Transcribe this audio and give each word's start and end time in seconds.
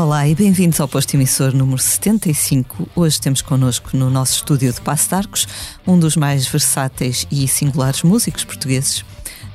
Olá 0.00 0.28
e 0.28 0.32
bem-vindos 0.32 0.80
ao 0.80 0.86
posto 0.86 1.14
emissor 1.14 1.52
número 1.52 1.82
75. 1.82 2.88
Hoje 2.94 3.20
temos 3.20 3.42
connosco 3.42 3.96
no 3.96 4.08
nosso 4.08 4.34
estúdio 4.34 4.72
de 4.72 4.80
Passo 4.80 5.08
de 5.08 5.14
Arcos 5.16 5.48
um 5.84 5.98
dos 5.98 6.14
mais 6.14 6.46
versáteis 6.46 7.26
e 7.32 7.48
singulares 7.48 8.04
músicos 8.04 8.44
portugueses. 8.44 9.04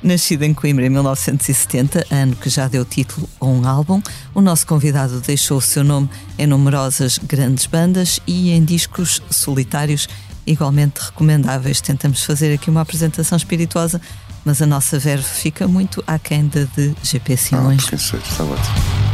Nascido 0.02 0.42
em 0.42 0.52
Coimbra 0.52 0.84
em 0.84 0.90
1970, 0.90 2.08
ano 2.10 2.36
que 2.36 2.50
já 2.50 2.68
deu 2.68 2.84
título 2.84 3.26
a 3.40 3.46
um 3.46 3.66
álbum, 3.66 4.02
o 4.34 4.42
nosso 4.42 4.66
convidado 4.66 5.18
deixou 5.22 5.56
o 5.56 5.62
seu 5.62 5.82
nome 5.82 6.10
em 6.36 6.46
numerosas 6.46 7.16
grandes 7.16 7.64
bandas 7.64 8.20
e 8.26 8.50
em 8.50 8.62
discos 8.62 9.22
solitários 9.30 10.10
igualmente 10.46 11.00
recomendáveis. 11.00 11.80
Tentamos 11.80 12.22
fazer 12.22 12.52
aqui 12.52 12.68
uma 12.68 12.82
apresentação 12.82 13.36
espirituosa, 13.36 13.98
mas 14.44 14.60
a 14.60 14.66
nossa 14.66 14.98
verve 14.98 15.24
fica 15.24 15.66
muito 15.66 16.04
aquém 16.06 16.46
da 16.48 16.64
de 16.64 16.94
GP 17.02 17.34
Simões. 17.34 17.84
Ah, 17.86 17.88
porque 17.88 17.98
sei, 17.98 18.20
está 18.20 18.44
ótimo. 18.44 19.13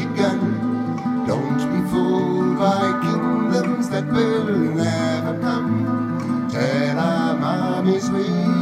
that 4.01 4.13
will 4.13 4.75
never 4.75 5.39
come. 5.39 6.49
Tell 6.51 6.99
our 6.99 7.35
mommies 7.35 8.09
we'll. 8.09 8.61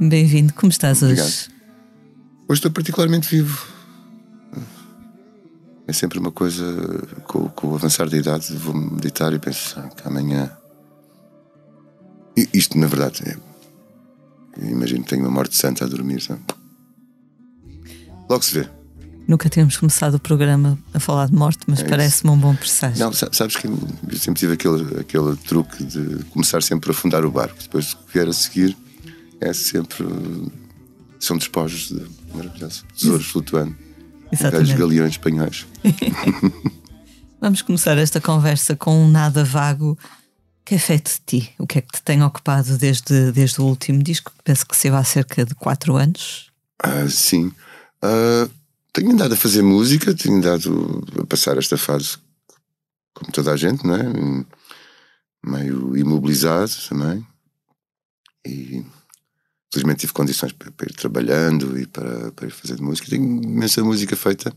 Bem-vindo, 0.00 0.54
como 0.54 0.70
estás 0.70 1.02
hoje? 1.02 1.20
Obrigado. 1.20 1.50
Hoje 2.48 2.58
estou 2.58 2.70
particularmente 2.70 3.28
vivo. 3.28 3.68
É 5.86 5.92
sempre 5.92 6.18
uma 6.18 6.30
coisa, 6.30 6.64
com, 7.24 7.48
com 7.48 7.68
o 7.68 7.74
avançar 7.74 8.08
da 8.08 8.16
idade, 8.16 8.56
vou 8.56 8.74
meditar 8.74 9.32
e 9.34 9.38
penso 9.38 9.78
ah, 9.78 9.88
que 9.88 10.08
amanhã. 10.08 10.50
Isto, 12.54 12.78
na 12.78 12.86
verdade, 12.86 13.22
é. 13.26 13.36
eu 14.56 14.70
Imagino 14.70 15.02
que 15.02 15.10
tenho 15.10 15.22
uma 15.22 15.30
morte 15.30 15.54
santa 15.56 15.84
a 15.84 15.88
dormir. 15.88 16.22
Sabe? 16.22 16.40
Logo 18.28 18.42
se 18.42 18.54
vê. 18.54 18.79
Nunca 19.30 19.48
temos 19.48 19.76
começado 19.76 20.14
o 20.14 20.18
programa 20.18 20.76
a 20.92 20.98
falar 20.98 21.28
de 21.28 21.34
morte, 21.36 21.60
mas 21.68 21.78
É 21.78 21.84
parece-me 21.84 22.32
um 22.32 22.36
bom 22.36 22.52
presságio. 22.52 22.98
Não, 22.98 23.12
sa- 23.12 23.28
sabes 23.32 23.54
que 23.54 23.68
eu 23.68 23.78
sempre 24.18 24.40
tive 24.40 24.54
aquele, 24.54 24.98
aquele 24.98 25.36
truque 25.36 25.84
de 25.84 26.24
começar 26.30 26.60
sempre 26.64 26.90
a 26.90 26.92
afundar 26.92 27.24
o 27.24 27.30
barco. 27.30 27.54
Depois 27.62 27.92
o 27.92 27.98
que 27.98 28.12
vier 28.14 28.26
a 28.28 28.32
seguir 28.32 28.76
é 29.40 29.52
sempre. 29.52 30.04
São 31.20 31.38
despojos 31.38 31.90
de 31.90 32.04
maravilhosos. 32.34 32.84
Tesouros 32.98 33.26
flutuando. 33.26 33.76
Exatamente. 34.32 34.74
galeões 34.74 35.12
espanhóis. 35.12 35.64
Vamos 37.40 37.62
começar 37.62 37.96
esta 37.98 38.20
conversa 38.20 38.74
com 38.74 38.96
um 39.04 39.08
nada 39.08 39.44
vago. 39.44 39.96
Que 40.64 40.74
é 40.74 40.78
feito 40.78 41.08
de 41.08 41.20
ti? 41.24 41.50
O 41.56 41.68
que 41.68 41.78
é 41.78 41.82
que 41.82 41.92
te 41.92 42.02
tem 42.02 42.20
ocupado 42.24 42.76
desde, 42.76 43.30
desde 43.30 43.60
o 43.60 43.64
último 43.64 44.02
disco? 44.02 44.32
Penso 44.42 44.66
que 44.66 44.76
saiu 44.76 44.96
há 44.96 45.04
cerca 45.04 45.44
de 45.44 45.54
4 45.54 45.94
anos. 45.96 46.50
Ah, 46.82 47.06
sim. 47.08 47.52
Ah, 48.02 48.48
tenho 48.92 49.12
andado 49.12 49.32
a 49.34 49.36
fazer 49.36 49.62
música, 49.62 50.14
tenho 50.14 50.36
andado 50.36 51.04
a 51.20 51.26
passar 51.26 51.56
esta 51.58 51.76
fase 51.76 52.18
como 53.14 53.32
toda 53.32 53.52
a 53.52 53.56
gente, 53.56 53.86
não 53.86 53.94
é? 53.94 54.46
Meio 55.44 55.96
imobilizado 55.96 56.72
também. 56.88 57.26
E 58.46 58.84
felizmente 59.72 60.00
tive 60.00 60.12
condições 60.12 60.52
para, 60.52 60.70
para 60.70 60.86
ir 60.86 60.94
trabalhando 60.94 61.78
e 61.78 61.86
para, 61.86 62.32
para 62.32 62.46
ir 62.46 62.50
fazer 62.50 62.80
música. 62.80 63.08
Tenho 63.08 63.42
imensa 63.42 63.82
música 63.84 64.16
feita 64.16 64.52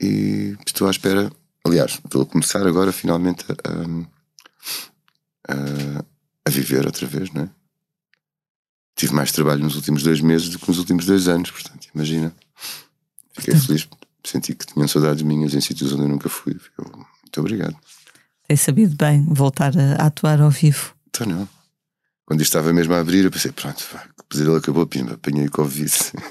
e 0.00 0.56
estou 0.66 0.88
à 0.88 0.90
espera. 0.90 1.30
Aliás, 1.64 2.00
estou 2.04 2.22
a 2.22 2.26
começar 2.26 2.66
agora 2.66 2.92
finalmente 2.92 3.44
a, 3.50 3.54
a, 5.52 6.04
a 6.46 6.50
viver 6.50 6.86
outra 6.86 7.06
vez, 7.06 7.30
não 7.32 7.42
é? 7.42 7.50
tive 8.96 9.12
mais 9.12 9.32
trabalho 9.32 9.62
nos 9.62 9.76
últimos 9.76 10.02
dois 10.02 10.20
meses 10.20 10.48
do 10.48 10.58
que 10.58 10.68
nos 10.68 10.78
últimos 10.78 11.04
dois 11.04 11.28
anos, 11.28 11.50
portanto, 11.50 11.88
imagina. 11.94 12.34
Fiquei 13.34 13.56
feliz, 13.56 13.88
senti 14.24 14.54
que 14.54 14.66
tinham 14.66 14.88
saudades 14.88 15.22
minhas 15.22 15.54
em 15.54 15.60
sítios 15.60 15.92
onde 15.92 16.02
eu 16.02 16.08
nunca 16.08 16.28
fui. 16.28 16.56
Eu, 16.78 16.84
muito 16.84 17.40
obrigado. 17.40 17.76
Tem 18.46 18.56
sabido 18.56 18.94
bem 18.96 19.24
voltar 19.24 19.72
a, 19.76 20.06
atuar 20.06 20.40
ao 20.40 20.50
vivo. 20.50 20.94
Então 21.08 21.26
não. 21.26 21.48
Quando 22.26 22.40
isto 22.40 22.56
estava 22.56 22.72
mesmo 22.72 22.94
a 22.94 23.00
abrir, 23.00 23.24
eu 23.24 23.30
pensei, 23.30 23.52
pronto, 23.52 23.84
vai, 23.92 24.06
o 24.18 24.24
pesadelo 24.24 24.56
acabou, 24.56 24.86
pimba, 24.86 25.14
apanhei 25.14 25.46
Covid, 25.48 25.90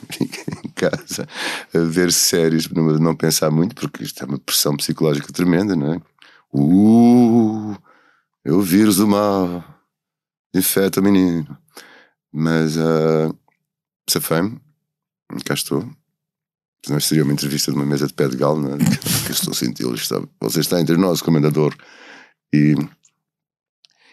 fiquei 0.10 0.44
em 0.66 0.70
casa 0.70 1.28
a 1.74 1.80
ver 1.80 2.12
séries, 2.12 2.68
não, 2.70 2.84
não 2.98 3.16
pensar 3.16 3.52
muito, 3.52 3.76
porque 3.76 4.04
isto 4.04 4.24
é 4.24 4.26
uma 4.26 4.40
pressão 4.40 4.76
psicológica 4.76 5.32
tremenda, 5.32 5.76
não 5.76 5.94
é? 5.94 6.02
Uh, 6.52 7.78
é 8.44 8.52
o 8.52 8.62
vírus 8.62 8.98
do 8.98 9.08
mal, 9.08 9.64
infeta 10.54 11.00
o 11.00 11.04
menino. 11.04 11.58
Mas 12.32 12.76
uh, 12.76 13.36
safei-me, 14.10 14.60
cá 15.46 15.54
estou. 15.54 15.88
Isto 16.86 17.00
seria 17.00 17.24
uma 17.24 17.34
entrevista 17.34 17.72
de 17.72 17.78
uma 17.78 17.86
mesa 17.86 18.08
de 18.08 18.14
pé 18.14 18.28
de 18.28 18.36
galo, 18.36 18.60
não 18.62 18.76
é? 18.76 18.78
que 19.26 19.32
eu 19.32 19.32
estou 19.32 19.96
está- 19.96 20.22
Você 20.42 20.60
está 20.60 20.82
entre 20.82 20.98
nós, 20.98 21.22
comendador. 21.22 21.74
E, 22.54 22.76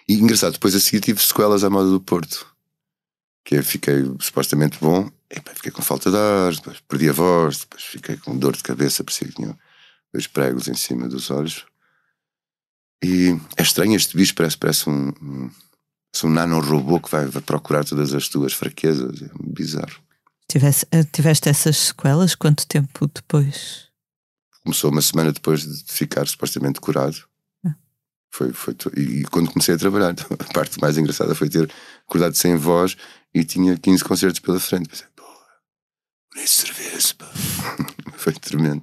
e 0.08 0.14
engraçado, 0.14 0.52
depois 0.52 0.74
a 0.74 0.80
seguir 0.80 1.00
tive 1.00 1.20
sequelas 1.20 1.64
à 1.64 1.70
moda 1.70 1.90
do 1.90 2.00
Porto. 2.00 2.46
Que 3.44 3.56
eu 3.56 3.64
fiquei 3.64 4.04
supostamente 4.20 4.78
bom, 4.80 5.10
e, 5.30 5.40
pá, 5.40 5.52
fiquei 5.54 5.72
com 5.72 5.82
falta 5.82 6.10
de 6.10 6.16
ar, 6.16 6.54
depois 6.54 6.80
perdi 6.80 7.08
a 7.08 7.12
voz, 7.12 7.60
depois 7.60 7.82
fiquei 7.82 8.16
com 8.16 8.38
dor 8.38 8.54
de 8.56 8.62
cabeça, 8.62 9.02
parecia 9.02 9.26
que 9.28 9.34
tinha 9.34 9.58
dois 10.12 10.26
pregos 10.26 10.68
em 10.68 10.74
cima 10.74 11.08
dos 11.08 11.30
olhos. 11.30 11.64
E 13.02 13.36
é 13.56 13.62
estranho, 13.62 13.96
este 13.96 14.16
bicho 14.16 14.34
parece, 14.34 14.58
parece 14.58 14.88
um, 14.90 15.08
um, 15.22 15.50
um 16.24 16.28
nanorobô 16.28 17.00
que 17.00 17.10
vai, 17.10 17.26
vai 17.26 17.42
procurar 17.42 17.84
todas 17.84 18.12
as 18.12 18.28
tuas 18.28 18.52
fraquezas. 18.52 19.22
É 19.22 19.30
bizarro. 19.42 20.00
Tivesse, 20.50 20.84
eh, 20.90 21.04
tiveste 21.04 21.48
essas 21.48 21.76
sequelas 21.76 22.34
quanto 22.34 22.66
tempo 22.66 23.06
depois? 23.06 23.86
Começou 24.64 24.90
uma 24.90 25.00
semana 25.00 25.30
depois 25.32 25.60
de 25.62 25.84
ficar 25.92 26.26
supostamente 26.26 26.80
curado. 26.80 27.16
Ah. 27.64 27.76
Foi, 28.32 28.52
foi, 28.52 28.74
e, 28.96 29.20
e 29.20 29.24
quando 29.26 29.48
comecei 29.48 29.76
a 29.76 29.78
trabalhar, 29.78 30.10
a 30.28 30.52
parte 30.52 30.80
mais 30.80 30.98
engraçada 30.98 31.36
foi 31.36 31.48
ter 31.48 31.72
acordado 32.04 32.34
sem 32.34 32.56
voz 32.56 32.96
e 33.32 33.44
tinha 33.44 33.78
15 33.78 34.02
concertos 34.02 34.40
pela 34.40 34.58
frente. 34.58 34.88
Pensei, 34.88 35.06
porra, 35.14 35.46
bonito 36.34 36.50
serviço, 36.50 37.14
pá. 37.14 37.30
foi 38.18 38.32
tremendo. 38.32 38.82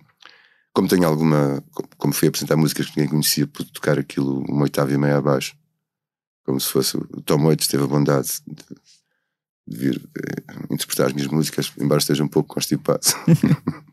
Como 0.74 0.88
tenho 0.88 1.06
alguma. 1.06 1.62
como- 1.98 2.14
fui 2.14 2.30
apresentar 2.30 2.56
músicas 2.56 2.86
que 2.86 2.96
ninguém 2.96 3.10
conhecia, 3.12 3.46
pude 3.46 3.74
tocar 3.74 4.00
aquilo 4.00 4.40
uma 4.50 4.64
oitava 4.64 4.94
e 4.94 4.98
meia 4.98 5.18
abaixo. 5.18 5.54
Como 6.46 6.62
se 6.62 6.70
fosse. 6.70 6.96
O 6.96 7.22
Tom 7.24 7.44
Waits 7.44 7.68
teve 7.68 7.84
a 7.84 7.88
bondade 7.88 8.30
de, 8.48 8.56
de 8.56 8.87
vir 9.68 10.02
eh, 10.18 10.54
interpretar 10.72 11.08
as 11.08 11.14
minhas 11.14 11.30
músicas, 11.30 11.72
embora 11.80 12.00
esteja 12.00 12.24
um 12.24 12.28
pouco 12.28 12.54
constipado. 12.56 13.02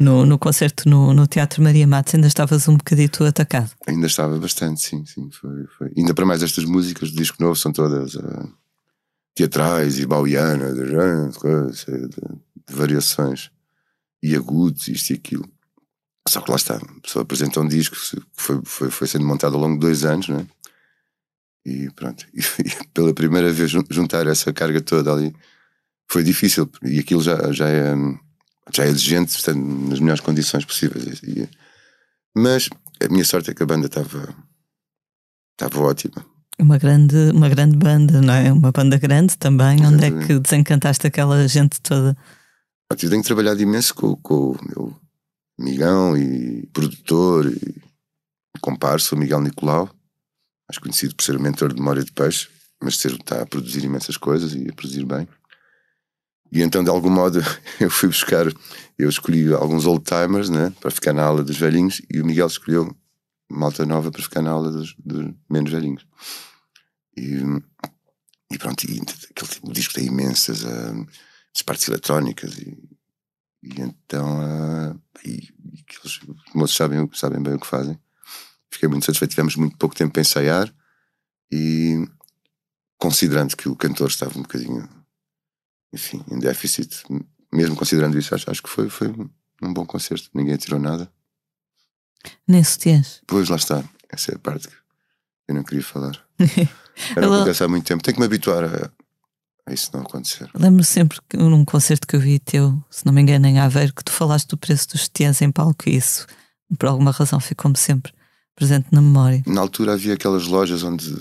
No, 0.00 0.24
no 0.24 0.38
concerto 0.38 0.88
no, 0.88 1.12
no 1.12 1.26
Teatro 1.26 1.62
Maria 1.62 1.86
Matos 1.86 2.14
ainda 2.14 2.26
estavas 2.26 2.66
um 2.66 2.76
bocadito 2.76 3.22
atacado. 3.22 3.70
Ainda 3.86 4.06
estava 4.06 4.36
bastante, 4.38 4.80
sim, 4.80 5.04
sim. 5.04 5.30
Foi, 5.30 5.66
foi. 5.76 5.92
Ainda 5.96 6.14
para 6.14 6.24
mais 6.24 6.42
estas 6.42 6.64
músicas 6.64 7.10
do 7.10 7.16
disco 7.18 7.36
novo 7.40 7.54
são 7.54 7.70
todas 7.70 8.16
ah, 8.16 8.48
teatrais 9.34 9.98
e 9.98 10.06
bauianas, 10.06 10.74
de, 10.74 10.84
de- 10.86 12.08
de 12.68 12.74
variações 12.74 13.50
e 14.22 14.34
agudos, 14.34 14.88
isto 14.88 15.10
e 15.10 15.14
aquilo. 15.14 15.48
Só 16.26 16.40
que 16.40 16.50
lá 16.50 16.56
está, 16.56 16.76
a 16.76 17.00
pessoa 17.02 17.22
apresenta 17.22 17.60
um 17.60 17.68
disco 17.68 17.94
que 17.94 18.22
foi, 18.32 18.60
foi, 18.64 18.90
foi 18.90 19.06
sendo 19.06 19.26
montado 19.26 19.54
ao 19.54 19.60
longo 19.60 19.74
de 19.74 19.80
dois 19.80 20.04
anos, 20.04 20.28
não 20.28 20.38
é? 20.38 20.46
E 21.64 21.90
pronto, 21.90 22.26
e, 22.34 22.42
pela 22.94 23.12
primeira 23.14 23.52
vez 23.52 23.70
jun- 23.70 23.84
juntar 23.90 24.26
essa 24.26 24.52
carga 24.52 24.80
toda 24.80 25.12
ali 25.12 25.34
foi 26.10 26.22
difícil, 26.24 26.68
e 26.82 26.98
aquilo 26.98 27.22
já, 27.22 27.52
já 27.52 27.68
é 27.68 27.94
hum, 27.94 28.18
já 28.74 28.84
é 28.84 28.88
exigente, 28.88 29.32
portanto, 29.34 29.58
nas 29.64 30.00
melhores 30.00 30.20
condições 30.20 30.64
possíveis. 30.64 31.20
E- 31.22 31.48
mas 32.36 32.68
a 33.02 33.08
minha 33.08 33.24
sorte 33.24 33.50
é 33.50 33.54
que 33.54 33.62
a 33.62 33.66
banda 33.66 33.86
estava 33.86 34.34
estava 35.52 35.80
ótima. 35.80 36.24
Uma 36.58 36.76
grande, 36.78 37.16
uma 37.34 37.48
grande 37.48 37.76
banda, 37.76 38.20
não 38.20 38.34
é? 38.34 38.52
Uma 38.52 38.70
banda 38.70 38.98
grande 38.98 39.36
também. 39.38 39.84
Onde 39.84 40.04
é 40.04 40.26
que 40.26 40.38
desencantaste 40.38 41.06
aquela 41.06 41.46
gente 41.48 41.80
toda? 41.80 42.16
Eu 42.90 42.96
tenho 42.96 43.22
trabalhado 43.22 43.62
imenso 43.62 43.94
com, 43.94 44.14
com 44.16 44.50
o 44.52 44.58
meu 44.66 44.96
amigão 45.58 46.16
e 46.16 46.66
produtor 46.72 47.46
e 47.46 47.74
comparso, 48.60 49.14
o 49.14 49.18
Miguel 49.18 49.40
Nicolau, 49.40 49.88
mais 50.70 50.78
conhecido 50.78 51.16
por 51.16 51.24
ser 51.24 51.36
o 51.36 51.42
mentor 51.42 51.72
de 51.72 51.80
Memória 51.80 52.04
de 52.04 52.12
Peixe, 52.12 52.48
mas 52.80 52.96
ser, 52.96 53.12
está 53.12 53.42
a 53.42 53.46
produzir 53.46 53.84
imensas 53.84 54.16
coisas 54.16 54.54
e 54.54 54.68
a 54.68 54.72
produzir 54.72 55.04
bem. 55.04 55.26
E 56.52 56.62
então, 56.62 56.82
de 56.84 56.90
algum 56.90 57.10
modo, 57.10 57.40
eu 57.80 57.90
fui 57.90 58.08
buscar, 58.08 58.46
eu 58.96 59.08
escolhi 59.08 59.52
alguns 59.52 59.84
old 59.84 60.04
timers, 60.04 60.48
né, 60.48 60.72
para 60.80 60.90
ficar 60.90 61.12
na 61.12 61.24
aula 61.24 61.42
dos 61.42 61.56
velhinhos, 61.56 62.00
e 62.08 62.20
o 62.20 62.26
Miguel 62.26 62.46
escolheu 62.46 62.96
malta 63.50 63.84
nova 63.84 64.12
para 64.12 64.22
ficar 64.22 64.42
na 64.42 64.50
aula 64.50 64.70
dos, 64.70 64.94
dos 64.96 65.34
menos 65.50 65.72
velhinhos. 65.72 66.06
E, 67.16 67.42
e 68.52 68.58
pronto, 68.58 68.84
e 68.84 69.00
aquele 69.00 69.48
tipo, 69.48 69.68
o 69.68 69.72
disco 69.72 69.94
tem 69.94 70.06
imensas 70.06 70.62
uh, 70.62 71.06
as 71.54 71.62
partes 71.62 71.88
eletrónicas 71.88 72.56
e, 72.58 72.78
e 73.60 73.80
então 73.80 74.38
uh, 74.38 75.00
e, 75.24 75.48
e 75.72 75.84
os 76.04 76.20
moços 76.54 76.76
sabem, 76.76 77.10
sabem 77.12 77.42
bem 77.42 77.54
o 77.54 77.60
que 77.60 77.66
fazem. 77.66 77.98
Fiquei 78.70 78.88
muito 78.88 79.06
satisfeito. 79.06 79.30
Tivemos 79.30 79.56
muito 79.56 79.76
pouco 79.76 79.94
tempo 79.94 80.12
para 80.12 80.22
ensaiar 80.22 80.72
e 81.50 82.06
considerando 82.98 83.56
que 83.56 83.68
o 83.68 83.74
cantor 83.74 84.08
estava 84.08 84.38
um 84.38 84.42
bocadinho, 84.42 84.88
enfim, 85.92 86.24
em 86.30 86.38
déficit, 86.38 87.02
mesmo 87.52 87.74
considerando 87.74 88.18
isso, 88.18 88.34
acho, 88.34 88.50
acho 88.50 88.62
que 88.62 88.68
foi, 88.68 88.88
foi 88.88 89.08
um 89.60 89.72
bom 89.72 89.84
concerto. 89.84 90.30
Ninguém 90.32 90.56
tirou 90.56 90.78
nada. 90.78 91.10
Nem 92.46 92.62
sutiãs. 92.62 93.22
Pois 93.26 93.48
lá 93.48 93.56
está. 93.56 93.82
Essa 94.08 94.32
é 94.32 94.34
a 94.36 94.38
parte 94.38 94.68
que 94.68 94.74
eu 95.48 95.54
não 95.54 95.64
queria 95.64 95.82
falar. 95.82 96.12
Era 97.16 97.26
o 97.26 97.30
que 97.30 97.36
acontece 97.36 97.64
há 97.64 97.68
muito 97.68 97.86
tempo. 97.86 98.02
Tenho 98.02 98.14
que 98.14 98.20
me 98.20 98.26
habituar 98.26 98.64
a, 98.64 98.90
a 99.66 99.72
isso 99.72 99.90
não 99.92 100.02
acontecer. 100.02 100.48
Lembro 100.54 100.84
sempre 100.84 101.18
que 101.28 101.36
num 101.36 101.64
concerto 101.64 102.06
que 102.06 102.14
eu 102.14 102.20
vi 102.20 102.38
teu, 102.38 102.82
se 102.90 103.06
não 103.06 103.12
me 103.12 103.22
engano, 103.22 103.46
em 103.46 103.58
Aveiro, 103.58 103.94
que 103.94 104.04
tu 104.04 104.12
falaste 104.12 104.48
do 104.48 104.58
preço 104.58 104.88
dos 104.90 105.02
sutiãs 105.02 105.40
em 105.40 105.50
palco 105.50 105.88
e 105.88 105.96
isso, 105.96 106.26
por 106.78 106.88
alguma 106.88 107.10
razão, 107.10 107.40
ficou-me 107.40 107.78
sempre 107.78 108.12
presente 108.60 108.88
na 108.92 109.00
memória. 109.00 109.42
Na 109.46 109.62
altura 109.62 109.94
havia 109.94 110.12
aquelas 110.12 110.46
lojas 110.46 110.82
onde 110.82 111.16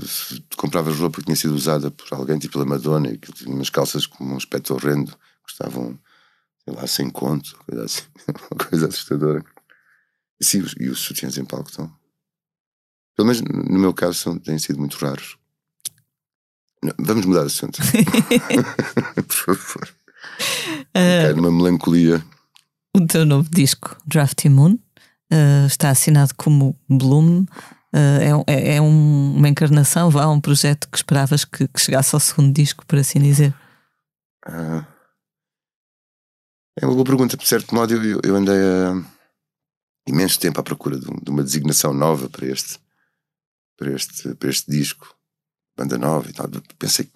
compravas 0.58 0.98
roupa 0.98 1.20
que 1.20 1.26
tinha 1.26 1.38
sido 1.38 1.56
usada 1.56 1.90
por 1.90 2.06
alguém, 2.12 2.38
tipo 2.38 2.52
pela 2.54 2.66
Madonna, 2.66 3.12
e 3.12 3.18
que 3.18 3.32
tinha 3.32 3.56
umas 3.56 3.70
calças 3.70 4.06
com 4.06 4.26
um 4.26 4.36
aspecto 4.36 4.74
horrendo, 4.74 5.18
custavam, 5.42 5.98
sei 6.66 6.74
lá, 6.74 6.86
100 6.86 7.10
contos, 7.12 7.54
coisa 7.66 7.86
assim, 7.86 8.04
uma 8.52 8.70
coisa 8.70 8.88
assustadora. 8.90 9.42
E, 10.38 10.44
sim, 10.44 10.62
e 10.82 10.90
os 10.90 11.00
sutiãs 11.00 11.38
em 11.38 11.46
palco 11.46 11.70
estão. 11.70 11.90
Pelo 13.16 13.30
menos 13.30 13.42
no 13.42 13.80
meu 13.80 13.94
caso 13.94 14.16
são, 14.16 14.38
têm 14.38 14.60
sido 14.60 14.78
muito 14.78 14.98
raros. 14.98 15.38
Não, 16.84 16.94
vamos 17.00 17.26
mudar 17.26 17.42
de 17.42 17.48
assunto. 17.48 17.80
por 19.16 19.56
favor. 19.56 19.90
Uh, 20.94 21.40
uma 21.40 21.52
melancolia. 21.52 22.22
O 22.94 23.08
teu 23.08 23.26
novo 23.26 23.50
disco, 23.50 23.96
Drafty 24.06 24.50
Moon, 24.50 24.78
uh, 25.31 25.66
está 25.66 25.90
assinado 25.90 26.34
como 26.36 26.78
Bloom. 26.88 27.46
Uh, 27.92 28.44
é, 28.46 28.76
é 28.76 28.81
um, 28.81 29.36
uma 29.36 29.50
encarnação, 29.50 30.10
vá, 30.10 30.28
um 30.28 30.40
projeto 30.40 30.88
que 30.90 30.98
esperavas 30.98 31.44
que, 31.44 31.68
que 31.68 31.81
chegasse 31.81 32.16
ao 32.16 32.20
segundo 32.20 32.54
disco, 32.54 32.86
por 32.86 33.00
assim 33.00 33.20
dizer? 33.20 33.54
Uh, 34.48 34.86
é 36.80 36.86
uma 36.86 36.94
boa 36.94 37.06
pergunta. 37.06 37.36
De 37.36 37.48
certo 37.48 37.74
modo, 37.74 37.94
eu, 37.94 38.20
eu 38.24 38.36
andei 38.36 38.56
há 38.56 39.04
imenso 40.08 40.40
tempo 40.40 40.60
à 40.60 40.64
procura 40.64 41.00
de, 41.00 41.06
de, 41.06 41.30
uma 41.30 41.44
designação 41.44 41.94
nova 41.94 42.30
para 42.30 42.46
este, 42.46 42.80
para 43.78 43.92
este, 43.92 44.36
para 44.36 44.50
este 44.50 44.72
disco, 44.72 45.16
banda 45.78 45.98
nova 45.98 46.30
e 46.30 46.34
tal. 46.34 46.48
Pensei 46.78 47.06
que 47.06 47.12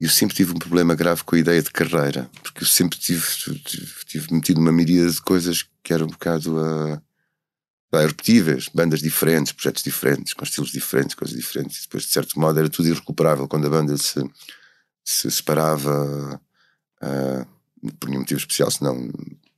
eu 0.00 0.08
sempre 0.08 0.34
tive 0.34 0.52
um 0.52 0.58
problema 0.58 0.94
grave 0.94 1.22
com 1.24 1.36
a 1.36 1.38
ideia 1.38 1.62
de 1.62 1.70
carreira, 1.70 2.28
porque 2.42 2.62
eu 2.62 2.66
sempre 2.66 2.98
tive, 2.98 3.24
tive, 3.64 4.04
tive 4.06 4.34
metido 4.34 4.60
uma 4.60 4.72
miríade 4.72 5.12
de 5.12 5.22
coisas 5.22 5.64
que 5.82 5.92
eram 5.92 6.06
um 6.06 6.10
bocado 6.10 6.56
uh, 6.58 7.00
repetíveis, 7.92 8.68
bandas 8.68 9.00
diferentes, 9.00 9.52
projetos 9.52 9.82
diferentes, 9.82 10.34
com 10.34 10.44
estilos 10.44 10.72
diferentes, 10.72 11.14
coisas 11.14 11.36
diferentes. 11.36 11.78
E 11.78 11.82
depois, 11.82 12.04
de 12.04 12.10
certo 12.10 12.38
modo, 12.38 12.58
era 12.58 12.68
tudo 12.68 12.88
irrecuperável 12.88 13.46
quando 13.46 13.66
a 13.66 13.70
banda 13.70 13.96
se, 13.96 14.20
se 15.04 15.30
separava 15.30 16.40
uh, 17.02 17.92
por 17.98 18.08
nenhum 18.08 18.22
motivo 18.22 18.40
especial, 18.40 18.70
senão 18.70 19.10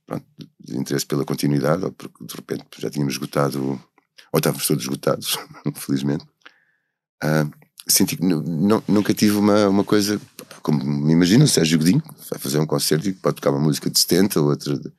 pronto, 0.05 0.25
de 0.59 0.77
interesse 0.77 1.05
pela 1.05 1.25
continuidade, 1.25 1.83
ou 1.83 1.91
porque 1.91 2.23
de 2.23 2.35
repente 2.35 2.65
já 2.77 2.89
tínhamos 2.89 3.15
esgotado, 3.15 3.81
ou 4.31 4.37
estávamos 4.37 4.67
todos 4.67 4.83
esgotados, 4.83 5.37
felizmente. 5.75 6.25
Uh, 7.23 7.66
senti 7.87 8.17
que 8.17 8.23
nunca 8.23 9.13
tive 9.13 9.37
uma, 9.37 9.67
uma 9.67 9.83
coisa 9.83 10.19
como 10.61 10.83
me 10.83 11.13
imagino 11.13 11.45
o 11.45 11.47
Sérgio 11.47 11.77
Godinho 11.77 12.03
vai 12.29 12.39
fazer 12.39 12.59
um 12.59 12.65
concerto 12.65 13.07
e 13.07 13.13
pode 13.13 13.35
tocar 13.37 13.51
uma 13.51 13.59
música 13.59 13.89
de 13.89 13.99
70 13.99 14.41
outra 14.41 14.77
de 14.77 14.91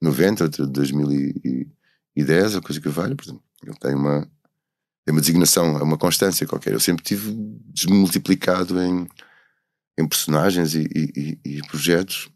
90 0.00 0.44
outra 0.44 0.66
de 0.66 0.72
2010 0.72 2.54
ou 2.54 2.62
coisa 2.62 2.80
que 2.80 2.88
valha 2.88 3.16
ele 3.62 3.76
tem 3.80 3.94
uma 3.94 4.28
tem 5.04 5.12
uma 5.12 5.20
designação 5.20 5.78
é 5.78 5.82
uma 5.82 5.98
constância 5.98 6.46
qualquer. 6.46 6.72
Eu 6.72 6.80
sempre 6.80 7.04
tive 7.04 7.34
desmultiplicado 7.72 8.80
em 8.80 9.06
em 9.98 10.06
personagens 10.06 10.74
e, 10.74 10.88
e, 10.92 11.38
e 11.44 11.62
projetos. 11.68 12.28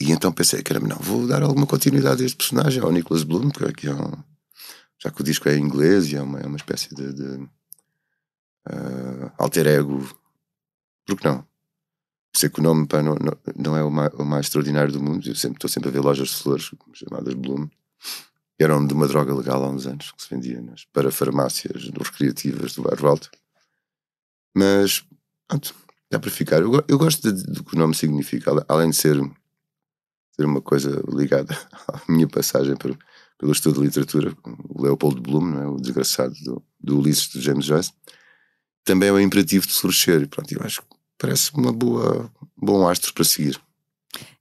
E 0.00 0.10
então 0.12 0.32
pensei 0.32 0.62
era 0.68 0.80
não 0.80 0.96
vou 0.96 1.26
dar 1.26 1.42
alguma 1.42 1.66
continuidade 1.66 2.22
a 2.22 2.26
este 2.26 2.36
personagem 2.36 2.82
ao 2.82 2.92
Nicholas 2.92 3.22
Bloom 3.22 3.50
que 3.50 3.86
é 3.86 3.94
um, 3.94 4.12
já 5.02 5.10
que 5.10 5.20
o 5.20 5.24
disco 5.24 5.48
é 5.48 5.56
em 5.56 5.62
inglês 5.62 6.10
e 6.10 6.16
é 6.16 6.22
uma, 6.22 6.40
é 6.40 6.46
uma 6.46 6.56
espécie 6.56 6.94
de, 6.94 7.12
de 7.12 7.48
uh, 8.68 9.32
alter 9.38 9.66
ego. 9.66 10.06
Por 11.06 11.18
que 11.18 11.26
não? 11.26 11.46
Sei 12.34 12.48
que 12.48 12.60
o 12.60 12.62
nome 12.62 12.86
pá, 12.86 13.02
não, 13.02 13.14
não, 13.14 13.36
não, 13.56 13.76
é 13.76 13.82
o 13.82 13.90
mais, 13.90 14.12
o 14.14 14.24
mais, 14.24 14.46
extraordinário 14.46 14.92
do 14.92 15.02
mundo. 15.02 15.26
Eu 15.26 15.34
sempre 15.34 15.56
estou 15.56 15.68
sempre 15.68 15.88
a 15.88 15.92
ver 15.92 16.00
lojas 16.00 16.28
de 16.28 16.36
flores 16.36 16.70
chamadas 16.94 17.34
Bloom. 17.34 17.68
Era 18.58 18.74
nome 18.74 18.88
de 18.88 18.94
uma 18.94 19.08
droga 19.08 19.34
legal 19.34 19.64
há 19.64 19.70
uns 19.70 19.86
anos 19.86 20.12
que 20.12 20.22
se 20.22 20.28
vendia 20.28 20.60
nas, 20.60 20.84
para 20.84 21.10
farmácias 21.10 21.88
recreativas 21.88 22.74
do 22.74 22.82
bairro 22.82 23.08
Alto. 23.08 23.30
Mas 24.54 25.04
pronto, 25.48 25.74
dá 26.10 26.18
para 26.18 26.30
ficar. 26.30 26.60
Eu, 26.60 26.84
eu 26.86 26.98
gosto 26.98 27.32
do 27.32 27.64
que 27.64 27.74
o 27.74 27.78
nome 27.78 27.94
significa, 27.94 28.52
além 28.68 28.90
de 28.90 28.96
ser, 28.96 29.16
ser 30.36 30.44
uma 30.44 30.60
coisa 30.60 31.02
ligada 31.08 31.56
à 31.88 32.00
minha 32.12 32.28
passagem 32.28 32.76
por, 32.76 32.96
pelo 33.38 33.52
estudo 33.52 33.80
de 33.80 33.86
literatura, 33.86 34.36
o 34.68 34.82
Leopold 34.82 35.20
Bloom, 35.20 35.62
é? 35.62 35.66
o 35.66 35.76
desgraçado 35.76 36.34
do, 36.44 36.62
do 36.78 36.98
Ulisses 36.98 37.28
de 37.30 37.40
James 37.40 37.64
Joyce 37.64 37.92
também 38.84 39.08
é 39.08 39.12
o 39.12 39.20
imperativo 39.20 39.66
de 39.66 39.72
florescer. 39.72 40.22
E 40.22 40.26
pronto, 40.26 40.52
eu 40.52 40.60
acho 40.62 40.80
que 40.82 40.88
parece 41.18 41.52
uma 41.54 41.72
boa, 41.72 42.30
um 42.60 42.66
bom 42.66 42.88
astro 42.88 43.12
para 43.12 43.24
seguir. 43.24 43.60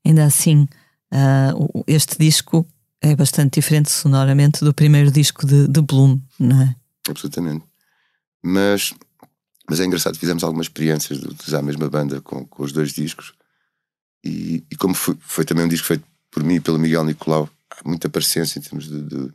Ainda 0.06 0.26
assim, 0.26 0.68
uh, 1.14 1.84
este 1.86 2.18
disco 2.18 2.66
é 3.02 3.16
bastante 3.16 3.60
diferente 3.60 3.92
sonoramente 3.92 4.64
do 4.64 4.74
primeiro 4.74 5.12
disco 5.12 5.46
de, 5.46 5.68
de 5.68 5.82
Bloom, 5.82 6.20
não 6.40 6.62
é? 6.62 6.76
Absolutamente. 7.08 7.66
Mas, 8.42 8.94
mas 9.70 9.80
é 9.80 9.86
engraçado, 9.86 10.18
fizemos 10.18 10.44
algumas 10.44 10.66
experiências 10.66 11.20
de 11.20 11.28
utilizar 11.28 11.60
a 11.60 11.64
mesma 11.64 11.90
banda 11.90 12.22
com, 12.22 12.46
com 12.46 12.64
os 12.64 12.72
dois 12.72 12.94
discos. 12.94 13.34
E, 14.24 14.64
e 14.70 14.76
como 14.76 14.94
foi, 14.94 15.18
foi, 15.20 15.46
também 15.46 15.66
um 15.66 15.70
disco 15.70 15.88
feito 15.88 16.04
por 16.30 16.44
mim 16.44 16.56
e 16.56 16.60
pelo 16.60 16.80
Miguel 16.80 17.06
Nicolau, 17.06 17.50
há 17.72 17.88
muita 17.88 18.10
paciência 18.10 18.60
em 18.60 18.62
termos 18.62 18.88
de, 18.88 19.02
de, 19.02 19.32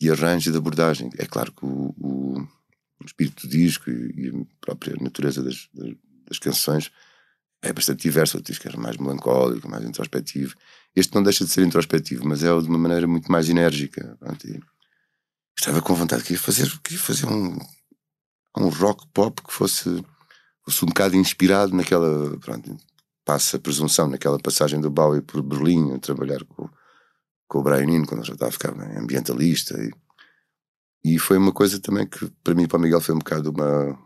de 0.00 0.10
arranjo 0.10 0.48
e 0.48 0.52
de 0.52 0.58
abordagem. 0.58 1.10
É 1.18 1.26
claro 1.26 1.52
que 1.52 1.64
o 1.64 2.46
espírito 3.12 3.46
do 3.46 3.50
disco 3.50 3.90
e, 3.90 4.28
a 4.28 4.64
própria 4.64 4.96
natureza 5.00 5.42
das, 5.42 5.68
das, 5.72 5.94
das, 6.28 6.38
canções 6.38 6.90
é 7.62 7.72
bastante 7.72 8.02
diverso. 8.02 8.38
O 8.38 8.42
disco 8.42 8.66
era 8.66 8.76
mais 8.76 8.96
melancólico, 8.96 9.68
mais 9.68 9.84
introspectivo. 9.84 10.54
Este 10.96 11.14
não 11.14 11.22
deixa 11.22 11.44
de 11.44 11.50
ser 11.50 11.64
introspectivo, 11.64 12.26
mas 12.26 12.42
é 12.42 12.46
de 12.46 12.68
uma 12.68 12.78
maneira 12.78 13.06
muito 13.06 13.30
mais 13.30 13.48
enérgica. 13.48 14.18
Estava 15.58 15.80
com 15.80 15.94
vontade 15.94 16.24
ia 16.30 16.38
fazer, 16.38 16.68
que 16.82 16.94
ia 16.94 16.98
fazer 16.98 17.26
um, 17.26 17.58
um 18.56 18.68
rock 18.68 19.06
pop 19.12 19.42
que 19.42 19.52
fosse, 19.52 20.04
fosse 20.64 20.84
um 20.84 20.88
bocado 20.88 21.16
inspirado 21.16 21.74
naquela. 21.74 22.36
Pronto, 22.38 22.76
passa 23.24 23.56
a 23.56 23.60
presunção, 23.60 24.08
naquela 24.08 24.38
passagem 24.38 24.80
do 24.80 24.90
Bowie 24.90 25.22
por 25.22 25.42
Berlim, 25.42 25.94
a 25.94 25.98
trabalhar 25.98 26.44
com, 26.44 26.68
com 27.46 27.58
o 27.58 27.62
Brian 27.62 27.88
Eno, 27.88 28.06
quando 28.06 28.24
já 28.24 28.32
estava 28.32 28.48
a 28.48 28.52
ficar 28.52 28.72
ambientalista. 28.98 29.80
E, 29.80 29.92
e 31.04 31.18
foi 31.18 31.36
uma 31.36 31.52
coisa 31.52 31.80
também 31.80 32.06
que 32.06 32.30
para 32.44 32.54
mim 32.54 32.64
e 32.64 32.68
para 32.68 32.78
o 32.78 32.80
Miguel 32.80 33.00
foi 33.00 33.14
um 33.14 33.18
bocado 33.18 33.50
uma. 33.50 33.98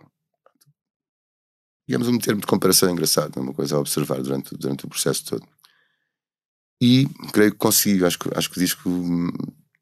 digamos, 1.87 2.09
um 2.09 2.19
termo 2.19 2.41
de 2.41 2.47
comparação 2.47 2.91
engraçado, 2.91 3.39
uma 3.41 3.53
coisa 3.53 3.77
a 3.77 3.81
observar 3.81 4.23
durante, 4.23 4.57
durante 4.57 4.87
o 4.87 4.89
processo 4.89 5.25
todo. 5.27 5.47
E 6.81 7.07
creio 7.33 7.53
que 7.53 7.59
consigo, 7.59 8.07
acho 8.07 8.19
que, 8.19 8.31
acho 8.35 8.51
que 8.51 8.59
o 8.59 8.61
disco 8.61 8.91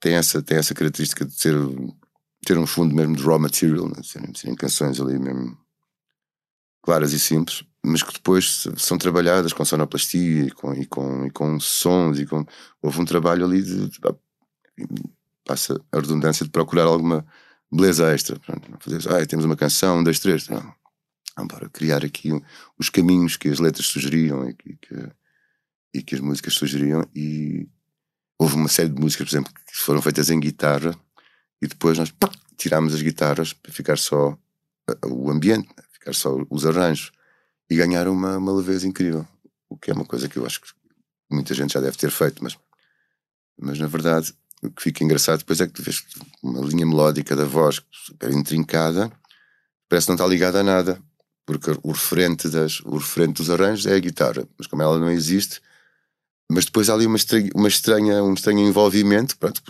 tem 0.01 0.15
essa, 0.15 0.43
tem 0.43 0.59
essa 0.59 0.75
característica 0.75 1.25
de 1.25 1.33
ser, 1.33 1.55
ter 2.45 2.59
um 2.59 2.67
fundo 2.67 2.95
mesmo 2.95 3.17
de 3.17 3.23
raw 3.23 3.39
material, 3.39 3.89
né? 3.89 4.03
serem, 4.03 4.35
serem 4.35 4.55
canções 4.55 5.01
ali 5.01 5.19
mesmo 5.19 5.59
claras 6.83 7.13
e 7.13 7.19
simples, 7.19 7.65
mas 7.83 8.03
que 8.03 8.13
depois 8.13 8.69
são 8.77 8.99
trabalhadas 8.99 9.53
com 9.53 9.65
sonoplastia 9.65 10.47
e 10.47 10.51
com, 10.51 10.75
e 10.75 10.85
com, 10.85 11.27
e 11.27 11.31
com 11.31 11.59
sons 11.59 12.19
e 12.19 12.27
com 12.27 12.45
houve 12.83 13.01
um 13.01 13.05
trabalho 13.07 13.45
ali 13.47 13.63
de, 13.63 13.89
de 13.89 14.01
passa 15.45 15.81
a 15.93 15.97
redundância 15.97 16.45
de 16.45 16.51
procurar 16.51 16.85
alguma 16.85 17.25
beleza 17.71 18.13
extra. 18.13 18.39
Pronto, 18.39 18.71
não 18.71 18.79
fazer, 18.79 19.13
ah, 19.13 19.27
temos 19.27 19.45
uma 19.45 19.57
canção, 19.57 19.99
um, 19.99 20.05
dois, 20.05 20.19
três. 20.19 20.49
Não. 20.49 20.75
Vamos 21.37 21.53
para 21.53 21.69
criar 21.69 22.05
aqui 22.05 22.31
os 22.79 22.89
caminhos 22.89 23.37
que 23.37 23.49
as 23.49 23.59
letras 23.59 23.87
sugeriam 23.87 24.49
e 24.49 24.55
que, 24.55 24.77
que, 24.77 25.11
e 25.95 26.03
que 26.03 26.15
as 26.15 26.21
músicas 26.21 26.55
sugeriam. 26.55 27.05
E 27.15 27.69
houve 28.39 28.55
uma 28.55 28.69
série 28.69 28.89
de 28.89 29.01
músicas, 29.01 29.29
por 29.29 29.33
exemplo, 29.33 29.53
que 29.53 29.77
foram 29.77 30.01
feitas 30.01 30.31
em 30.31 30.39
guitarra 30.39 30.97
e 31.61 31.67
depois 31.67 31.99
nós 31.99 32.11
pá, 32.11 32.31
tirámos 32.57 32.95
as 32.95 33.03
guitarras 33.03 33.53
para 33.53 33.73
ficar 33.73 33.99
só 33.99 34.39
o 35.07 35.31
ambiente, 35.31 35.69
né, 35.69 35.83
ficar 35.93 36.15
só 36.15 36.37
os 36.51 36.67
arranjos 36.67 37.11
e 37.69 37.77
ganhar 37.77 38.07
uma, 38.07 38.37
uma 38.37 38.53
leveza 38.53 38.87
incrível. 38.87 39.27
O 39.69 39.77
que 39.77 39.91
é 39.91 39.95
uma 39.95 40.05
coisa 40.05 40.29
que 40.29 40.37
eu 40.37 40.47
acho 40.47 40.61
que 40.61 40.69
muita 41.31 41.55
gente 41.55 41.75
já 41.75 41.81
deve 41.81 41.97
ter 41.97 42.11
feito, 42.11 42.45
mas, 42.45 42.57
mas 43.59 43.79
na 43.79 43.87
verdade 43.87 44.33
o 44.65 44.71
que 44.71 44.83
fica 44.83 45.05
engraçado 45.05 45.39
depois 45.39 45.61
é 45.61 45.67
que 45.67 45.73
tu 45.73 45.83
vês 45.83 46.03
uma 46.43 46.65
linha 46.65 46.87
melódica 46.87 47.37
da 47.37 47.45
voz 47.45 47.83
super 47.93 48.31
intrincada, 48.33 49.13
parece 49.89 50.07
que 50.07 50.11
não 50.11 50.17
está 50.17 50.27
ligada 50.27 50.61
a 50.61 50.63
nada, 50.63 51.01
porque 51.47 51.71
o 51.83 51.93
referente, 51.93 52.49
das, 52.49 52.81
o 52.81 52.97
referente 52.97 53.35
dos 53.35 53.51
arranjos 53.51 53.87
é 53.87 53.95
a 53.95 53.99
guitarra, 53.99 54.49
mas 54.57 54.67
como 54.67 54.83
ela 54.83 54.99
não 54.99 55.11
existe, 55.11 55.61
mas 56.51 56.65
depois 56.65 56.89
há 56.89 56.95
ali 56.95 57.07
uma 57.07 57.17
estranha, 57.17 57.51
uma 57.55 57.69
estranha, 57.69 58.23
um 58.23 58.35
estranho 58.35 58.61
envolvimento, 58.61 59.37
pronto, 59.37 59.63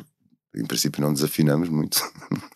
em 0.55 0.65
princípio 0.65 1.03
não 1.03 1.13
desafinamos 1.13 1.69
muito, 1.69 2.01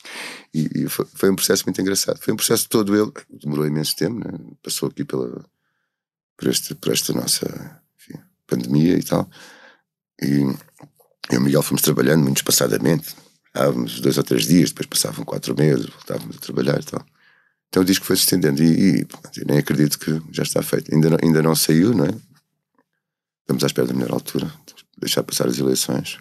e, 0.55 0.85
e 0.85 0.89
foi, 0.89 1.07
foi, 1.15 1.31
um 1.31 1.37
processo 1.37 1.65
muito 1.67 1.81
engraçado. 1.81 2.19
Foi 2.19 2.33
um 2.33 2.37
processo 2.37 2.69
todo 2.69 2.97
ele, 2.97 3.13
demorou 3.29 3.67
imenso 3.67 3.97
tempo, 3.97 4.19
né? 4.21 4.39
passou 4.63 4.89
aqui 4.89 5.05
pela, 5.05 5.45
por, 6.37 6.49
este, 6.49 6.75
por 6.77 6.93
esta 6.93 7.13
nossa 7.13 7.83
enfim, 7.97 8.21
pandemia 8.47 8.97
e 8.97 9.03
tal, 9.03 9.29
e 10.23 10.45
eu 11.31 11.37
e 11.37 11.39
o 11.39 11.41
Miguel 11.43 11.63
fomos 11.63 11.83
trabalhando 11.83 12.23
muito 12.23 12.39
espaçadamente. 12.39 13.15
Estávamos 13.47 14.01
dois 14.01 14.17
ou 14.17 14.25
três 14.25 14.47
dias, 14.47 14.71
depois 14.71 14.87
passavam 14.87 15.25
quatro 15.25 15.55
meses, 15.57 15.87
voltávamos 15.87 16.37
a 16.37 16.41
trabalhar 16.41 16.81
e 16.81 16.85
tal. 16.85 17.05
Então 17.69 17.83
o 17.83 17.85
disco 17.85 18.07
foi 18.07 18.17
se 18.17 18.23
estendendo 18.23 18.63
e, 18.63 19.01
e 19.01 19.07
eu 19.37 19.47
nem 19.47 19.59
acredito 19.59 19.99
que 19.99 20.23
já 20.33 20.43
está 20.43 20.63
feito. 20.63 20.95
Ainda 20.95 21.11
não, 21.11 21.19
ainda 21.23 21.43
não 21.43 21.55
saiu, 21.55 21.95
não 21.95 22.05
é? 22.05 22.11
Estamos 23.43 23.65
à 23.65 23.67
espera 23.67 23.87
da 23.87 23.95
melhor 23.95 24.13
altura. 24.13 24.53
Deixar 24.99 25.23
passar 25.23 25.49
as 25.49 25.59
eleições. 25.59 26.19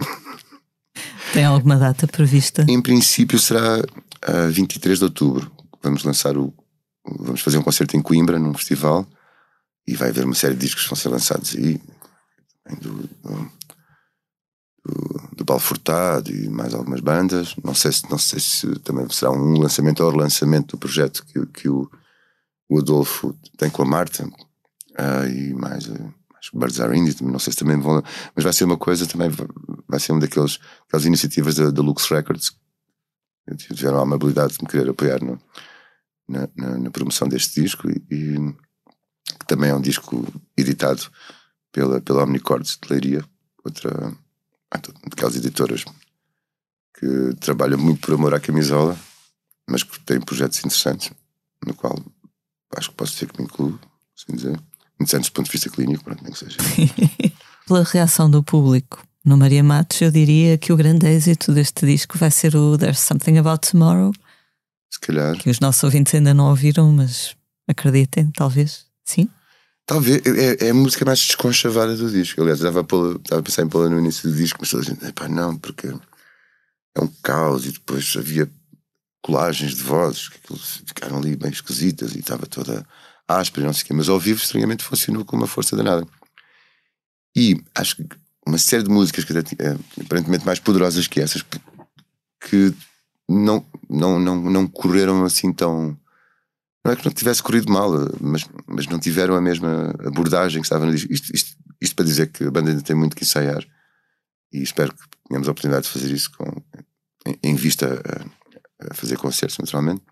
Tem 1.32 1.44
alguma 1.44 1.76
data 1.76 2.06
prevista? 2.06 2.64
Em 2.68 2.80
princípio 2.80 3.38
será 3.38 3.82
a 4.22 4.46
23 4.46 4.98
de 4.98 5.04
outubro. 5.04 5.50
Vamos 5.82 6.02
lançar 6.04 6.36
o. 6.36 6.52
Vamos 7.04 7.40
fazer 7.40 7.58
um 7.58 7.62
concerto 7.62 7.96
em 7.96 8.02
Coimbra, 8.02 8.38
num 8.38 8.52
festival, 8.54 9.06
e 9.86 9.94
vai 9.94 10.08
haver 10.08 10.24
uma 10.24 10.34
série 10.34 10.54
de 10.54 10.60
discos 10.60 10.82
que 10.82 10.90
vão 10.90 10.96
ser 10.96 11.08
lançados 11.08 11.54
aí. 11.54 11.80
Do, 12.80 13.08
do, 13.22 13.52
do, 14.86 15.36
do 15.36 15.44
Paulo 15.44 15.62
e 16.28 16.48
mais 16.48 16.74
algumas 16.74 17.00
bandas. 17.00 17.54
Não 17.62 17.74
sei 17.74 17.92
se, 17.92 18.08
não 18.10 18.18
sei 18.18 18.38
se 18.38 18.68
também 18.80 19.08
será 19.10 19.30
um 19.32 19.58
lançamento 19.58 20.04
ou 20.04 20.10
relançamento 20.10 20.76
do 20.76 20.80
projeto 20.80 21.24
que, 21.26 21.44
que 21.46 21.68
o, 21.68 21.90
o 22.68 22.78
Adolfo 22.78 23.36
tem 23.56 23.68
com 23.68 23.82
a 23.82 23.86
Marta 23.86 24.24
uh, 24.24 25.28
e 25.28 25.54
mais. 25.54 25.86
Uh, 25.86 26.14
Birds 26.54 26.78
Are 26.78 26.96
Indie, 26.96 27.24
não 27.24 27.40
sei 27.40 27.52
se 27.52 27.58
também 27.58 27.78
vão. 27.78 28.00
Mas 28.34 28.44
vai 28.44 28.52
ser 28.52 28.64
uma 28.64 28.76
coisa 28.76 29.04
também, 29.04 29.28
vai 29.88 29.98
ser 29.98 30.12
uma 30.12 30.20
daqueles, 30.20 30.58
daquelas 30.82 31.04
iniciativas 31.04 31.56
da, 31.56 31.70
da 31.70 31.82
Lux 31.82 32.08
Records 32.08 32.50
que 33.48 33.74
tiveram 33.74 33.98
a 33.98 34.02
amabilidade 34.02 34.54
de 34.54 34.62
me 34.62 34.68
querer 34.68 34.88
apoiar 34.88 35.20
no, 35.22 35.40
na, 36.28 36.48
na, 36.56 36.78
na, 36.78 36.90
promoção 36.90 37.28
deste 37.28 37.60
disco 37.60 37.88
e, 37.88 38.02
e, 38.10 38.36
que 39.38 39.46
também 39.46 39.70
é 39.70 39.74
um 39.74 39.80
disco 39.80 40.24
editado 40.56 41.02
pela, 41.72 42.00
pela 42.00 42.24
Omnicords 42.24 42.78
de 42.80 42.88
Leiria, 42.88 43.24
outra 43.64 44.12
daquelas 44.70 45.36
editoras 45.36 45.84
que 46.98 47.34
trabalham 47.40 47.78
muito 47.78 48.00
por 48.00 48.14
amor 48.14 48.34
à 48.34 48.40
camisola, 48.40 48.98
mas 49.68 49.82
que 49.82 50.00
têm 50.00 50.20
projetos 50.20 50.58
interessantes, 50.58 51.10
no 51.64 51.74
qual 51.74 51.98
acho 52.76 52.90
que 52.90 52.96
posso 52.96 53.12
dizer 53.12 53.30
que 53.30 53.38
me 53.40 53.46
incluo, 53.46 53.78
assim 54.16 54.36
dizer. 54.36 54.60
Interessantes 54.94 55.28
do 55.30 55.32
ponto 55.34 55.46
de 55.46 55.52
vista 55.52 55.70
clínico, 55.70 56.04
pronto, 56.04 56.22
nem 56.22 56.32
que 56.32 56.38
seja. 56.38 56.56
Pela 57.66 57.84
reação 57.84 58.30
do 58.30 58.42
público 58.42 59.06
no 59.24 59.36
Maria 59.36 59.62
Matos, 59.62 60.00
eu 60.00 60.10
diria 60.10 60.56
que 60.56 60.72
o 60.72 60.76
grande 60.76 61.06
êxito 61.06 61.52
deste 61.52 61.84
disco 61.84 62.16
vai 62.16 62.30
ser 62.30 62.56
o 62.56 62.78
There's 62.78 63.00
Something 63.00 63.38
About 63.38 63.68
Tomorrow. 63.68 64.12
Se 64.90 65.00
calhar. 65.00 65.36
Que 65.36 65.50
os 65.50 65.60
nossos 65.60 65.82
ouvintes 65.82 66.14
ainda 66.14 66.32
não 66.32 66.48
ouviram, 66.48 66.90
mas 66.92 67.36
acreditem, 67.68 68.30
talvez. 68.30 68.86
Sim? 69.04 69.28
Talvez, 69.86 70.20
é, 70.26 70.66
é, 70.66 70.70
a 70.70 70.74
música 70.74 71.04
mais 71.04 71.20
desconchavada 71.20 71.96
do 71.96 72.10
disco. 72.10 72.40
Aliás, 72.40 72.58
estava 72.58 72.80
a, 72.80 72.82
estava 72.82 73.40
a 73.40 73.42
pensar 73.42 73.62
em 73.62 73.68
pô-la 73.68 73.88
no 73.88 74.00
início 74.00 74.28
do 74.28 74.36
disco, 74.36 74.58
mas 74.60 74.70
toda 74.70 74.82
a 74.82 74.86
gente, 74.86 75.12
pá, 75.12 75.28
não, 75.28 75.56
porque 75.56 75.86
é 75.86 77.00
um 77.00 77.06
caos 77.22 77.66
e 77.66 77.70
depois 77.70 78.14
havia 78.18 78.50
colagens 79.22 79.76
de 79.76 79.82
vozes 79.82 80.28
que 80.28 80.38
ficaram 80.86 81.18
ali 81.18 81.36
bem 81.36 81.50
esquisitas 81.50 82.14
e 82.14 82.18
estava 82.18 82.46
toda 82.46 82.86
áspera 83.28 83.66
não 83.66 83.72
sei 83.72 83.84
o 83.84 83.86
quê, 83.86 83.94
mas 83.94 84.08
ao 84.08 84.18
vivo 84.18 84.40
estranhamente 84.40 84.84
funcionou 84.84 85.24
com 85.24 85.36
uma 85.36 85.46
força 85.46 85.76
danada. 85.76 86.06
E 87.36 87.60
acho 87.74 87.96
que 87.96 88.06
uma 88.46 88.58
série 88.58 88.82
de 88.82 88.90
músicas 88.90 89.24
que 89.24 89.32
é, 89.32 89.76
aparentemente 90.00 90.46
mais 90.46 90.58
poderosas 90.58 91.06
que 91.06 91.20
essas 91.20 91.44
que 92.40 92.74
não, 93.28 93.64
não, 93.88 94.18
não, 94.18 94.36
não 94.50 94.66
correram 94.66 95.24
assim 95.24 95.52
tão 95.52 95.96
não 96.86 96.92
é 96.92 96.96
que 96.96 97.04
não 97.04 97.12
tivesse 97.12 97.42
corrido 97.42 97.72
mal, 97.72 97.90
mas, 98.20 98.44
mas 98.66 98.86
não 98.86 98.98
tiveram 98.98 99.34
a 99.34 99.40
mesma 99.40 99.92
abordagem 100.04 100.60
que 100.60 100.66
estava 100.66 100.86
no 100.86 100.92
disco. 100.92 101.12
Isto, 101.12 101.34
isto, 101.34 101.56
isto 101.80 101.96
para 101.96 102.04
dizer 102.04 102.28
que 102.28 102.44
a 102.44 102.50
banda 102.50 102.70
ainda 102.70 102.82
tem 102.82 102.94
muito 102.94 103.16
que 103.16 103.24
ensaiar 103.24 103.66
e 104.52 104.62
espero 104.62 104.94
que 104.94 105.02
tenhamos 105.28 105.48
a 105.48 105.50
oportunidade 105.50 105.86
de 105.86 105.92
fazer 105.92 106.12
isso 106.12 106.30
com, 106.30 106.44
em, 107.26 107.38
em 107.42 107.54
vista 107.56 108.00
a, 108.80 108.92
a, 108.92 108.94
fazer 108.94 109.18
concertos, 109.18 109.58
naturalmente. 109.58 110.02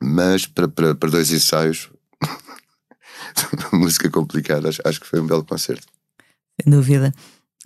Mas 0.00 0.46
para, 0.46 0.68
para, 0.68 0.94
para 0.94 1.10
dois 1.10 1.32
ensaios, 1.32 1.90
música 3.72 4.10
complicada, 4.10 4.68
acho, 4.68 4.82
acho 4.84 5.00
que 5.00 5.06
foi 5.06 5.20
um 5.20 5.26
belo 5.26 5.44
concerto. 5.44 5.86
Sem 6.60 6.70
dúvida. 6.70 7.14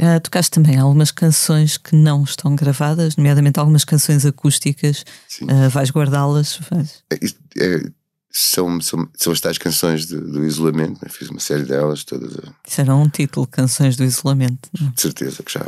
Uh, 0.01 0.19
tocaste 0.21 0.51
também 0.51 0.79
algumas 0.79 1.11
canções 1.11 1.77
que 1.77 1.95
não 1.95 2.25
estão 2.25 2.57
gravadas, 2.57 3.17
nomeadamente 3.17 3.61
algumas 3.61 3.85
canções 3.85 4.25
acústicas. 4.25 5.05
Uh, 5.43 5.69
vais 5.71 5.91
guardá-las? 5.91 6.59
É, 7.11 7.17
é, 7.63 7.93
são, 8.31 8.81
são, 8.81 9.07
são 9.15 9.33
as 9.33 9.41
tais 9.41 9.59
canções 9.59 10.07
de, 10.07 10.17
do 10.17 10.45
isolamento, 10.45 10.99
né? 11.03 11.11
fiz 11.11 11.29
uma 11.29 11.39
série 11.39 11.65
delas 11.65 12.03
todas. 12.05 12.33
Isso 12.67 12.81
era 12.81 12.95
um 12.97 13.09
título, 13.09 13.47
Canções 13.47 13.95
do 13.95 14.05
Isolamento. 14.05 14.71
Não? 14.81 14.91
De 14.91 15.01
certeza 15.03 15.43
que 15.43 15.53
já. 15.53 15.67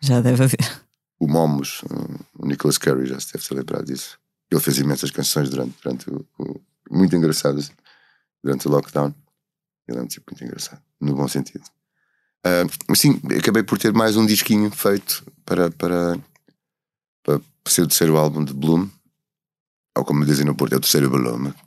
Já 0.00 0.20
deve 0.20 0.42
haver. 0.42 0.82
O 1.18 1.28
Momos, 1.28 1.82
o 2.38 2.46
Nicholas 2.46 2.76
Carey, 2.76 3.06
já 3.06 3.18
se 3.20 3.32
deve 3.32 3.46
ter 3.46 3.54
lembrado 3.54 3.86
disso. 3.86 4.18
Ele 4.50 4.60
fez 4.60 4.78
imensas 4.78 5.10
canções 5.10 5.48
durante, 5.48 5.74
durante 5.82 6.10
o, 6.10 6.26
o, 6.38 6.60
muito 6.90 7.14
engraçadas 7.14 7.70
durante 8.42 8.66
o 8.66 8.70
lockdown. 8.70 9.14
Ele 9.88 9.98
é 9.98 10.02
um 10.02 10.06
tipo 10.06 10.26
muito 10.30 10.44
engraçado, 10.44 10.82
no 11.00 11.14
bom 11.14 11.28
sentido. 11.28 11.64
Uh, 12.44 12.96
sim, 12.96 13.20
acabei 13.38 13.62
por 13.62 13.78
ter 13.78 13.92
mais 13.92 14.16
um 14.16 14.26
disquinho 14.26 14.70
feito 14.70 15.24
para, 15.44 15.70
para, 15.70 16.18
para 17.22 17.40
ser 17.66 17.82
o 17.82 17.88
terceiro 17.88 18.16
álbum 18.16 18.44
de 18.44 18.52
Bloom, 18.52 18.88
ou 19.96 20.04
como 20.04 20.24
dizem 20.24 20.44
no 20.44 20.54
Porto, 20.54 20.74
é 20.74 20.76
o 20.76 20.80
terceiro 20.80 21.10
Bloom. 21.10 21.52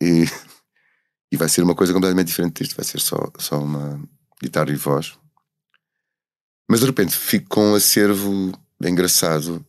E, 0.00 0.26
e 1.32 1.36
vai 1.36 1.48
ser 1.48 1.64
uma 1.64 1.74
coisa 1.74 1.92
completamente 1.92 2.28
diferente 2.28 2.62
disto, 2.62 2.76
vai 2.76 2.84
ser 2.84 3.00
só, 3.00 3.32
só 3.36 3.60
uma 3.60 4.00
guitarra 4.40 4.70
e 4.70 4.76
voz. 4.76 5.18
Mas 6.70 6.78
de 6.78 6.86
repente 6.86 7.16
fico 7.16 7.48
com 7.48 7.72
um 7.72 7.74
acervo 7.74 8.52
engraçado 8.80 9.66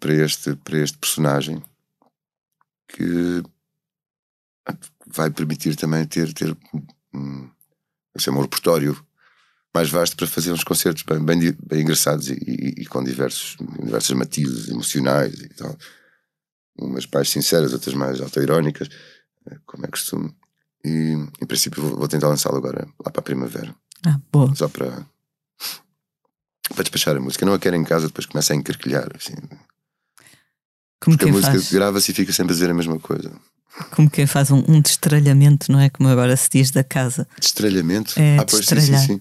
para 0.00 0.12
este, 0.12 0.56
para 0.56 0.78
este 0.78 0.98
personagem 0.98 1.62
que 2.88 3.42
vai 5.06 5.30
permitir 5.30 5.76
também 5.76 6.06
ter, 6.06 6.32
ter 6.32 6.56
um, 7.14 7.48
um 8.28 8.40
repertório 8.40 9.06
mais 9.74 9.88
vasto 9.88 10.16
para 10.16 10.26
fazer 10.26 10.52
uns 10.52 10.64
concertos 10.64 11.04
bem, 11.04 11.24
bem, 11.24 11.56
bem 11.64 11.82
engraçados 11.82 12.28
e, 12.28 12.34
e, 12.34 12.82
e, 12.82 12.86
com 12.86 13.02
diversos, 13.02 13.56
diversos 13.82 14.10
matizes 14.16 14.68
emocionais 14.68 15.34
e 15.34 15.48
tal. 15.48 15.76
Umas 16.78 17.06
mais 17.06 17.28
sinceras, 17.30 17.72
outras 17.72 17.94
mais 17.94 18.20
autoirónicas, 18.20 18.88
eh, 19.48 19.56
como 19.66 19.84
é 19.84 19.88
costume. 19.88 20.34
E 20.84 21.12
em 21.40 21.46
princípio 21.46 21.82
vou, 21.82 21.98
vou 21.98 22.08
tentar 22.08 22.28
lançá-lo 22.28 22.56
agora, 22.56 22.88
lá 23.04 23.12
para 23.12 23.20
a 23.20 23.24
primavera. 23.24 23.74
Ah, 24.04 24.18
boa. 24.32 24.54
Só 24.56 24.68
para, 24.68 25.06
para 26.74 26.82
despachar 26.82 27.16
a 27.16 27.20
música. 27.20 27.44
Não 27.46 27.52
a 27.52 27.58
quero 27.58 27.76
em 27.76 27.84
casa, 27.84 28.06
depois 28.06 28.26
começa 28.26 28.52
a 28.52 28.56
encarquilhar. 28.56 29.08
Assim. 29.14 29.34
Como 31.00 31.16
Porque 31.16 31.28
a 31.28 31.32
música 31.32 31.58
grava-se 31.70 32.10
e 32.10 32.14
fica 32.14 32.32
sempre 32.32 32.52
a 32.52 32.54
dizer 32.54 32.70
a 32.70 32.74
mesma 32.74 32.98
coisa. 32.98 33.30
Como 33.94 34.10
quem 34.10 34.26
faz 34.26 34.50
um, 34.50 34.64
um 34.66 34.80
destralhamento, 34.80 35.70
não 35.70 35.78
é? 35.78 35.90
Como 35.90 36.08
agora 36.08 36.36
se 36.36 36.48
diz 36.50 36.70
da 36.70 36.82
casa. 36.82 37.28
Destralhamento? 37.38 38.18
É, 38.18 38.38
ah, 38.38 38.44
pois, 38.44 38.66
sim, 38.66 38.80
sim, 38.80 38.98
sim 38.98 39.20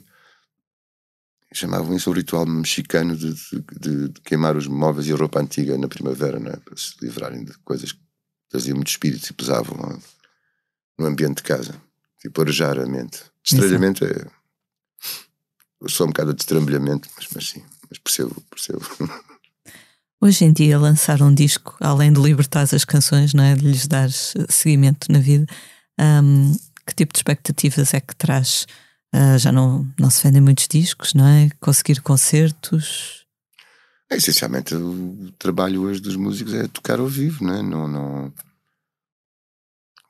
chamavam 1.53 1.96
isso 1.96 2.10
o 2.10 2.13
ritual 2.13 2.46
mexicano 2.46 3.15
de, 3.15 3.34
de, 3.79 4.10
de, 4.10 4.22
queimar 4.22 4.56
os 4.56 4.68
móveis 4.68 5.08
e 5.08 5.13
a 5.13 5.15
roupa 5.15 5.39
antiga 5.39 5.77
na 5.77 5.88
primavera, 5.88 6.39
não 6.39 6.51
é? 6.51 6.58
para 6.58 6.77
se 6.77 6.94
livrarem 7.01 7.44
de 7.44 7.53
coisas 7.60 7.91
que 7.91 8.00
traziam 8.50 8.75
muito 8.75 8.89
espírito 8.89 9.27
e 9.29 9.34
pesavam 9.34 9.77
no, 9.77 10.00
no 11.00 11.06
ambiente 11.08 11.38
de 11.38 11.44
casa. 11.44 11.75
Tipo, 12.20 12.41
arejar 12.41 12.77
a 12.77 12.86
mente. 12.86 13.24
Destralhamento 13.44 14.06
é. 14.06 14.25
Eu 15.82 15.89
sou 15.89 16.06
um 16.06 16.10
bocado 16.10 16.32
de 16.32 16.38
destrambulhamento, 16.38 17.10
mas, 17.15 17.27
mas 17.34 17.50
sim, 17.50 17.63
mas 17.89 17.98
percebo, 17.98 18.36
percebo. 18.50 18.86
Hoje 20.22 20.44
em 20.44 20.51
dia, 20.51 20.77
lançar 20.77 21.22
um 21.22 21.34
disco, 21.34 21.77
além 21.79 22.12
de 22.12 22.20
libertar 22.20 22.63
as 22.63 22.84
canções, 22.84 23.34
não 23.34 23.44
é? 23.44 23.56
de 23.56 23.65
lhes 23.65 23.88
dar 23.88 24.10
seguimento 24.12 25.10
na 25.10 25.20
vida, 25.20 25.46
um, 25.98 26.53
que 26.86 26.94
tipo 26.94 27.13
de 27.13 27.20
expectativas 27.20 27.94
é 27.94 28.01
que 28.01 28.13
traz? 28.15 28.68
Uh, 29.13 29.37
já 29.39 29.51
não, 29.51 29.91
não 29.99 30.09
se 30.09 30.23
vendem 30.23 30.41
muitos 30.41 30.67
discos, 30.67 31.13
não 31.13 31.25
é? 31.27 31.49
Conseguir 31.59 32.01
concertos. 32.01 33.25
É, 34.09 34.17
essencialmente, 34.17 34.75
o 34.75 35.31
trabalho 35.37 35.81
hoje 35.81 35.99
dos 35.99 36.15
músicos 36.15 36.53
é 36.53 36.67
tocar 36.67 36.99
ao 36.99 37.07
vivo, 37.07 37.43
não 37.43 37.53
é? 37.53 37.61
Não, 37.61 37.87
não... 37.87 38.33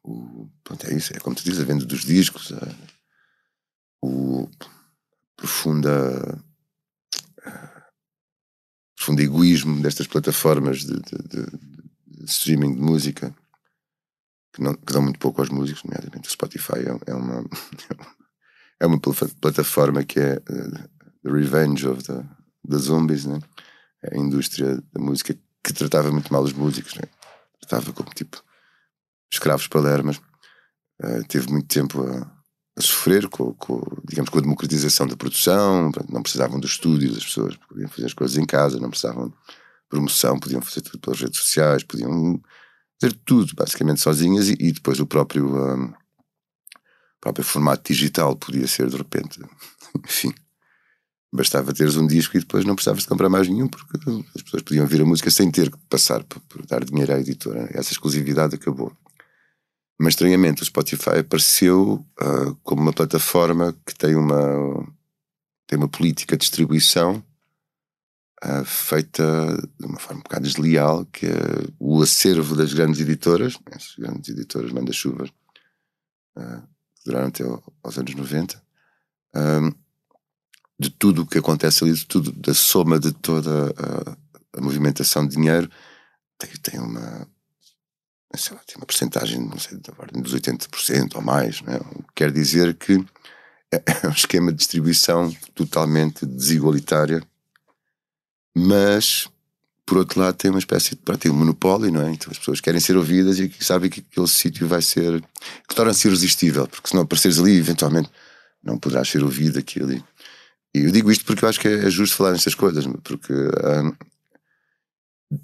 O, 0.03 0.49
pronto, 0.63 0.87
é 0.87 0.93
isso, 0.93 1.15
é 1.15 1.19
como 1.19 1.35
tu 1.35 1.43
dizes, 1.43 1.59
a 1.61 1.65
venda 1.65 1.85
dos 1.85 2.03
discos, 2.03 2.51
a, 2.51 2.75
o 4.01 4.49
profunda. 5.35 6.43
fundo, 8.99 9.21
egoísmo 9.21 9.81
destas 9.81 10.07
plataformas 10.07 10.79
de, 10.79 10.95
de, 10.95 11.17
de, 11.27 11.45
de 12.07 12.25
streaming 12.25 12.75
de 12.75 12.81
música 12.81 13.35
que, 14.53 14.61
não, 14.61 14.73
que 14.73 14.93
dão 14.93 15.01
muito 15.01 15.19
pouco 15.19 15.41
aos 15.41 15.49
músicos, 15.49 15.83
nomeadamente 15.83 16.27
o 16.27 16.31
Spotify 16.31 16.79
é, 16.79 17.11
é 17.11 17.13
uma 17.13 17.43
é 18.79 18.85
uma 18.85 18.99
plataforma 18.99 20.03
que 20.03 20.19
é 20.19 20.35
uh, 20.35 20.89
The 21.23 21.31
Revenge 21.31 21.87
of 21.87 22.03
the, 22.03 22.23
the 22.69 22.77
Zombies, 22.77 23.25
né? 23.25 23.39
É 24.03 24.15
a 24.15 24.19
indústria 24.19 24.81
da 24.93 25.01
música 25.01 25.37
que 25.63 25.73
tratava 25.73 26.11
muito 26.11 26.31
mal 26.31 26.41
os 26.41 26.53
músicos, 26.53 26.95
né? 26.95 27.03
tratava 27.59 27.93
como 27.93 28.09
tipo 28.09 28.41
escravos 29.31 29.67
palermas. 29.67 30.17
Uh, 31.01 31.23
teve 31.27 31.51
muito 31.51 31.67
tempo 31.67 32.01
a, 32.01 32.31
a 32.77 32.81
sofrer 32.81 33.27
com, 33.29 33.53
com, 33.53 33.81
digamos, 34.07 34.29
com 34.29 34.39
a 34.39 34.41
democratização 34.41 35.07
da 35.07 35.15
produção, 35.15 35.91
não 36.09 36.23
precisavam 36.23 36.59
dos 36.59 36.71
estúdios, 36.71 37.17
as 37.17 37.25
pessoas 37.25 37.55
podiam 37.55 37.89
fazer 37.89 38.05
as 38.07 38.13
coisas 38.13 38.37
em 38.37 38.45
casa, 38.45 38.79
não 38.79 38.89
precisavam 38.89 39.29
de 39.29 39.35
promoção, 39.89 40.39
podiam 40.39 40.61
fazer 40.61 40.81
tudo 40.81 40.99
pelas 40.99 41.21
redes 41.21 41.39
sociais, 41.39 41.83
podiam 41.83 42.41
fazer 42.99 43.13
tudo 43.25 43.53
basicamente 43.55 44.01
sozinhas 44.01 44.49
e, 44.49 44.55
e 44.59 44.71
depois 44.71 44.99
o 44.99 45.05
próprio, 45.05 45.55
um, 45.55 45.85
ah, 45.85 45.97
próprio 47.19 47.45
formato 47.45 47.91
digital 47.91 48.35
podia 48.35 48.67
ser 48.67 48.89
de 48.89 48.97
repente, 48.97 49.39
enfim, 50.05 50.33
bastava 51.31 51.73
teres 51.73 51.95
um 51.95 52.07
disco 52.07 52.35
e 52.37 52.39
depois 52.39 52.65
não 52.65 52.75
precisavas 52.75 53.03
de 53.03 53.09
comprar 53.09 53.29
mais 53.29 53.47
nenhum 53.47 53.67
porque 53.67 53.97
as 54.35 54.41
pessoas 54.41 54.63
podiam 54.63 54.83
ouvir 54.83 55.01
a 55.01 55.05
música 55.05 55.29
sem 55.29 55.51
ter 55.51 55.69
que 55.69 55.77
passar 55.89 56.23
por, 56.23 56.39
por 56.41 56.65
dar 56.65 56.83
dinheiro 56.83 57.13
à 57.13 57.19
editora. 57.19 57.69
Essa 57.71 57.91
exclusividade 57.91 58.55
acabou. 58.55 58.91
Mas 59.99 60.13
estranhamente 60.13 60.63
o 60.63 60.65
Spotify 60.65 61.19
apareceu 61.19 62.05
uh, 62.21 62.55
como 62.63 62.81
uma 62.81 62.93
plataforma 62.93 63.75
que 63.85 63.93
tem 63.93 64.15
uma, 64.15 64.87
tem 65.67 65.77
uma 65.77 65.89
política 65.89 66.37
de 66.37 66.41
distribuição 66.41 67.21
uh, 68.43 68.63
feita 68.63 69.23
de 69.77 69.85
uma 69.85 69.99
forma 69.99 70.21
um 70.21 70.23
bocado 70.23 70.45
desleal, 70.45 71.05
que 71.05 71.25
é 71.25 71.31
o 71.77 72.01
acervo 72.01 72.55
das 72.55 72.73
grandes 72.73 73.01
editoras, 73.01 73.59
essas 73.71 73.95
grandes 73.97 74.29
editoras 74.29 74.71
manda-chuvas, 74.71 75.29
uh, 76.37 76.63
duraram 77.09 77.27
até 77.27 77.43
aos 77.83 77.97
anos 77.97 78.13
90, 78.13 78.61
de 80.79 80.89
tudo 80.91 81.23
o 81.23 81.25
que 81.25 81.39
acontece 81.39 81.83
ali, 81.83 81.93
de 81.93 82.05
tudo, 82.05 82.31
da 82.31 82.53
soma 82.53 82.99
de 82.99 83.11
toda 83.11 83.73
a, 83.77 84.57
a 84.57 84.61
movimentação 84.61 85.27
de 85.27 85.35
dinheiro, 85.35 85.69
tem, 86.37 86.49
tem 86.61 86.79
uma 86.79 87.27
sei 88.35 88.55
lá, 88.55 88.61
tem 88.63 88.77
uma 88.77 88.85
porcentagem, 88.85 89.39
não 89.39 89.57
sei, 89.57 89.77
da 89.79 89.91
ordem 89.97 90.21
dos 90.21 90.35
80% 90.35 91.15
ou 91.15 91.21
mais, 91.21 91.61
não 91.61 91.73
é? 91.73 91.79
quer 92.15 92.31
dizer 92.31 92.75
que 92.75 93.03
é, 93.71 93.81
é 94.05 94.07
um 94.07 94.11
esquema 94.11 94.51
de 94.51 94.59
distribuição 94.59 95.31
totalmente 95.55 96.25
desigualitária, 96.25 97.23
mas 98.55 99.27
por 99.89 99.97
outro 99.97 100.19
lado 100.19 100.35
tem 100.35 100.51
uma 100.51 100.59
espécie 100.59 100.91
de 100.91 100.97
pronto, 100.97 101.27
um 101.31 101.33
monopólio, 101.33 101.91
não 101.91 102.01
é? 102.01 102.11
Então 102.11 102.29
as 102.31 102.37
pessoas 102.37 102.61
querem 102.61 102.79
ser 102.79 102.95
ouvidas 102.95 103.39
e 103.39 103.51
sabem 103.59 103.89
que 103.89 104.05
aquele 104.11 104.27
sítio 104.27 104.67
vai 104.67 104.83
ser 104.83 105.19
que 105.67 105.73
torna-se 105.73 106.07
irresistível, 106.07 106.67
porque 106.67 106.89
se 106.89 106.93
não 106.93 107.01
apareceres 107.01 107.39
ali, 107.39 107.57
eventualmente 107.57 108.07
não 108.63 108.77
poderás 108.77 109.09
ser 109.09 109.23
ouvido 109.23 109.57
aquilo. 109.57 109.91
E 109.91 110.03
eu 110.75 110.91
digo 110.91 111.11
isto 111.11 111.25
porque 111.25 111.43
eu 111.43 111.49
acho 111.49 111.59
que 111.59 111.67
é 111.67 111.89
justo 111.89 112.15
falar 112.15 112.33
nestas 112.33 112.53
coisas, 112.53 112.85
porque 113.03 113.33
ah, 113.33 113.91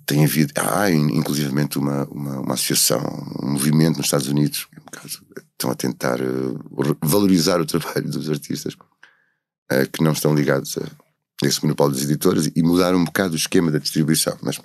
tem 0.06 0.24
havido, 0.24 0.54
há 0.58 0.92
inclusivamente 0.92 1.80
uma, 1.80 2.06
uma, 2.06 2.40
uma, 2.42 2.54
associação, 2.54 3.02
um 3.42 3.54
movimento 3.54 3.98
nos 3.98 4.06
Estados 4.06 4.28
Unidos, 4.28 4.68
caso, 4.92 5.24
estão 5.54 5.72
a 5.72 5.76
tentar 5.76 6.22
uh, 6.22 6.98
valorizar 7.02 7.60
o 7.60 7.66
trabalho 7.66 8.08
dos 8.12 8.30
artistas 8.30 8.76
uh, 8.76 9.90
que 9.92 10.04
não 10.04 10.12
estão 10.12 10.36
ligados 10.36 10.78
a 10.78 11.05
esse 11.44 11.62
monopólio 11.64 11.96
das 11.96 12.04
editoras 12.04 12.50
e 12.56 12.64
mudar 12.64 12.96
um 12.96 13.04
bocado 13.04 13.34
o 13.34 13.38
esquema 13.38 13.72
da 13.72 13.80
distribuição. 13.80 14.38
Mas, 14.42 14.60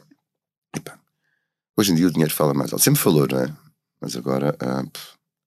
epa, 0.74 0.98
hoje 1.76 1.92
em 1.92 1.94
dia 1.94 2.06
o 2.06 2.10
dinheiro 2.10 2.32
fala 2.32 2.54
mais 2.54 2.72
alto. 2.72 2.82
Sempre 2.82 3.00
falou, 3.00 3.26
não 3.30 3.40
é? 3.40 3.56
Mas 4.00 4.16
agora, 4.16 4.56
uh, 4.62 4.90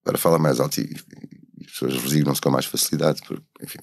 agora 0.04 0.18
fala 0.18 0.38
mais 0.38 0.60
alto 0.60 0.80
e, 0.80 0.84
e 0.84 1.64
as 1.64 1.72
pessoas 1.72 1.94
resignam-se 2.02 2.40
com 2.40 2.50
mais 2.50 2.66
facilidade, 2.66 3.22
porque, 3.26 3.42
enfim, 3.62 3.78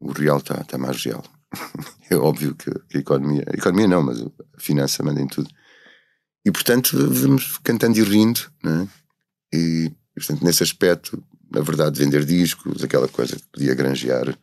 o 0.00 0.12
real 0.12 0.38
está 0.38 0.62
tá 0.64 0.78
mais 0.78 1.02
real. 1.04 1.24
é 2.10 2.16
óbvio 2.16 2.54
que, 2.54 2.70
a 2.70 2.98
economia, 2.98 3.44
a 3.46 3.56
economia 3.56 3.88
não, 3.88 4.02
mas 4.02 4.20
a 4.20 4.60
finança 4.60 5.02
manda 5.02 5.20
em 5.20 5.26
tudo. 5.26 5.48
E 6.44 6.50
portanto 6.52 6.96
vamos 7.12 7.58
cantando 7.58 7.98
e 7.98 8.02
rindo, 8.02 8.40
né? 8.62 8.88
E 9.52 9.92
portanto, 10.14 10.44
nesse 10.44 10.62
aspecto, 10.62 11.22
na 11.50 11.60
verdade, 11.60 11.98
vender 11.98 12.24
discos, 12.24 12.82
aquela 12.82 13.08
coisa 13.08 13.36
que 13.36 13.46
podia 13.52 13.74
granjear 13.74 14.36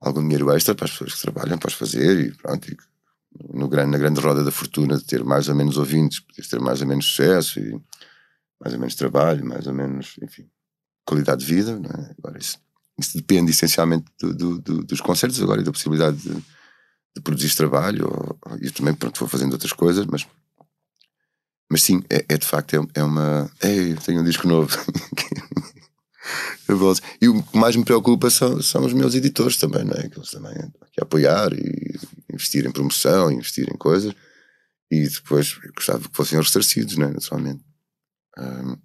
algum 0.00 0.20
dinheiro 0.22 0.50
extra 0.52 0.74
para 0.74 0.84
as 0.84 0.92
pessoas 0.92 1.14
que 1.14 1.22
trabalham, 1.22 1.58
para 1.58 1.70
fazer, 1.70 2.20
e 2.20 2.32
pronto. 2.32 2.70
E 2.70 2.76
no 3.52 3.68
grande, 3.68 3.90
na 3.90 3.98
grande 3.98 4.20
roda 4.20 4.42
da 4.42 4.50
fortuna 4.50 4.96
de 4.96 5.04
ter 5.04 5.22
mais 5.24 5.48
ou 5.48 5.54
menos 5.54 5.76
ouvintes, 5.76 6.20
podias 6.20 6.48
ter 6.48 6.60
mais 6.60 6.80
ou 6.80 6.86
menos 6.86 7.06
sucesso 7.06 7.60
e 7.60 7.80
mais 8.60 8.72
ou 8.74 8.80
menos 8.80 8.94
trabalho, 8.94 9.44
mais 9.44 9.66
ou 9.66 9.74
menos, 9.74 10.16
enfim, 10.22 10.48
qualidade 11.04 11.44
de 11.44 11.54
vida, 11.54 11.78
não 11.78 11.90
é? 11.90 12.14
Agora 12.18 12.38
isso 12.38 12.58
isso 12.98 13.16
depende 13.16 13.50
essencialmente 13.50 14.06
do, 14.18 14.34
do, 14.34 14.58
do, 14.58 14.84
dos 14.84 15.00
concertos 15.00 15.40
agora 15.42 15.60
e 15.60 15.64
da 15.64 15.72
possibilidade 15.72 16.16
de, 16.16 16.34
de 16.34 17.22
produzir 17.22 17.54
trabalho. 17.54 18.08
E 18.60 18.70
também, 18.70 18.94
pronto, 18.94 19.18
vou 19.18 19.28
fazendo 19.28 19.52
outras 19.52 19.72
coisas, 19.72 20.06
mas, 20.06 20.26
mas 21.70 21.82
sim, 21.82 22.02
é, 22.08 22.24
é 22.28 22.38
de 22.38 22.46
facto 22.46 22.74
é, 22.74 23.00
é 23.00 23.04
uma. 23.04 23.50
Ei, 23.62 23.94
tenho 23.96 24.20
um 24.20 24.24
disco 24.24 24.48
novo. 24.48 24.76
e 27.20 27.28
o 27.28 27.42
que 27.42 27.58
mais 27.58 27.76
me 27.76 27.84
preocupa 27.84 28.30
são, 28.30 28.60
são 28.62 28.84
os 28.84 28.92
meus 28.92 29.14
editores 29.14 29.56
também, 29.56 29.84
não 29.84 29.94
é? 29.94 30.08
Que 30.08 30.18
eles 30.18 30.30
também 30.30 30.54
que 30.92 31.02
apoiar 31.02 31.52
e 31.52 31.98
investir 32.32 32.66
em 32.66 32.72
promoção, 32.72 33.30
investir 33.30 33.68
em 33.68 33.76
coisas. 33.76 34.14
E 34.90 35.08
depois 35.08 35.58
gostava 35.74 36.08
que 36.08 36.16
fossem 36.16 36.38
ressarcidos, 36.38 36.96
não 36.96 37.08
é? 37.08 37.12
Naturalmente. 37.12 37.64
Um, 38.38 38.76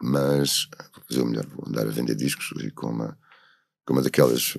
mas 0.00 0.68
vou 0.94 1.04
fazer 1.08 1.20
o 1.22 1.26
melhor, 1.26 1.46
vou 1.46 1.68
andar 1.68 1.86
a 1.86 1.90
vender 1.90 2.14
discos 2.14 2.52
e 2.62 2.70
com 2.70 2.88
uma, 2.88 3.18
com 3.84 3.94
uma 3.94 4.02
daquelas 4.02 4.56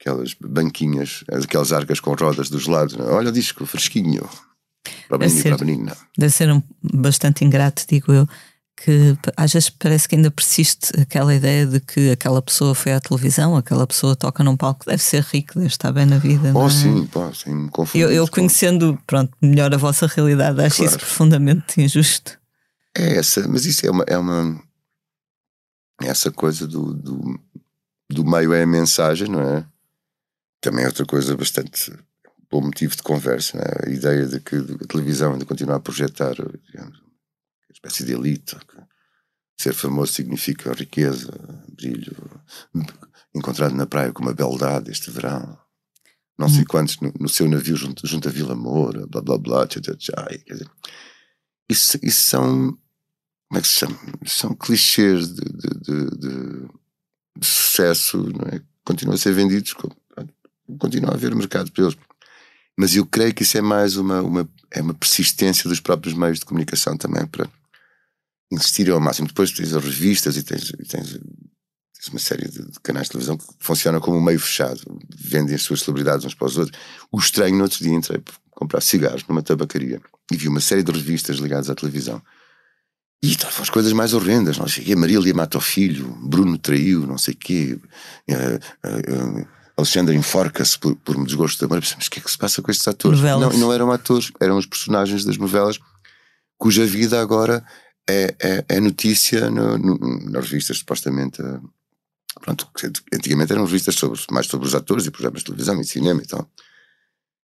aquelas 0.00 0.34
banquinhas, 0.34 1.22
aquelas 1.28 1.72
arcas 1.72 2.00
com 2.00 2.14
rodas 2.14 2.50
dos 2.50 2.66
lados. 2.66 2.96
Não? 2.96 3.06
É? 3.06 3.12
Olha 3.12 3.28
o 3.28 3.32
disco 3.32 3.64
fresquinho 3.64 4.28
para 5.08 5.16
a 5.16 5.18
menina 5.18 5.40
e 5.40 5.42
para 5.42 5.54
a 5.54 5.66
menina. 5.66 5.96
Deve 6.18 6.32
ser 6.32 6.50
um, 6.50 6.62
bastante 6.82 7.44
ingrato, 7.44 7.84
digo 7.88 8.12
eu, 8.12 8.26
que 8.76 9.16
às 9.36 9.52
vezes 9.52 9.70
parece 9.70 10.08
que 10.08 10.16
ainda 10.16 10.30
persiste 10.30 11.00
aquela 11.00 11.34
ideia 11.34 11.66
de 11.66 11.80
que 11.80 12.10
aquela 12.10 12.42
pessoa 12.42 12.74
foi 12.74 12.92
à 12.92 13.00
televisão, 13.00 13.56
aquela 13.56 13.86
pessoa 13.86 14.16
toca 14.16 14.42
num 14.42 14.56
palco, 14.56 14.86
deve 14.86 15.02
ser 15.02 15.22
rico, 15.22 15.54
deve 15.54 15.66
estar 15.66 15.92
bem 15.92 16.06
na 16.06 16.18
vida. 16.18 16.52
Oh, 16.54 16.66
é? 16.66 16.70
sim, 16.70 17.06
pá, 17.06 17.32
sim, 17.32 17.70
Eu, 17.94 18.10
eu 18.10 18.26
conhecendo, 18.26 18.98
pronto, 19.06 19.32
melhor 19.40 19.72
a 19.72 19.76
vossa 19.76 20.06
realidade, 20.06 20.60
acho 20.60 20.76
claro. 20.76 20.90
isso 20.90 20.98
profundamente 20.98 21.80
injusto. 21.80 22.38
É 22.96 23.18
essa, 23.18 23.46
mas 23.48 23.64
isso 23.64 23.86
é 23.86 23.90
uma. 23.90 24.04
É 24.06 24.18
uma 24.18 24.60
essa 26.02 26.32
coisa 26.32 26.66
do, 26.66 26.92
do, 26.92 27.40
do 28.10 28.24
meio 28.24 28.52
é 28.52 28.62
a 28.62 28.66
mensagem, 28.66 29.28
não 29.28 29.40
é? 29.40 29.64
Também 30.60 30.84
é 30.84 30.88
outra 30.88 31.06
coisa 31.06 31.36
bastante 31.36 31.92
bom 32.50 32.60
motivo 32.60 32.94
de 32.94 33.02
conversa, 33.02 33.58
é? 33.58 33.88
a 33.88 33.90
ideia 33.90 34.26
de 34.26 34.40
que 34.40 34.56
a 34.56 34.86
televisão 34.86 35.32
ainda 35.32 35.46
continua 35.46 35.76
a 35.76 35.80
projetar 35.80 36.34
digamos, 36.34 37.01
espécie 37.84 38.04
de 38.04 38.12
elite, 38.12 38.56
ser 39.58 39.74
famoso 39.74 40.12
significa 40.12 40.72
riqueza, 40.72 41.32
brilho, 41.68 42.16
encontrado 43.34 43.74
na 43.74 43.86
praia 43.86 44.12
com 44.12 44.22
uma 44.22 44.34
beldade 44.34 44.90
este 44.90 45.10
verão, 45.10 45.58
não 46.38 46.48
sei 46.48 46.62
hum. 46.62 46.66
quantos 46.68 47.00
no, 47.00 47.12
no, 47.20 47.28
seu 47.28 47.48
navio 47.48 47.76
junto, 47.76 48.06
junto 48.06 48.28
a 48.28 48.32
Vila 48.32 48.54
Moura, 48.54 49.06
blá 49.06 49.20
blá 49.20 49.38
blá, 49.38 49.66
tchá, 49.66 49.80
tchá, 49.80 49.94
tchá, 49.94 50.26
quer 50.44 50.52
dizer, 50.54 50.70
isso, 51.68 51.98
isso 52.02 52.22
são 52.22 52.78
como 53.52 53.58
é 53.58 53.60
que 53.60 53.68
se 53.68 53.74
chama? 53.80 53.98
São 54.24 54.54
clichês 54.54 55.28
de, 55.28 55.42
de, 55.42 55.68
de, 55.82 56.10
de, 56.16 56.68
de 57.38 57.46
sucesso, 57.46 58.16
não 58.16 58.48
é? 58.48 58.62
Continuam 58.82 59.14
a 59.14 59.18
ser 59.18 59.34
vendidos, 59.34 59.74
continua 60.78 61.10
a 61.10 61.14
haver 61.14 61.34
mercado 61.34 61.70
para 61.70 61.84
eles. 61.84 61.96
Mas 62.78 62.96
eu 62.96 63.04
creio 63.04 63.34
que 63.34 63.42
isso 63.42 63.58
é 63.58 63.60
mais 63.60 63.98
uma, 63.98 64.22
uma, 64.22 64.48
é 64.70 64.80
uma 64.80 64.94
persistência 64.94 65.68
dos 65.68 65.80
próprios 65.80 66.14
meios 66.14 66.38
de 66.38 66.46
comunicação 66.46 66.96
também 66.96 67.26
para 67.26 67.46
insistirem 68.52 68.92
ao 68.92 69.00
máximo. 69.00 69.28
Depois 69.28 69.50
tens 69.50 69.72
as 69.74 69.84
revistas 69.84 70.36
e 70.36 70.42
tens, 70.42 70.70
e 70.70 70.84
tens, 70.84 71.08
tens 71.10 72.08
uma 72.10 72.18
série 72.18 72.48
de, 72.48 72.70
de, 72.70 72.80
canais 72.80 73.06
de 73.06 73.12
televisão 73.12 73.36
que 73.36 73.44
funcionam 73.58 74.00
como 74.00 74.18
um 74.18 74.22
meio 74.22 74.38
fechado, 74.38 74.80
vendem 75.16 75.54
as 75.54 75.62
suas 75.62 75.80
celebridades 75.80 76.24
uns 76.24 76.34
para 76.34 76.46
os 76.46 76.58
outros. 76.58 76.78
O 77.10 77.18
estranho, 77.18 77.56
no 77.56 77.62
outro 77.62 77.78
dia 77.78 77.94
entrei 77.94 78.18
para 78.18 78.34
comprar 78.50 78.80
cigarros 78.80 79.24
numa 79.26 79.42
tabacaria 79.42 80.00
e 80.30 80.36
vi 80.36 80.48
uma 80.48 80.60
série 80.60 80.82
de 80.82 80.92
revistas 80.92 81.38
ligadas 81.38 81.70
à 81.70 81.74
televisão 81.74 82.22
e 83.22 83.30
estavam 83.30 83.62
as 83.62 83.70
coisas 83.70 83.92
mais 83.92 84.12
horrendas, 84.14 84.58
não 84.58 84.68
sei 84.68 84.82
o 84.82 84.86
quê. 84.86 84.96
Marília 84.96 85.32
mata 85.32 85.56
o 85.56 85.60
filho, 85.60 86.08
Bruno 86.22 86.58
traiu, 86.58 87.06
não 87.06 87.16
sei 87.16 87.34
o 87.34 87.36
quê. 87.36 87.78
Uh, 88.28 88.34
uh, 88.34 89.40
uh, 89.40 89.48
Alexandre 89.76 90.16
enforca-se 90.16 90.76
por, 90.78 90.96
por 90.96 91.16
um 91.16 91.24
desgosto 91.24 91.58
de 91.58 91.64
amor. 91.64 91.82
Mas 91.96 92.06
o 92.06 92.10
que 92.10 92.18
é 92.18 92.22
que 92.22 92.30
se 92.30 92.36
passa 92.36 92.60
com 92.60 92.70
estes 92.70 92.86
atores? 92.88 93.20
Não, 93.20 93.38
não 93.52 93.72
eram 93.72 93.92
atores, 93.92 94.32
eram 94.40 94.58
os 94.58 94.66
personagens 94.66 95.24
das 95.24 95.36
novelas 95.36 95.78
cuja 96.62 96.86
vida 96.86 97.20
agora 97.20 97.64
é, 98.08 98.34
é, 98.40 98.64
é 98.68 98.80
notícia 98.80 99.50
no, 99.50 99.78
no, 99.78 99.98
nas 100.30 100.44
revistas, 100.48 100.78
supostamente. 100.78 101.38
Pronto, 102.40 102.68
antigamente 103.14 103.52
eram 103.52 103.64
revistas 103.64 103.94
sobre, 103.94 104.18
mais 104.30 104.46
sobre 104.46 104.66
os 104.66 104.74
atores 104.74 105.06
e 105.06 105.10
programas 105.10 105.40
de 105.40 105.46
televisão 105.46 105.80
e 105.80 105.84
cinema 105.84 106.22
e 106.22 106.26
tal. 106.26 106.50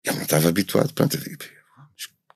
Eu 0.04 0.14
não 0.14 0.22
estava 0.22 0.48
habituado. 0.48 0.92
Pronto, 0.94 1.16
eu 1.16 1.20
digo, 1.20 1.44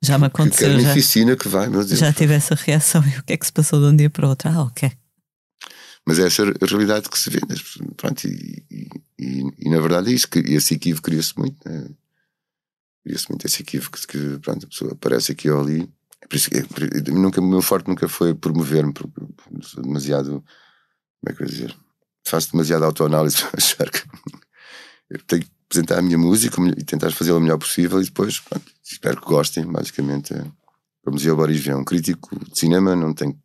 Já 0.03 0.19
me 0.19 0.25
que 0.25 0.27
aconteceu, 0.27 0.71
já, 0.71 0.77
carnificina 0.85 1.37
que 1.37 1.49
vai, 1.49 1.69
meu 1.69 1.85
Deus. 1.85 1.99
já 1.99 2.13
tive 2.13 2.35
essa 2.35 2.55
reação. 2.55 3.03
E 3.07 3.19
o 3.19 3.23
que 3.25 3.33
é 3.33 3.37
que 3.37 3.47
se 3.47 3.53
passou 3.53 3.81
de 3.81 3.87
um 3.87 3.97
dia 3.97 4.11
para 4.11 4.27
o 4.27 4.29
outro? 4.29 4.49
Ah, 4.51 4.63
ok. 4.63 4.93
Mas 6.07 6.19
é 6.19 6.27
essa 6.27 6.43
a 6.43 6.67
realidade 6.67 7.09
que 7.09 7.19
se 7.19 7.31
vê. 7.31 7.41
né? 7.49 7.57
Pronto, 7.97 8.29
e, 8.29 8.63
e, 8.71 8.89
e- 9.19 9.51
e 9.61 9.71
na 9.71 9.81
verdade 9.81 10.11
é 10.11 10.15
isso. 10.15 10.29
que 10.29 10.39
Esse 10.41 10.75
equívoco 10.75 11.07
cria-se 11.09 11.37
muito. 11.39 11.57
Né? 11.67 11.89
Cria-se 13.03 13.29
muito 13.31 13.47
esse 13.47 13.63
equívoco 13.63 13.99
que 14.07 14.39
pronto, 14.41 14.67
a 14.67 14.69
pessoa 14.69 14.93
aparece 14.93 15.33
aqui 15.33 15.49
ou 15.49 15.63
ali. 15.63 15.91
É 16.25 16.27
por 16.27 16.37
isso 16.37 16.51
que 16.51 16.57
é 16.59 17.11
nunca, 17.13 17.41
o 17.41 17.45
meu 17.45 17.61
forte 17.61 17.87
nunca 17.89 18.09
foi 18.09 18.35
promover-me, 18.35 18.93
porque 18.93 19.21
sou 19.63 19.83
demasiado. 19.83 20.43
Como 21.21 21.29
é 21.29 21.33
que 21.35 21.43
eu 21.43 21.47
ia 21.47 21.53
dizer? 21.53 21.77
Faço 22.27 22.51
demasiado 22.53 22.85
autoanálise 22.85 23.37
achar 23.53 23.91
que 23.91 24.03
eu 25.11 25.19
tenho 25.27 25.43
que 25.43 25.51
apresentar 25.67 25.99
a 25.99 26.03
minha 26.03 26.17
música 26.19 26.57
e 26.79 26.83
tentar 26.85 27.11
fazê-la 27.13 27.39
o 27.39 27.41
melhor 27.41 27.59
possível 27.59 28.01
e 28.01 28.05
depois, 28.05 28.41
pronto, 28.41 28.65
espero 28.83 29.21
que 29.21 29.27
gostem. 29.27 29.67
Basicamente, 29.67 30.33
é, 30.33 30.45
como 31.05 31.17
dizia 31.17 31.35
o 31.35 31.37
Boris 31.37 31.61
Vian, 31.61 31.77
um 31.79 31.85
crítico 31.85 32.39
de 32.51 32.59
cinema 32.59 32.97
não 32.97 33.13
tem 33.15 33.39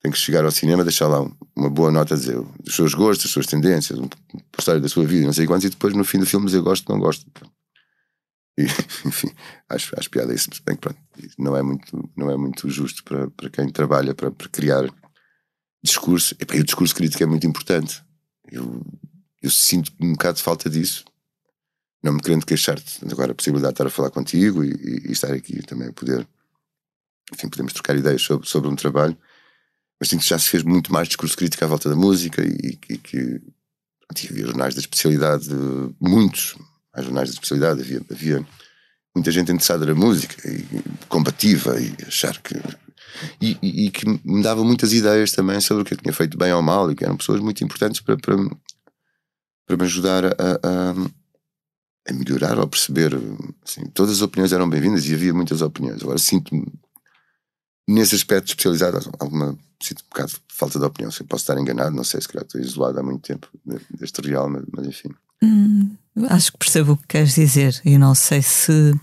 tem 0.00 0.10
que 0.10 0.18
chegar 0.18 0.44
ao 0.44 0.50
cinema, 0.50 0.82
deixar 0.82 1.06
lá 1.06 1.20
um- 1.22 1.32
uma 1.54 1.70
boa 1.70 1.92
nota 1.92 2.14
a 2.14 2.16
dizer 2.16 2.36
os 2.36 2.74
seus 2.74 2.92
gostos, 2.92 3.26
as 3.26 3.30
suas 3.32 3.46
tendências, 3.46 4.00
um 4.00 4.08
postário 4.50 4.80
da 4.80 4.88
sua 4.88 5.06
vida, 5.06 5.24
não 5.26 5.32
sei 5.32 5.46
quantos, 5.46 5.64
e 5.64 5.70
depois 5.70 5.94
no 5.94 6.02
fim 6.04 6.18
do 6.18 6.26
filme 6.26 6.46
dizer 6.46 6.60
gosto, 6.60 6.90
não 6.92 6.98
gosto. 6.98 7.24
E, 8.58 8.64
enfim, 9.06 9.30
acho, 9.68 9.94
acho 9.98 10.10
piada 10.10 10.34
isso, 10.34 10.48
bem 10.64 10.76
pronto, 10.76 10.98
não 11.38 11.56
é 11.56 11.62
muito, 11.62 12.10
não 12.16 12.30
é 12.30 12.36
muito 12.36 12.68
justo 12.68 13.02
para, 13.04 13.30
para 13.30 13.50
quem 13.50 13.68
trabalha 13.70 14.14
para, 14.14 14.30
para 14.30 14.48
criar 14.48 14.84
discurso. 15.82 16.34
E, 16.34 16.56
e 16.56 16.60
o 16.60 16.64
discurso 16.64 16.94
crítico 16.94 17.22
é 17.22 17.26
muito 17.26 17.46
importante. 17.46 18.02
Eu, 18.50 18.84
eu 19.40 19.50
sinto 19.50 19.92
um 20.00 20.12
bocado 20.12 20.36
de 20.36 20.42
falta 20.42 20.68
disso. 20.68 21.04
Não 22.02 22.12
me 22.14 22.20
querendo 22.20 22.44
queixar-te, 22.44 23.00
agora 23.10 23.30
a 23.30 23.34
possibilidade 23.34 23.72
de 23.72 23.74
estar 23.74 23.86
a 23.86 23.90
falar 23.90 24.10
contigo 24.10 24.64
e, 24.64 24.70
e- 24.70 25.08
e 25.08 25.12
estar 25.12 25.32
aqui 25.32 25.62
também 25.62 25.88
a 25.88 25.92
poder, 25.92 26.26
enfim, 27.32 27.48
podemos 27.48 27.72
trocar 27.72 27.96
ideias 27.96 28.22
sobre, 28.22 28.48
sobre 28.48 28.68
um 28.68 28.74
trabalho 28.74 29.16
mas 30.02 30.08
sinto 30.08 30.22
que 30.24 30.28
já 30.30 30.36
se 30.36 30.48
fez 30.48 30.64
muito 30.64 30.92
mais 30.92 31.06
discurso 31.06 31.36
crítico 31.36 31.64
à 31.64 31.68
volta 31.68 31.88
da 31.88 31.94
música 31.94 32.42
e, 32.44 32.76
que 32.98 33.40
e 34.24 34.28
havia 34.28 34.46
jornais 34.46 34.74
da 34.74 34.80
especialidade, 34.80 35.48
muitos 36.00 36.56
mais 36.94 37.04
jornais 37.06 37.28
da 37.30 37.34
especialidade, 37.34 37.80
havia, 37.80 38.02
havia 38.10 38.46
muita 39.14 39.30
gente 39.30 39.50
interessada 39.52 39.86
na 39.86 39.94
música 39.94 40.36
e 40.48 40.64
combativa 41.08 41.80
e 41.80 41.94
achar 42.06 42.40
que. 42.42 42.54
E, 43.40 43.58
e- 43.62 43.86
e 43.86 43.90
que 43.90 44.06
me 44.24 44.42
dava 44.42 44.64
muitas 44.64 44.92
ideias 44.92 45.32
também 45.32 45.60
sobre 45.60 45.82
o 45.82 45.84
que 45.86 45.94
eu 45.94 45.98
tinha 45.98 46.12
feito 46.14 46.36
bem 46.38 46.52
ou 46.52 46.62
mal 46.62 46.90
e 46.90 46.94
que 46.94 47.04
eram 47.04 47.16
pessoas 47.16 47.40
muito 47.40 47.62
importantes 47.62 48.00
para, 48.00 48.16
para, 48.16 48.36
para 49.66 49.76
me 49.76 49.82
ajudar 49.84 50.24
a, 50.24 50.30
a, 50.30 50.90
a 52.08 52.12
melhorar 52.12 52.56
ou 52.58 52.64
a 52.64 52.66
perceber. 52.66 53.12
Assim, 53.66 53.84
todas 53.90 54.12
as 54.16 54.22
opiniões 54.22 54.52
eram 54.52 54.68
bem-vindas 54.68 55.06
e 55.06 55.14
havia 55.14 55.34
muitas 55.34 55.60
opiniões. 55.62 56.02
Agora 56.02 56.18
sinto-me 56.18 56.66
nesse 57.88 58.14
aspecto 58.14 58.48
especializado, 58.48 58.98
alguma 59.18 59.56
sinto 59.82 60.02
um 60.04 60.08
bocado 60.08 60.30
de 60.32 60.38
falta 60.54 60.78
de 60.78 60.84
opinião. 60.84 61.12
Eu 61.18 61.26
posso 61.26 61.42
estar 61.42 61.58
enganado, 61.60 61.94
não 61.94 62.04
sei, 62.04 62.20
se 62.20 62.28
calhar 62.28 62.44
estou 62.46 62.60
isolado 62.60 62.98
há 62.98 63.02
muito 63.02 63.22
tempo 63.22 63.48
de- 63.64 63.80
deste 63.98 64.20
real, 64.22 64.48
mas, 64.48 64.64
mas 64.72 64.86
enfim. 64.86 65.10
Hum, 65.42 65.71
acho 66.28 66.52
que 66.52 66.58
percebo 66.58 66.92
o 66.92 66.96
que 66.96 67.06
queres 67.08 67.34
dizer 67.34 67.80
e 67.84 67.96
não 67.96 68.14
sei 68.14 68.42
se, 68.42 68.94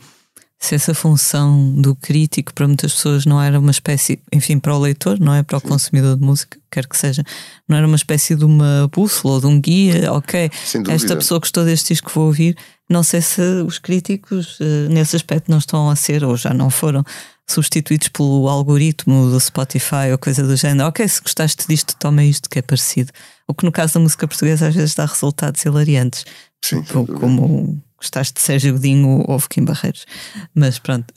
se 0.59 0.75
essa 0.75 0.93
função 0.93 1.73
do 1.73 1.95
crítico 1.95 2.53
para 2.53 2.67
muitas 2.67 2.93
pessoas 2.93 3.25
não 3.25 3.41
era 3.41 3.59
uma 3.59 3.71
espécie, 3.71 4.21
enfim, 4.31 4.59
para 4.59 4.75
o 4.75 4.79
leitor, 4.79 5.19
não 5.19 5.33
é 5.33 5.41
para 5.41 5.57
o 5.57 5.61
consumidor 5.61 6.15
de 6.15 6.23
música, 6.23 6.59
quer 6.71 6.87
que 6.87 6.97
seja, 6.97 7.23
não 7.67 7.77
era 7.77 7.87
uma 7.87 7.95
espécie 7.95 8.35
de 8.35 8.45
uma 8.45 8.89
bússola 8.93 9.35
ou 9.35 9.41
de 9.41 9.47
um 9.47 9.59
guia, 9.59 10.11
ok, 10.13 10.51
esta 10.89 11.15
pessoa 11.15 11.39
gostou 11.39 11.65
deste 11.65 11.93
disco 11.93 12.09
que 12.09 12.15
vou 12.15 12.27
ouvir. 12.27 12.55
Não 12.89 13.03
sei 13.03 13.21
se 13.21 13.41
os 13.67 13.77
críticos 13.77 14.57
eh, 14.59 14.87
nesse 14.89 15.15
aspecto 15.15 15.51
não 15.51 15.59
estão 15.59 15.91
a 15.91 15.95
ser 15.95 16.23
ou 16.23 16.35
já 16.35 16.55
não 16.55 16.71
foram 16.71 17.03
substituídos 17.49 18.09
pelo 18.09 18.47
algoritmo 18.47 19.29
do 19.29 19.39
Spotify 19.39 20.11
ou 20.11 20.17
coisa 20.17 20.45
do 20.45 20.55
género. 20.55 20.87
Ok, 20.87 21.07
se 21.07 21.21
gostaste 21.21 21.65
disto, 21.67 21.95
toma 21.99 22.23
isto 22.23 22.49
que 22.49 22.59
é 22.59 22.61
parecido. 22.61 23.11
O 23.47 23.53
que 23.53 23.65
no 23.65 23.71
caso 23.71 23.95
da 23.95 23.99
música 23.99 24.27
portuguesa 24.27 24.67
às 24.67 24.75
vezes 24.75 24.93
dá 24.93 25.05
resultados 25.05 25.63
hilariantes. 25.63 26.25
Sim, 26.63 26.83
como 26.83 27.81
gostaste 27.97 28.33
de 28.35 28.41
Sérgio 28.41 28.73
Godinho 28.73 29.23
ou 29.27 29.39
Kim 29.49 29.65
Barreiros. 29.65 30.05
Mas 30.53 30.77
pronto, 30.79 31.13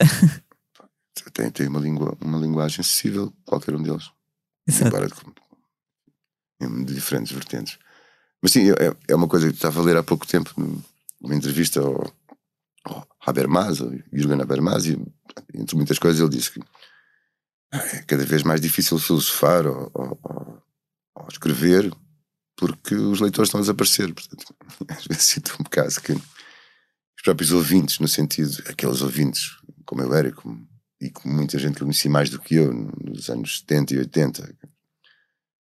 Tem, 1.33 1.49
tem 1.51 1.67
uma, 1.67 1.79
língua, 1.79 2.17
uma 2.21 2.37
linguagem 2.37 2.79
acessível, 2.81 3.31
qualquer 3.45 3.75
um 3.75 3.81
deles. 3.83 4.11
Exato. 4.67 4.87
Embora 4.87 5.07
de, 5.07 5.13
em- 6.61 6.83
de 6.85 6.93
diferentes 6.93 7.31
vertentes. 7.31 7.77
Mas 8.41 8.51
sim, 8.51 8.69
é, 8.71 8.95
é 9.07 9.15
uma 9.15 9.27
coisa 9.27 9.47
que 9.47 9.53
estava 9.55 9.79
a 9.79 9.83
ler 9.83 9.95
há 9.97 10.03
pouco 10.03 10.27
tempo, 10.27 10.53
numa 11.21 11.35
entrevista 11.35 11.79
ao, 11.81 12.11
ao 12.83 13.07
Habermas, 13.25 13.79
ao 13.81 13.89
Jürgen 14.11 14.41
Habermas, 14.41 14.85
e 14.85 14.99
entre 15.53 15.75
muitas 15.75 15.97
coisas 15.99 16.19
ele 16.19 16.29
disse 16.37 16.51
que 16.51 16.59
ah, 17.71 17.77
é 17.77 18.01
cada 18.03 18.25
vez 18.25 18.43
mais 18.43 18.59
difícil 18.61 18.97
filosofar 18.99 19.65
ou- 19.65 19.89
ou- 19.93 20.61
ou 21.15 21.27
escrever 21.29 21.91
porque 22.55 22.95
os 22.95 23.19
leitores 23.19 23.47
estão 23.47 23.59
a 23.59 23.63
desaparecer. 23.63 24.13
Portanto, 24.13 24.55
às 24.89 25.05
vezes 25.05 25.23
sinto 25.23 25.55
um 25.59 25.63
bocado 25.63 26.01
que 26.01 26.13
os 26.13 27.21
próprios 27.23 27.51
ouvintes, 27.51 27.99
no 27.99 28.07
sentido, 28.07 28.63
aqueles 28.67 29.01
ouvintes 29.01 29.51
como 29.85 30.01
eu 30.01 30.13
era, 30.13 30.31
como, 30.31 30.67
e 30.99 31.09
como 31.09 31.33
muita 31.33 31.59
gente 31.59 31.75
que 31.75 31.83
eu 31.83 31.85
conheci 31.85 32.09
mais 32.09 32.29
do 32.29 32.39
que 32.39 32.55
eu 32.55 32.73
nos 32.73 33.29
anos 33.29 33.59
70 33.59 33.93
e 33.93 33.97
80, 33.99 34.55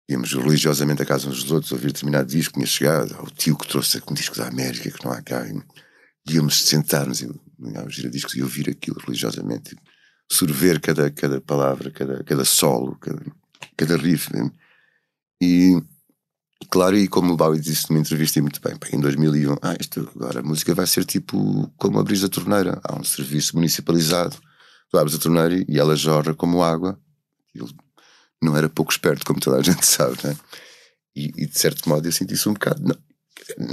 íamos 0.08 0.32
religiosamente 0.32 1.02
a 1.02 1.06
casa 1.06 1.28
uns 1.28 1.42
dos 1.42 1.52
outros 1.52 1.72
ouvir 1.72 1.88
determinado 1.88 2.28
disco 2.28 2.54
tinha 2.54 2.66
chegado, 2.66 3.20
o 3.22 3.30
tio 3.30 3.56
que 3.56 3.68
trouxe 3.68 4.00
um 4.08 4.14
disco 4.14 4.36
da 4.36 4.48
América 4.48 4.90
que 4.90 5.04
não 5.04 5.12
há 5.12 5.22
cá, 5.22 5.44
e 5.48 6.34
íamos 6.34 6.64
sentar-nos 6.64 7.20
e 7.20 7.28
aos 7.76 7.94
giradiscos 7.94 8.34
e 8.34 8.42
ouvir 8.42 8.68
aquilo 8.68 8.98
religiosamente, 9.00 9.76
sorver 10.30 10.80
cada, 10.80 11.10
cada 11.10 11.40
palavra, 11.40 11.90
cada, 11.90 12.22
cada 12.24 12.44
solo, 12.44 12.96
cada, 12.96 13.22
cada 13.76 13.96
riff. 13.96 14.30
E, 15.40 15.80
claro, 16.70 16.96
e 16.96 17.08
como 17.08 17.32
o 17.32 17.36
Bowie 17.36 17.60
disse 17.60 17.90
numa 17.90 18.00
entrevista 18.00 18.40
muito 18.40 18.60
bem, 18.60 18.74
em 18.92 19.00
2001, 19.00 19.56
ah, 19.62 19.76
isto 19.78 20.08
agora 20.14 20.40
a 20.40 20.42
música 20.42 20.74
vai 20.74 20.86
ser 20.86 21.04
tipo 21.04 21.70
como 21.76 21.98
abrir 21.98 22.24
a 22.24 22.28
torneira, 22.28 22.80
há 22.84 22.94
um 22.94 23.04
serviço 23.04 23.56
municipalizado, 23.56 24.36
tu 24.90 24.98
abres 24.98 25.14
a 25.16 25.18
torneira 25.18 25.64
e 25.68 25.78
ela 25.78 25.96
jorra 25.96 26.34
como 26.34 26.62
água. 26.62 26.98
Ele 27.54 27.68
não 28.40 28.56
era 28.56 28.68
pouco 28.68 28.90
esperto, 28.90 29.24
como 29.24 29.40
toda 29.40 29.58
a 29.58 29.62
gente 29.62 29.84
sabe, 29.86 30.16
né? 30.24 30.36
e, 31.14 31.26
e 31.36 31.46
de 31.46 31.58
certo 31.58 31.88
modo 31.88 32.06
eu 32.06 32.12
senti 32.12 32.34
isso 32.34 32.50
um 32.50 32.54
bocado. 32.54 32.82
Não, 32.82 32.96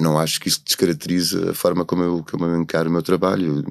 não 0.02 0.20
acho 0.20 0.40
que 0.40 0.48
isso 0.48 0.62
descaracteriza 0.64 1.52
a 1.52 1.54
forma 1.54 1.86
como 1.86 2.04
eu, 2.04 2.26
como 2.30 2.46
eu 2.46 2.62
encaro 2.62 2.90
o 2.90 2.92
meu 2.92 3.02
trabalho. 3.02 3.66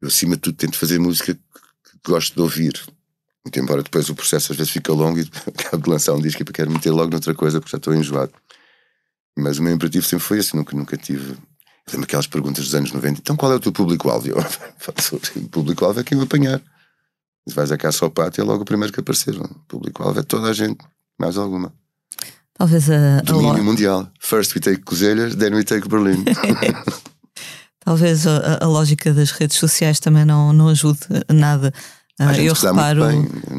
Eu, 0.00 0.08
acima 0.08 0.36
de 0.36 0.42
tudo, 0.42 0.56
tento 0.56 0.76
fazer 0.76 0.98
música 0.98 1.34
que 1.34 2.10
gosto 2.10 2.34
de 2.34 2.40
ouvir. 2.40 2.80
Muito 3.46 3.60
embora 3.60 3.80
depois 3.80 4.08
o 4.10 4.14
processo 4.16 4.50
às 4.50 4.58
vezes 4.58 4.72
fica 4.72 4.92
longo 4.92 5.20
e 5.20 5.22
acabo 5.46 5.84
de 5.84 5.88
lançar 5.90 6.14
um 6.14 6.20
disco 6.20 6.42
e 6.42 6.44
quero 6.46 6.68
meter 6.68 6.90
logo 6.90 7.12
noutra 7.12 7.32
coisa 7.32 7.60
porque 7.60 7.70
já 7.70 7.76
estou 7.78 7.94
enjoado. 7.94 8.32
Mas 9.38 9.58
o 9.58 9.62
meu 9.62 9.72
imperativo 9.72 10.04
sempre 10.04 10.26
foi 10.26 10.38
esse, 10.40 10.56
nunca, 10.56 10.76
nunca 10.76 10.96
tive. 10.96 11.30
Eu 11.30 11.92
lembro 11.92 12.06
aquelas 12.06 12.26
perguntas 12.26 12.64
dos 12.64 12.74
anos 12.74 12.90
90. 12.90 13.20
Então 13.20 13.36
qual 13.36 13.52
é 13.52 13.54
o 13.54 13.60
teu 13.60 13.70
público-alvo? 13.70 14.26
O 15.36 15.48
público-alvo 15.48 16.00
é 16.00 16.02
quem 16.02 16.18
eu 16.18 16.24
apanhar. 16.24 16.60
Se 17.48 17.54
vais 17.54 17.70
a 17.70 17.78
caça 17.78 18.04
ao 18.04 18.10
pátio, 18.10 18.40
é 18.40 18.44
logo 18.44 18.62
o 18.62 18.64
primeiro 18.66 18.92
que 18.92 18.98
aparecer. 18.98 19.40
O 19.40 19.48
público-alvo 19.68 20.18
é 20.18 20.24
toda 20.24 20.48
a 20.48 20.52
gente, 20.52 20.78
mais 21.16 21.38
alguma. 21.38 21.72
talvez 22.58 22.90
a, 22.90 23.18
a 23.18 23.20
Domínio 23.20 23.58
lo- 23.58 23.64
mundial. 23.64 24.10
First 24.18 24.56
we 24.56 24.60
take 24.60 24.82
Cozelhas, 24.82 25.36
then 25.36 25.54
we 25.54 25.62
take 25.62 25.88
Berlim. 25.88 26.24
talvez 27.78 28.26
a, 28.26 28.58
a 28.60 28.66
lógica 28.66 29.14
das 29.14 29.30
redes 29.30 29.56
sociais 29.56 30.00
também 30.00 30.24
não, 30.24 30.52
não 30.52 30.68
ajude 30.68 30.98
nada. 31.32 31.72
Ah, 32.18 32.36
eu 32.38 32.54
que 32.54 32.66
reparo, 32.66 33.02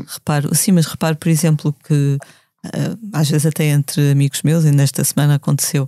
reparo, 0.07 0.55
sim, 0.55 0.71
mas 0.71 0.85
reparo, 0.85 1.15
por 1.15 1.29
exemplo, 1.29 1.75
que 1.85 2.17
ah, 2.65 3.19
às 3.19 3.29
vezes 3.29 3.45
até 3.45 3.65
entre 3.65 4.11
amigos 4.11 4.41
meus, 4.43 4.65
e 4.65 4.71
nesta 4.71 5.03
semana 5.03 5.35
aconteceu, 5.35 5.87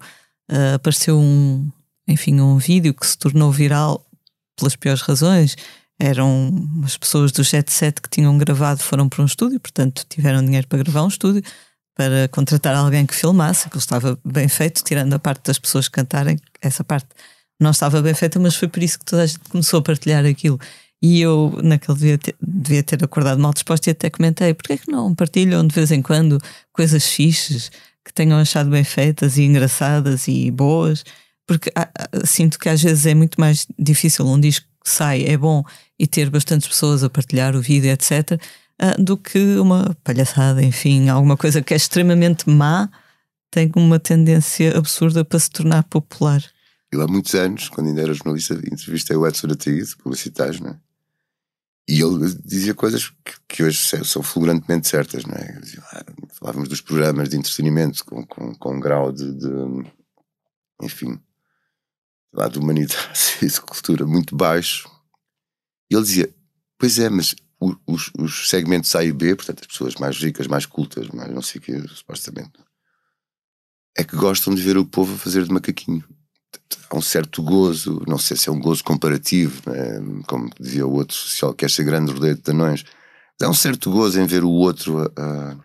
ah, 0.50 0.76
apareceu 0.76 1.18
um, 1.20 1.70
enfim, 2.08 2.40
um 2.40 2.58
vídeo 2.58 2.94
que 2.94 3.06
se 3.06 3.18
tornou 3.18 3.52
viral 3.52 4.06
pelas 4.56 4.76
piores 4.76 5.02
razões. 5.02 5.56
Eram 6.02 6.52
as 6.86 6.96
pessoas 6.96 7.32
do 7.32 7.44
Jet 7.44 7.72
Set 7.74 8.02
que 8.02 8.10
tinham 8.10 8.38
gravado, 8.38 8.82
foram 8.82 9.10
para 9.10 9.22
um 9.22 9.26
estúdio, 9.26 9.60
portanto 9.60 10.06
tiveram 10.08 10.44
dinheiro 10.44 10.66
para 10.68 10.80
gravar 10.80 11.04
um 11.04 11.10
estúdio, 11.10 11.44
para 11.94 12.30
contratar 12.30 12.74
alguém 12.76 13.06
que 13.06 13.14
filmasse, 13.14 13.68
aquilo 13.68 13.80
estava 13.80 14.18
bem 14.24 14.48
feito, 14.48 14.82
tirando 14.82 15.14
a 15.14 15.20
parte 15.20 15.44
das 15.44 15.60
pessoas 15.60 15.90
cantarem, 15.90 16.40
essa 16.62 16.84
parte 16.84 17.08
não 17.60 17.72
estava 17.72 18.02
bem 18.02 18.14
feita, 18.14 18.40
mas 18.40 18.56
foi 18.56 18.70
por 18.70 18.82
isso 18.82 19.00
que 19.00 19.06
toda 19.06 19.24
a 19.24 19.26
gente 19.26 19.40
começou 19.50 19.80
a 19.80 19.84
partilhar 19.84 20.26
aquilo. 20.26 20.58
E 21.02 21.22
eu, 21.22 21.58
naquele 21.64 21.98
dia, 21.98 22.20
devia 22.42 22.84
ter 22.84 23.04
acordado 23.04 23.40
mal 23.40 23.54
disposto 23.54 23.88
e 23.88 23.92
até 23.92 24.10
comentei: 24.10 24.54
porque 24.54 24.74
é 24.74 24.78
que 24.78 24.92
não 24.92 25.16
partilham 25.16 25.66
de 25.66 25.74
vez 25.74 25.92
em 25.92 26.02
quando 26.02 26.40
coisas 26.74 27.06
fixes 27.06 27.72
que 28.04 28.14
tenham 28.14 28.38
achado 28.38 28.70
bem 28.70 28.84
feitas 28.84 29.38
e 29.38 29.44
engraçadas 29.44 30.28
e 30.28 30.52
boas? 30.52 31.04
Porque 31.48 31.72
ah, 31.76 31.90
ah, 31.98 32.26
sinto 32.26 32.60
que 32.60 32.70
às 32.70 32.82
vezes 32.82 33.06
é 33.06 33.14
muito 33.14 33.40
mais 33.40 33.66
difícil 33.78 34.26
um 34.28 34.40
disco 34.40 34.68
que 34.84 34.90
sai, 34.90 35.24
é 35.24 35.38
bom 35.38 35.64
e 35.98 36.06
ter 36.06 36.30
bastantes 36.30 36.68
pessoas 36.68 37.04
a 37.04 37.10
partilhar 37.10 37.56
o 37.56 37.62
vídeo, 37.62 37.90
etc., 37.90 38.40
ah, 38.78 38.96
do 38.98 39.18
que 39.18 39.58
uma 39.58 39.96
palhaçada, 40.04 40.62
enfim, 40.64 41.10
alguma 41.10 41.36
coisa 41.38 41.62
que 41.62 41.74
é 41.74 41.78
extremamente 41.78 42.50
má 42.50 42.90
tem 43.52 43.72
uma 43.76 44.00
tendência 44.00 44.78
absurda 44.78 45.26
para 45.26 45.40
se 45.40 45.50
tornar 45.50 45.84
popular. 45.84 46.44
Eu 46.92 47.02
há 47.02 47.08
muitos 47.08 47.36
anos, 47.36 47.70
quando 47.70 47.88
ainda 47.88 48.02
era 48.02 48.14
jornalista, 48.14 48.54
entrevistei 48.54 49.16
o 49.16 49.28
Edson 49.28 49.48
Ataíde, 49.48 49.96
publicitário, 49.98 50.68
é? 50.68 50.89
E 51.92 52.04
ele 52.04 52.32
dizia 52.46 52.76
coisas 52.76 53.10
que, 53.26 53.34
que 53.48 53.64
hoje 53.64 53.80
são 54.06 54.22
fulgurantemente 54.22 54.88
certas, 54.88 55.26
não 55.26 55.34
é? 55.34 55.60
Ah, 55.92 56.06
falávamos 56.34 56.70
dos 56.70 56.82
programas 56.82 57.30
de 57.30 57.36
entretenimento 57.36 58.06
com, 58.06 58.24
com, 58.28 58.54
com 58.54 58.76
um 58.76 58.80
grau 58.80 59.12
de, 59.12 59.34
de 59.34 59.50
enfim, 60.84 61.20
lá, 62.32 62.48
de 62.48 62.60
humanidade 62.60 63.38
e 63.42 63.48
de 63.48 63.62
cultura 63.62 64.06
muito 64.06 64.36
baixo. 64.36 64.88
E 65.90 65.96
ele 65.96 66.04
dizia, 66.04 66.30
pois 66.78 67.00
é, 67.00 67.10
mas 67.10 67.34
os, 67.88 68.12
os, 68.20 68.48
segmentos 68.48 68.96
A 68.96 69.04
e 69.04 69.12
B, 69.12 69.36
portanto, 69.36 69.62
as 69.62 69.68
pessoas 69.68 69.96
mais 69.96 70.16
ricas, 70.16 70.46
mais 70.46 70.68
cultas, 70.68 71.08
mais 71.08 71.34
não 71.34 71.42
sei 71.42 71.58
o 71.58 71.64
quê, 71.64 71.88
supostamente, 71.88 72.54
é 73.98 74.04
que 74.04 74.16
gostam 74.16 74.54
de 74.54 74.62
ver 74.62 74.78
o 74.78 74.86
povo 74.86 75.16
a 75.16 75.18
fazer 75.18 75.44
de 75.44 75.52
macaquinho. 75.52 76.08
Há 76.90 76.98
um 76.98 77.02
certo 77.02 77.44
gozo, 77.44 78.02
não 78.08 78.18
sei 78.18 78.36
se 78.36 78.50
é 78.50 78.52
um 78.52 78.60
gozo 78.60 78.84
comparativo, 78.84 79.62
né? 79.70 80.24
como 80.28 80.50
dizia 80.60 80.88
o 80.88 80.94
outro 80.94 81.16
social, 81.16 81.54
quer 81.54 81.70
ser 81.70 81.84
grande 81.84 82.12
rodeio 82.12 82.36
de 82.36 82.42
tanões. 82.42 82.84
Há 83.42 83.48
um 83.48 83.54
certo 83.54 83.92
gozo 83.92 84.20
em 84.20 84.26
ver 84.26 84.44
o 84.44 84.50
outro. 84.50 85.00
A, 85.00 85.22
a... 85.22 85.56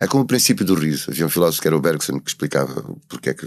É 0.00 0.06
como 0.06 0.24
o 0.24 0.26
princípio 0.26 0.64
do 0.64 0.74
riso. 0.74 1.10
Havia 1.10 1.26
um 1.26 1.30
filósofo 1.30 1.62
que 1.62 1.68
era 1.68 1.76
o 1.76 1.80
Bergson 1.80 2.20
que 2.20 2.30
explicava 2.30 2.84
porque 3.08 3.30
é 3.30 3.34
que 3.34 3.46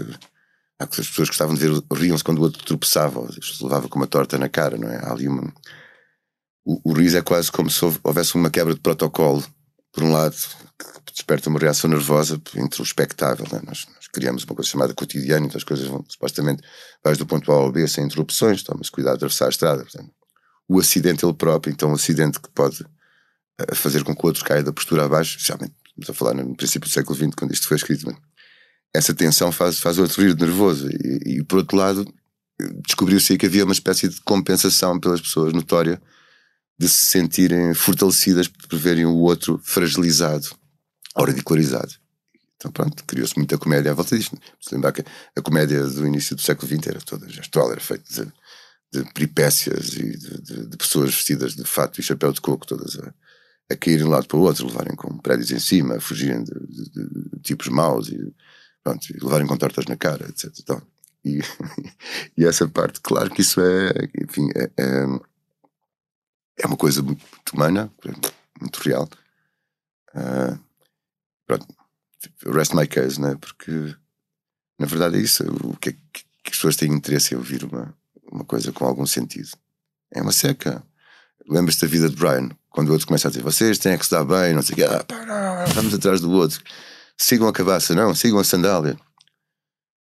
as 0.78 0.88
pessoas 0.88 1.28
gostavam 1.28 1.54
de 1.54 1.60
ver, 1.60 1.82
riam-se 1.92 2.24
quando 2.24 2.38
o 2.38 2.42
outro 2.42 2.64
tropeçava, 2.64 3.30
se 3.32 3.62
levava 3.62 3.88
com 3.88 3.98
uma 3.98 4.06
torta 4.06 4.36
na 4.36 4.48
cara, 4.48 4.76
não 4.76 4.88
é? 4.88 4.96
Há 4.96 5.12
ali 5.12 5.28
uma, 5.28 5.52
o, 6.64 6.90
o 6.90 6.92
riso 6.92 7.18
é 7.18 7.22
quase 7.22 7.50
como 7.50 7.70
se 7.70 7.84
houvesse 8.02 8.34
uma 8.34 8.50
quebra 8.50 8.74
de 8.74 8.80
protocolo. 8.80 9.44
Por 9.92 10.04
um 10.04 10.12
lado, 10.12 10.34
que 11.04 11.12
desperta 11.12 11.50
uma 11.50 11.58
reação 11.58 11.90
nervosa 11.90 12.40
introspectável. 12.56 13.46
Nós, 13.64 13.86
nós, 13.94 14.01
criamos 14.12 14.44
uma 14.44 14.54
coisa 14.54 14.70
chamada 14.70 14.94
cotidiano, 14.94 15.46
então 15.46 15.58
as 15.58 15.64
coisas 15.64 15.86
vão, 15.86 16.04
supostamente, 16.08 16.62
vais 17.02 17.16
do 17.16 17.26
ponto 17.26 17.50
A 17.50 17.54
ao 17.54 17.72
B 17.72 17.86
sem 17.88 18.04
interrupções, 18.04 18.62
tomas 18.62 18.90
cuidado 18.90 19.14
de 19.14 19.24
atravessar 19.24 19.46
a 19.46 19.50
estrada. 19.50 19.82
Portanto, 19.82 20.12
o 20.68 20.78
acidente 20.78 21.24
ele 21.24 21.34
próprio, 21.34 21.72
então 21.72 21.90
um 21.90 21.94
acidente 21.94 22.40
que 22.40 22.50
pode 22.50 22.82
uh, 22.82 23.74
fazer 23.74 24.04
com 24.04 24.14
que 24.14 24.22
o 24.22 24.26
outro 24.26 24.44
caia 24.44 24.62
da 24.62 24.72
postura 24.72 25.04
abaixo, 25.04 25.36
especialmente, 25.36 25.74
estamos 25.86 26.10
a 26.10 26.14
falar 26.14 26.34
no 26.34 26.56
princípio 26.56 26.88
do 26.88 26.92
século 26.92 27.16
XX, 27.16 27.34
quando 27.36 27.52
isto 27.52 27.66
foi 27.66 27.76
escrito, 27.76 28.06
mas 28.06 28.16
essa 28.94 29.14
tensão 29.14 29.50
faz, 29.50 29.78
faz 29.78 29.98
o 29.98 30.02
outro 30.02 30.22
rir 30.22 30.36
nervoso. 30.36 30.88
E, 30.90 31.38
e 31.38 31.44
por 31.44 31.58
outro 31.58 31.76
lado, 31.76 32.06
descobriu-se 32.86 33.36
que 33.38 33.46
havia 33.46 33.64
uma 33.64 33.72
espécie 33.72 34.08
de 34.08 34.20
compensação 34.20 35.00
pelas 35.00 35.20
pessoas 35.20 35.52
notória 35.52 36.00
de 36.78 36.88
se 36.88 37.04
sentirem 37.04 37.74
fortalecidas 37.74 38.48
por 38.48 38.78
verem 38.78 39.06
o 39.06 39.16
outro 39.16 39.60
fragilizado 39.62 40.48
ou 41.14 41.24
ridicularizado. 41.24 42.01
Então, 42.62 42.70
pronto, 42.70 43.04
criou-se 43.04 43.36
muita 43.36 43.58
comédia 43.58 43.90
à 43.90 43.94
volta 43.94 44.16
disto. 44.16 44.38
Se 44.60 44.72
lembrar 44.72 44.92
que 44.92 45.04
a 45.36 45.42
comédia 45.42 45.82
do 45.84 46.06
início 46.06 46.36
do 46.36 46.42
século 46.42 46.68
XX 46.68 46.86
era 46.86 47.00
toda 47.00 47.28
gestual, 47.28 47.72
era 47.72 47.80
feita 47.80 48.04
de, 48.08 49.02
de 49.02 49.12
peripécias 49.12 49.88
e 49.94 50.16
de, 50.16 50.42
de, 50.42 50.66
de, 50.68 50.76
pessoas 50.76 51.10
vestidas 51.10 51.56
de 51.56 51.64
fato 51.64 51.98
e 51.98 52.04
chapéu 52.04 52.32
de 52.32 52.40
coco, 52.40 52.66
todas 52.66 52.96
a, 53.00 53.12
a 53.70 53.76
caírem 53.76 54.04
de 54.04 54.08
um 54.08 54.10
lado 54.10 54.28
para 54.28 54.36
o 54.36 54.42
outro, 54.42 54.66
levarem 54.66 54.94
com 54.94 55.18
prédios 55.18 55.50
em 55.50 55.58
cima, 55.58 56.00
fugirem 56.00 56.44
de, 56.44 56.52
tipos 57.42 57.66
maus 57.66 58.08
e, 58.08 58.32
pronto, 58.84 59.10
e 59.10 59.18
levarem 59.20 59.46
com 59.46 59.56
tortas 59.56 59.86
na 59.86 59.96
cara, 59.96 60.28
etc. 60.28 60.52
Então, 60.60 60.80
e, 61.24 61.40
e 62.38 62.44
essa 62.44 62.68
parte, 62.68 63.00
claro 63.00 63.30
que 63.30 63.42
isso 63.42 63.60
é, 63.60 63.90
enfim, 64.22 64.48
é, 64.54 64.70
é 64.78 65.06
é 66.58 66.66
uma 66.66 66.76
coisa 66.76 67.02
muito, 67.02 67.24
muito 67.32 67.54
humana, 67.54 67.92
muito 68.60 68.76
real. 68.78 69.08
Uh, 70.14 70.58
pronto, 71.46 71.66
rest 72.46 72.74
my 72.74 72.86
case, 72.86 73.20
né? 73.20 73.36
Porque 73.40 73.94
na 74.78 74.86
verdade 74.86 75.16
é 75.16 75.20
isso. 75.20 75.44
O 75.64 75.76
que, 75.76 75.90
é 75.90 75.92
que, 75.92 76.24
que 76.44 76.50
as 76.50 76.56
pessoas 76.56 76.76
têm 76.76 76.92
interesse 76.92 77.34
em 77.34 77.38
ouvir 77.38 77.64
uma, 77.64 77.94
uma 78.30 78.44
coisa 78.44 78.72
com 78.72 78.84
algum 78.84 79.06
sentido? 79.06 79.50
É 80.12 80.20
uma 80.20 80.32
seca. 80.32 80.82
Lembras-te 81.48 81.82
da 81.82 81.88
vida 81.88 82.08
de 82.08 82.16
Brian? 82.16 82.50
Quando 82.70 82.88
o 82.88 82.92
outro 82.92 83.06
começa 83.06 83.28
a 83.28 83.30
dizer 83.30 83.42
vocês 83.42 83.78
têm 83.78 83.98
que 83.98 84.04
se 84.04 84.10
dar 84.10 84.24
bem, 84.24 84.54
não 84.54 84.62
sei 84.62 84.72
o 84.72 84.76
quê, 84.76 84.84
ah, 84.84 85.64
vamos 85.74 85.92
atrás 85.92 86.20
do 86.20 86.30
outro. 86.30 86.60
Sigam 87.16 87.46
a 87.46 87.52
cabaça, 87.52 87.94
não, 87.94 88.14
sigam 88.14 88.38
a 88.38 88.44
sandália. 88.44 88.96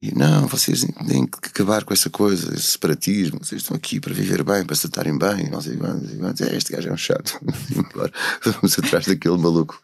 E 0.01 0.15
não, 0.15 0.47
vocês 0.47 0.85
têm 1.07 1.27
que 1.27 1.49
acabar 1.49 1.85
com 1.85 1.95
essa 1.95 2.11
coisa, 2.11 2.55
esse 2.55 2.73
separatismo. 2.73 3.39
Vocês 3.43 3.63
estão 3.63 3.77
aqui 3.77 4.01
para 4.01 4.13
viver 4.13 4.43
bem, 4.43 4.65
para 4.65 4.77
se 4.77 4.89
tratarem 4.89 5.17
bem. 5.17 5.49
Não 5.51 5.61
sei 5.61 5.77
quantos. 5.77 6.41
É, 6.43 6.57
este 6.57 6.73
gajo 6.73 6.89
é 6.89 6.93
um 6.93 6.97
chato. 6.97 7.41
Vamos 8.45 8.79
atrás 8.79 9.07
daquele 9.07 9.39
maluco. 9.39 9.81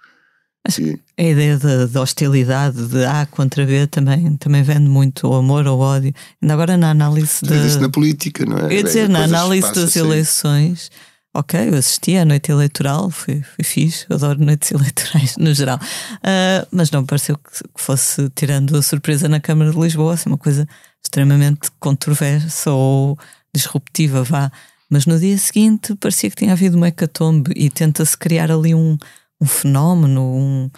Sim. 0.68 0.98
A 1.18 1.22
ideia 1.22 1.58
da 1.58 2.00
hostilidade, 2.00 2.86
de 2.86 3.04
A 3.04 3.26
contra 3.26 3.64
B, 3.64 3.86
também, 3.86 4.36
também 4.36 4.62
vende 4.62 4.88
muito 4.88 5.26
o 5.26 5.34
amor 5.34 5.66
ou 5.66 5.78
o 5.78 5.80
ódio. 5.80 6.12
Ainda 6.40 6.54
agora 6.54 6.76
na 6.76 6.90
análise. 6.90 7.44
De... 7.44 7.66
Isso 7.66 7.80
na 7.80 7.88
política, 7.88 8.44
não 8.44 8.58
é? 8.58 8.68
Quer 8.68 8.84
dizer, 8.84 9.08
na 9.08 9.24
análise 9.24 9.72
das 9.72 9.96
eleições. 9.96 10.90
Ok, 11.32 11.68
eu 11.68 11.76
assisti 11.76 12.16
à 12.16 12.24
noite 12.24 12.50
eleitoral, 12.50 13.08
fui, 13.08 13.40
fui 13.40 13.64
fixe, 13.64 14.04
adoro 14.10 14.44
noites 14.44 14.70
eleitorais 14.72 15.36
no 15.36 15.54
geral. 15.54 15.78
Uh, 15.78 16.66
mas 16.72 16.90
não 16.90 17.06
pareceu 17.06 17.38
que, 17.38 17.62
que, 17.62 17.80
fosse, 17.80 18.28
tirando 18.34 18.76
a 18.76 18.82
surpresa 18.82 19.28
na 19.28 19.38
Câmara 19.38 19.70
de 19.70 19.78
Lisboa, 19.78 20.14
assim, 20.14 20.28
uma 20.28 20.36
coisa 20.36 20.66
extremamente 21.02 21.70
controversa 21.78 22.72
ou 22.72 23.16
disruptiva, 23.54 24.24
vá. 24.24 24.50
Mas 24.90 25.06
no 25.06 25.20
dia 25.20 25.38
seguinte 25.38 25.94
parecia 25.94 26.28
que 26.30 26.36
tinha 26.36 26.52
havido 26.52 26.76
uma 26.76 26.88
hecatombe 26.88 27.52
e 27.54 27.70
tenta-se 27.70 28.18
criar 28.18 28.50
ali 28.50 28.74
um, 28.74 28.98
um 29.40 29.46
fenómeno, 29.46 30.20
um, 30.22 30.70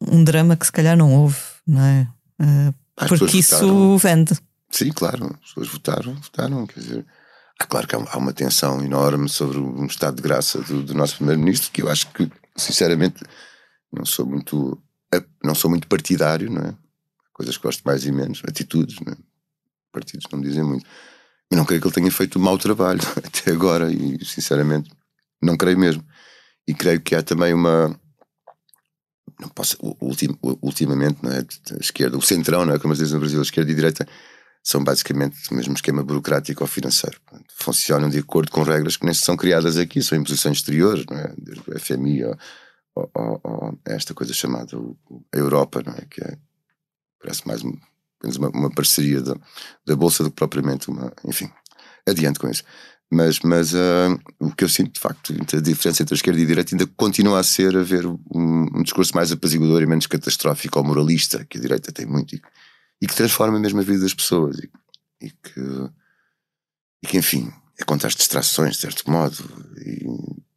um 0.00 0.24
drama 0.24 0.56
que 0.56 0.66
se 0.66 0.72
calhar 0.72 0.96
não 0.96 1.14
houve, 1.14 1.38
não 1.66 1.80
é? 1.80 2.08
Uh, 2.40 2.74
porque 3.08 3.38
isso 3.38 3.56
votaram. 3.56 3.98
vende. 3.98 4.38
Sim, 4.70 4.90
claro, 4.92 5.26
as 5.42 5.48
pessoas 5.48 5.68
votaram, 5.68 6.14
votaram, 6.14 6.66
quer 6.66 6.80
dizer 6.80 7.06
ah, 7.62 7.66
claro 7.66 7.86
que 7.86 7.94
há 7.94 8.18
uma 8.18 8.32
tensão 8.32 8.82
enorme 8.82 9.28
sobre 9.28 9.58
um 9.58 9.86
estado 9.86 10.16
de 10.16 10.22
graça 10.22 10.60
do, 10.62 10.82
do 10.82 10.94
nosso 10.94 11.16
primeiro-ministro 11.16 11.70
que 11.70 11.82
eu 11.82 11.88
acho 11.88 12.10
que, 12.12 12.30
sinceramente, 12.56 13.22
não 13.92 14.04
sou 14.04 14.26
muito 14.26 14.82
não 15.44 15.54
sou 15.54 15.70
muito 15.70 15.86
partidário, 15.86 16.50
não 16.50 16.62
é? 16.62 16.74
Coisas 17.32 17.56
que 17.56 17.62
gosto 17.62 17.82
mais 17.84 18.06
e 18.06 18.12
menos, 18.12 18.42
atitudes, 18.48 18.96
não 19.04 19.12
é? 19.12 19.16
Partidos 19.92 20.26
não 20.32 20.38
me 20.40 20.46
dizem 20.46 20.64
muito. 20.64 20.86
Mas 21.50 21.58
não 21.58 21.66
creio 21.66 21.80
que 21.80 21.86
ele 21.86 21.94
tenha 21.94 22.10
feito 22.10 22.38
um 22.38 22.42
mau 22.42 22.56
trabalho 22.56 23.00
até 23.22 23.50
agora 23.52 23.92
e, 23.92 24.24
sinceramente, 24.24 24.90
não 25.40 25.56
creio 25.56 25.78
mesmo. 25.78 26.04
E 26.66 26.72
creio 26.72 27.00
que 27.00 27.14
há 27.14 27.22
também 27.22 27.52
uma 27.52 27.98
não 29.42 29.48
posso, 29.48 29.76
ultim, 30.00 30.28
ultimamente, 30.62 31.18
não 31.22 31.32
é? 31.32 31.40
A 31.40 31.76
esquerda, 31.80 32.16
o 32.16 32.22
centrão, 32.22 32.64
não 32.64 32.74
é? 32.74 32.78
Como 32.78 32.94
se 32.94 33.02
diz 33.02 33.12
no 33.12 33.18
Brasil, 33.18 33.40
a 33.40 33.42
esquerda 33.42 33.70
e 33.70 33.74
a 33.74 33.76
direita 33.76 34.08
são 34.62 34.82
basicamente 34.82 35.36
o 35.50 35.54
mesmo 35.54 35.74
esquema 35.74 36.04
burocrático 36.04 36.62
ou 36.62 36.68
financeiro. 36.68 37.20
Funcionam 37.56 38.08
de 38.08 38.18
acordo 38.18 38.50
com 38.52 38.62
regras 38.62 38.96
que 38.96 39.04
nem 39.04 39.12
são 39.12 39.36
criadas 39.36 39.76
aqui, 39.76 40.00
são 40.02 40.16
imposições 40.16 40.58
exteriores, 40.58 41.04
não 41.10 41.18
é? 41.18 41.34
O 41.66 41.78
FMI 41.78 42.24
ou, 42.24 42.38
ou, 42.94 43.40
ou 43.42 43.78
esta 43.84 44.14
coisa 44.14 44.32
chamada 44.32 44.76
a 45.34 45.36
Europa, 45.36 45.82
não 45.84 45.92
é? 45.92 46.02
Que 46.08 46.22
é, 46.22 46.38
parece 47.20 47.46
mais 47.46 47.62
uma, 47.62 48.48
uma 48.54 48.70
parceria 48.70 49.20
da, 49.20 49.34
da 49.84 49.96
Bolsa 49.96 50.22
do 50.22 50.30
que 50.30 50.36
propriamente 50.36 50.88
uma. 50.88 51.12
Enfim, 51.24 51.50
adiante 52.06 52.38
com 52.38 52.48
isso. 52.48 52.62
Mas, 53.14 53.40
mas 53.40 53.74
uh, 53.74 54.18
o 54.40 54.50
que 54.50 54.64
eu 54.64 54.68
sinto, 54.70 54.94
de 54.94 55.00
facto, 55.00 55.34
a 55.34 55.60
diferença 55.60 56.02
entre 56.02 56.14
a 56.14 56.16
esquerda 56.16 56.40
e 56.40 56.44
a 56.44 56.46
direita 56.46 56.74
ainda 56.74 56.86
continua 56.96 57.40
a 57.40 57.42
ser 57.42 57.76
haver 57.76 58.06
um, 58.06 58.16
um 58.34 58.82
discurso 58.82 59.14
mais 59.14 59.30
apaziguador 59.30 59.82
e 59.82 59.86
menos 59.86 60.06
catastrófico 60.06 60.78
ou 60.78 60.84
moralista, 60.84 61.44
que 61.44 61.58
a 61.58 61.60
direita 61.60 61.92
tem 61.92 62.06
muito. 62.06 62.34
E, 62.34 62.42
e 63.02 63.06
que 63.06 63.14
transforma 63.14 63.60
mesmo 63.60 63.80
a 63.80 63.82
vida 63.82 64.00
das 64.00 64.14
pessoas 64.14 64.58
e, 64.58 64.70
e 65.26 65.30
que, 65.30 65.60
e 67.02 67.06
que, 67.06 67.18
enfim, 67.18 67.52
é 67.78 67.84
contra 67.84 68.08
as 68.08 68.14
distrações, 68.14 68.76
de 68.76 68.80
certo 68.80 69.10
modo, 69.10 69.36
e 69.76 70.06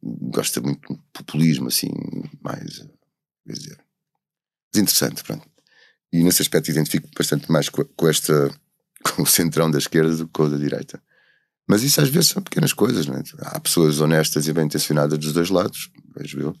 gosta 0.02 0.58
muito 0.58 0.94
do 0.94 0.98
populismo, 1.12 1.68
assim, 1.68 1.90
mais, 2.42 2.78
quer 3.46 3.52
dizer, 3.52 3.78
mas 4.72 4.82
interessante, 4.82 5.22
pronto. 5.22 5.46
E 6.10 6.24
nesse 6.24 6.40
aspecto 6.40 6.70
identifico 6.70 7.06
bastante 7.14 7.52
mais 7.52 7.68
com, 7.68 7.84
com 7.84 8.08
esta, 8.08 8.50
com 9.04 9.24
o 9.24 9.26
centrão 9.26 9.70
da 9.70 9.76
esquerda 9.76 10.16
do 10.16 10.26
que 10.26 10.32
com 10.32 10.44
o 10.44 10.48
da 10.48 10.56
direita. 10.56 11.02
Mas 11.68 11.82
isso 11.82 12.00
às 12.00 12.08
vezes 12.08 12.30
são 12.30 12.42
pequenas 12.42 12.72
coisas, 12.72 13.06
não 13.06 13.16
é? 13.16 13.22
Há 13.40 13.60
pessoas 13.60 14.00
honestas 14.00 14.46
e 14.46 14.52
bem 14.52 14.66
intencionadas 14.66 15.18
dos 15.18 15.32
dois 15.32 15.50
lados, 15.50 15.90
vejo 16.16 16.38
eu. 16.40 16.56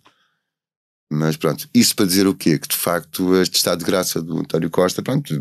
Mas 1.10 1.36
pronto, 1.36 1.68
isso 1.72 1.94
para 1.94 2.06
dizer 2.06 2.26
o 2.26 2.34
quê? 2.34 2.58
Que 2.58 2.68
de 2.68 2.76
facto 2.76 3.36
este 3.36 3.56
estado 3.56 3.78
de 3.78 3.84
graça 3.84 4.20
do 4.20 4.40
António 4.40 4.68
Costa, 4.68 5.02
pronto, 5.02 5.32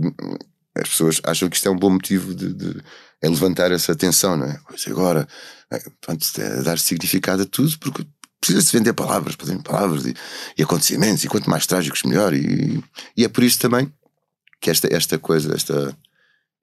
as 0.75 0.89
pessoas 0.89 1.19
acham 1.23 1.49
que 1.49 1.56
isto 1.56 1.67
é 1.67 1.71
um 1.71 1.78
bom 1.78 1.89
motivo 1.89 2.36
de, 2.36 2.54
de 2.54 2.84
levantar 3.23 3.71
essa 3.71 3.95
tensão, 3.95 4.38
não 4.38 4.45
é? 4.45 4.60
Pois 4.67 4.86
agora, 4.88 5.28
é, 5.71 5.82
pronto, 6.01 6.23
é 6.38 6.62
dar 6.62 6.78
significado 6.78 7.41
a 7.41 7.45
tudo, 7.45 7.78
porque 7.80 8.06
precisa-se 8.39 8.78
vender 8.78 8.93
palavras, 8.93 9.36
palavras 9.63 10.06
e, 10.06 10.13
e, 10.58 10.62
acontecimentos, 10.62 11.23
e 11.23 11.28
quanto 11.28 11.49
mais 11.49 11.65
trágicos, 11.65 12.04
melhor. 12.04 12.34
E, 12.34 12.84
e 13.17 13.25
é 13.25 13.28
por 13.28 13.43
isso 13.43 13.60
também 13.60 13.91
que 14.62 14.69
esta, 14.69 14.93
esta 14.93 15.17
coisa, 15.17 15.56
esta, 15.56 15.97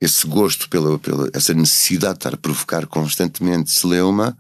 esse 0.03 0.27
gosto 0.27 0.69
pela, 0.69 0.99
pela 0.99 1.31
essa 1.33 1.55
necessidade 1.55 2.15
de 2.15 2.19
estar 2.19 2.35
a 2.35 2.37
provocar 2.37 2.87
constantemente 2.87 3.71
celeuma 3.71 4.37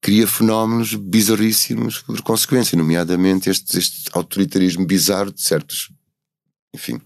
cria 0.00 0.28
fenómenos 0.28 0.94
bizarríssimos 0.94 1.98
por 2.02 2.22
consequência, 2.22 2.78
nomeadamente 2.78 3.50
este, 3.50 3.76
este 3.76 4.08
autoritarismo 4.12 4.86
bizarro 4.86 5.32
de 5.32 5.42
certos, 5.42 5.90
enfim, 6.72 7.00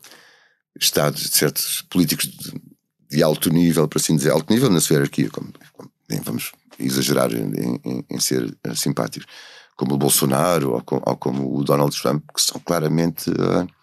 estados, 0.79 1.23
de 1.23 1.35
certos 1.35 1.81
políticos 1.89 2.27
de, 2.27 2.61
de 3.09 3.23
alto 3.23 3.49
nível, 3.49 3.89
por 3.89 3.99
assim 3.99 4.15
dizer, 4.15 4.31
alto 4.31 4.53
nível 4.53 4.69
na 4.69 4.81
sua 4.83 4.97
hierarquia, 4.97 5.31
como, 5.31 5.51
como, 5.73 5.91
nem 6.11 6.21
vamos 6.21 6.53
exagerar 6.79 7.33
em, 7.33 7.81
em, 7.83 8.05
em 8.11 8.21
ser 8.21 8.55
simpáticos, 8.75 9.27
como 9.75 9.95
o 9.95 9.99
Bolsonaro 9.99 10.73
ou, 10.73 10.83
com, 10.83 10.97
ou, 10.97 11.17
como 11.17 11.57
o 11.57 11.65
Donald 11.65 11.99
Trump, 11.99 12.23
que 12.35 12.43
são 12.43 12.61
claramente. 12.61 13.31
Uh, 13.31 13.80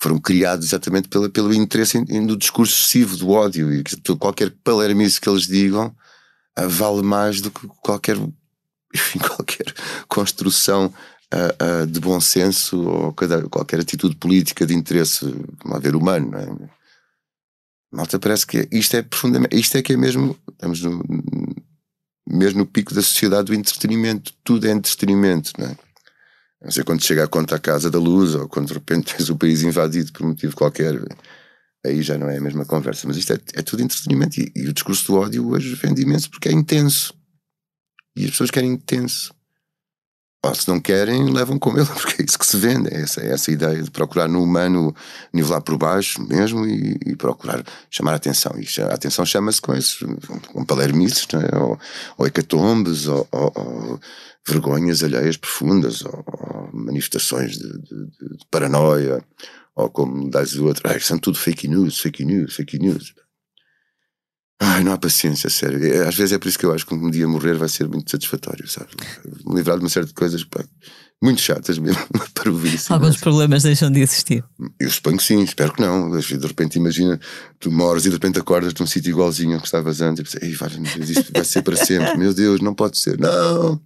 foram 0.00 0.18
criados 0.18 0.66
exatamente 0.66 1.08
pela, 1.08 1.28
pelo 1.28 1.52
interesse 1.52 1.98
no 1.98 2.36
discurso 2.36 2.74
excessivo 2.74 3.16
do 3.18 3.30
ódio 3.30 3.72
e 3.72 3.84
que 3.84 4.16
qualquer 4.16 4.50
palermice 4.64 5.20
que 5.20 5.28
eles 5.28 5.46
digam 5.46 5.94
uh, 6.58 6.68
vale 6.68 7.02
mais 7.02 7.40
do 7.40 7.50
que 7.50 7.66
qualquer, 7.82 8.16
enfim, 8.94 9.18
qualquer 9.18 9.74
construção 10.08 10.86
uh, 10.86 11.82
uh, 11.82 11.86
de 11.86 12.00
bom 12.00 12.18
senso 12.18 12.80
ou 12.80 13.14
qualquer 13.50 13.80
atitude 13.80 14.16
política 14.16 14.66
de 14.66 14.74
interesse, 14.74 15.26
vamos 15.62 15.82
ver, 15.82 15.94
humano. 15.94 16.30
Não 16.30 16.38
é? 16.38 16.70
Malta, 17.92 18.18
parece 18.18 18.46
que 18.46 18.68
isto 18.72 18.96
é 18.96 19.02
profundamente. 19.02 19.54
Isto 19.56 19.76
é 19.76 19.82
que 19.82 19.92
é 19.92 19.96
mesmo. 19.96 20.38
Estamos 20.50 20.80
no, 20.80 21.02
mesmo 22.26 22.60
no 22.60 22.66
pico 22.66 22.94
da 22.94 23.02
sociedade 23.02 23.46
do 23.46 23.54
entretenimento. 23.54 24.32
Tudo 24.44 24.66
é 24.66 24.70
entretenimento, 24.70 25.52
não 25.58 25.66
é? 25.66 25.76
Não 26.62 26.70
sei 26.70 26.84
quando 26.84 27.02
chega 27.02 27.24
a 27.24 27.28
conta 27.28 27.56
à 27.56 27.58
casa 27.58 27.90
da 27.90 27.98
luz 27.98 28.34
ou 28.34 28.48
quando 28.48 28.68
de 28.68 28.74
repente 28.74 29.14
tens 29.14 29.30
o 29.30 29.36
país 29.36 29.62
invadido 29.62 30.12
por 30.12 30.26
motivo 30.26 30.54
qualquer. 30.54 31.00
Aí 31.84 32.02
já 32.02 32.18
não 32.18 32.28
é 32.28 32.36
a 32.36 32.40
mesma 32.40 32.66
conversa. 32.66 33.06
Mas 33.08 33.16
isto 33.16 33.32
é, 33.32 33.38
é 33.54 33.62
tudo 33.62 33.82
entretenimento. 33.82 34.38
E, 34.38 34.52
e, 34.54 34.68
o 34.68 34.72
discurso 34.72 35.06
do 35.06 35.18
ódio 35.18 35.48
hoje 35.48 35.74
vende 35.74 36.02
imenso 36.02 36.30
porque 36.30 36.48
é 36.48 36.52
intenso. 36.52 37.14
E 38.14 38.24
as 38.24 38.32
pessoas 38.32 38.50
querem 38.50 38.72
intenso. 38.72 39.34
Ou 40.42 40.54
se 40.54 40.66
não 40.68 40.80
querem, 40.80 41.30
levam 41.30 41.58
com 41.58 41.76
ele, 41.76 41.84
porque 42.00 42.22
é 42.22 42.24
isso 42.24 42.38
que 42.38 42.46
se 42.46 42.56
vende. 42.56 42.88
É 42.94 43.02
essa, 43.02 43.20
é 43.22 43.32
essa 43.32 43.50
ideia 43.50 43.82
de 43.82 43.90
procurar 43.90 44.28
no 44.28 44.42
humano 44.42 44.94
nivelar 45.32 45.62
por 45.62 45.78
baixo 45.78 46.22
mesmo 46.22 46.66
e, 46.66 46.98
e 47.06 47.16
procurar 47.16 47.62
chamar 47.90 48.12
a 48.12 48.16
atenção. 48.16 48.52
E 48.58 48.82
a 48.82 48.94
atenção 48.94 49.24
chama-se 49.24 49.60
com 49.60 49.74
esses, 49.74 49.98
com 50.48 50.64
palermices, 50.64 51.26
é? 51.34 51.56
ou, 51.58 51.78
ou 52.18 52.26
hecatombes, 52.26 53.06
ou, 53.06 53.26
ou, 53.30 54.00
vergonhas 54.46 55.02
alheias 55.02 55.36
profundas, 55.36 56.04
ou, 56.04 56.24
ou 56.26 56.70
manifestações 56.72 57.58
de, 57.58 57.68
de, 57.68 58.06
de, 58.06 58.46
paranoia, 58.50 59.24
ou 59.74 59.90
como 59.90 60.30
dás 60.30 60.54
o 60.54 60.66
outro, 60.66 60.82
ah, 60.88 60.98
são 61.00 61.18
tudo 61.18 61.38
fake 61.38 61.68
news, 61.68 61.98
fake 61.98 62.24
news, 62.24 62.54
fake 62.54 62.78
news. 62.78 63.14
Ai, 64.62 64.84
não 64.84 64.92
há 64.92 64.98
paciência, 64.98 65.48
sério. 65.48 65.82
É, 65.82 66.06
às 66.06 66.14
vezes 66.14 66.32
é 66.32 66.38
por 66.38 66.46
isso 66.46 66.58
que 66.58 66.66
eu 66.66 66.72
acho 66.74 66.84
que 66.84 66.94
um 66.94 67.10
dia 67.10 67.26
morrer 67.26 67.54
vai 67.54 67.68
ser 67.68 67.88
muito 67.88 68.10
satisfatório, 68.10 68.68
sabe? 68.68 68.90
Livrar 69.46 69.78
de 69.78 69.84
uma 69.84 69.88
série 69.88 70.04
de 70.04 70.12
coisas 70.12 70.44
pá, 70.44 70.62
muito 71.22 71.40
chatas 71.40 71.78
mesmo 71.78 72.02
para 72.34 72.50
ouvir 72.50 72.74
assim. 72.74 72.92
Alguns 72.92 73.14
mas... 73.14 73.20
problemas 73.20 73.62
deixam 73.62 73.90
de 73.90 74.00
existir. 74.00 74.44
Eu 74.78 74.90
suponho 74.90 75.16
que 75.16 75.22
sim, 75.22 75.42
espero 75.42 75.72
que 75.72 75.80
não. 75.80 76.10
De 76.10 76.46
repente, 76.46 76.76
imagina, 76.76 77.18
tu 77.58 77.70
moras 77.70 78.04
e 78.04 78.10
de 78.10 78.14
repente 78.14 78.38
acordas 78.38 78.74
num 78.74 78.86
sítio 78.86 79.10
igualzinho 79.10 79.54
ao 79.54 79.60
que 79.60 79.66
estavas 79.66 80.02
antes 80.02 80.34
e 80.34 80.38
pensas, 80.38 80.58
vai, 80.58 81.00
isto 81.00 81.32
vai 81.32 81.44
ser 81.44 81.62
para 81.62 81.76
sempre. 81.76 82.14
Meu 82.18 82.34
Deus, 82.34 82.60
não 82.60 82.74
pode 82.74 82.98
ser. 82.98 83.18
Não! 83.18 83.80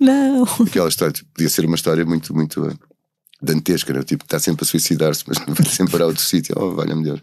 Não! 0.00 0.44
Aquela 0.66 0.88
história 0.88 1.12
tipo, 1.12 1.30
podia 1.32 1.48
ser 1.48 1.64
uma 1.64 1.76
história 1.76 2.04
muito, 2.04 2.34
muito 2.34 2.78
dantesca, 3.40 3.92
né? 3.92 4.02
tipo, 4.02 4.24
está 4.24 4.38
sempre 4.38 4.64
a 4.64 4.66
suicidar-se, 4.66 5.24
mas 5.26 5.38
vai 5.38 5.66
sempre 5.66 5.92
para 5.92 6.06
outro 6.06 6.22
sítio. 6.24 6.54
Oh, 6.58 6.74
valha-me 6.74 7.04
Deus. 7.04 7.22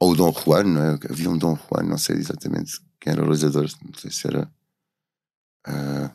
Ou 0.00 0.12
o 0.12 0.16
Dom 0.16 0.32
Juan, 0.32 0.64
não 0.64 0.82
é? 0.82 0.98
Havia 1.10 1.30
um 1.30 1.36
Dom 1.36 1.56
Juan, 1.56 1.82
não 1.84 1.98
sei 1.98 2.16
exatamente 2.16 2.80
quem 3.00 3.12
era 3.12 3.20
o 3.20 3.24
realizador, 3.24 3.68
não 3.84 3.98
sei 3.98 4.10
se 4.10 4.26
era. 4.26 4.50
Uh, 5.66 6.10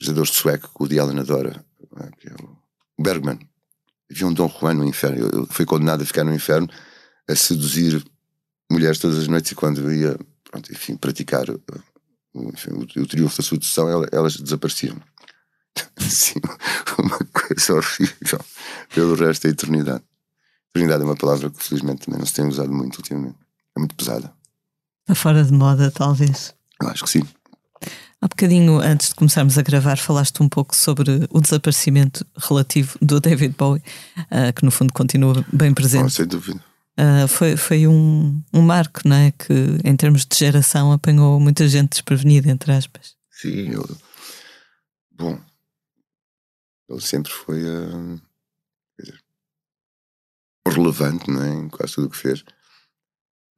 realizador 0.00 0.26
sueco, 0.26 0.70
o 0.78 0.88
de 0.88 0.98
Alan 0.98 1.20
Adora, 1.20 1.64
é? 2.00 2.10
que 2.18 2.28
é 2.28 2.34
o 2.42 3.02
Bergman. 3.02 3.38
Havia 4.10 4.26
um 4.26 4.32
Dom 4.32 4.48
Juan 4.48 4.74
no 4.74 4.84
inferno. 4.84 5.26
Ele 5.26 5.46
foi 5.50 5.64
condenado 5.64 6.02
a 6.02 6.06
ficar 6.06 6.24
no 6.24 6.34
inferno, 6.34 6.68
a 7.28 7.36
seduzir 7.36 8.04
mulheres 8.70 8.98
todas 8.98 9.18
as 9.18 9.28
noites 9.28 9.52
e 9.52 9.54
quando 9.54 9.92
ia, 9.92 10.18
pronto, 10.50 10.72
enfim, 10.72 10.96
praticar 10.96 11.48
o, 11.50 11.60
enfim, 12.34 12.70
o, 12.70 13.02
o 13.02 13.06
triunfo 13.06 13.36
da 13.36 13.48
sedução, 13.48 14.06
elas 14.10 14.36
desapareciam. 14.36 14.96
Sim, 15.98 16.40
uma 16.98 17.18
coisa 17.18 17.74
horrível 17.74 18.40
pelo 18.94 19.14
resto 19.14 19.44
da 19.44 19.50
eternidade. 19.50 20.04
Eternidade 20.70 21.02
é 21.02 21.06
uma 21.06 21.16
palavra 21.16 21.50
que 21.50 21.62
felizmente 21.62 22.06
também 22.06 22.18
não 22.18 22.26
se 22.26 22.34
tem 22.34 22.46
usado 22.46 22.72
muito 22.72 22.98
ultimamente. 22.98 23.36
É 23.76 23.78
muito 23.78 23.94
pesada. 23.94 24.32
Está 25.02 25.14
fora 25.14 25.44
de 25.44 25.52
moda, 25.52 25.90
talvez. 25.90 26.54
Eu 26.80 26.88
acho 26.88 27.04
que 27.04 27.10
sim. 27.10 27.26
Há 28.20 28.28
bocadinho, 28.28 28.78
antes 28.78 29.08
de 29.08 29.14
começarmos 29.16 29.58
a 29.58 29.62
gravar, 29.62 29.98
falaste 29.98 30.40
um 30.40 30.48
pouco 30.48 30.76
sobre 30.76 31.26
o 31.30 31.40
desaparecimento 31.40 32.24
relativo 32.36 32.96
do 33.02 33.18
David 33.18 33.54
Bowie, 33.58 33.82
uh, 34.18 34.52
que 34.54 34.64
no 34.64 34.70
fundo 34.70 34.92
continua 34.92 35.44
bem 35.52 35.74
presente. 35.74 36.04
Oh, 36.04 36.10
sem 36.10 36.26
dúvida. 36.26 36.62
Uh, 36.98 37.26
foi 37.26 37.56
foi 37.56 37.86
um, 37.86 38.42
um 38.52 38.60
marco, 38.60 39.00
não 39.04 39.16
é? 39.16 39.32
Que 39.32 39.78
em 39.84 39.96
termos 39.96 40.26
de 40.26 40.36
geração 40.36 40.92
apanhou 40.92 41.40
muita 41.40 41.66
gente 41.66 41.90
desprevenida, 41.90 42.50
entre 42.50 42.72
aspas. 42.72 43.16
Sim, 43.30 43.70
eu... 43.70 43.98
bom, 45.10 45.40
ele 46.88 47.00
sempre 47.00 47.32
foi. 47.32 47.62
Uh 47.64 48.20
relevante 50.72 51.30
não 51.30 51.42
é? 51.42 51.54
em 51.54 51.68
quase 51.68 51.94
tudo 51.94 52.06
o 52.06 52.10
que 52.10 52.16
fez. 52.16 52.44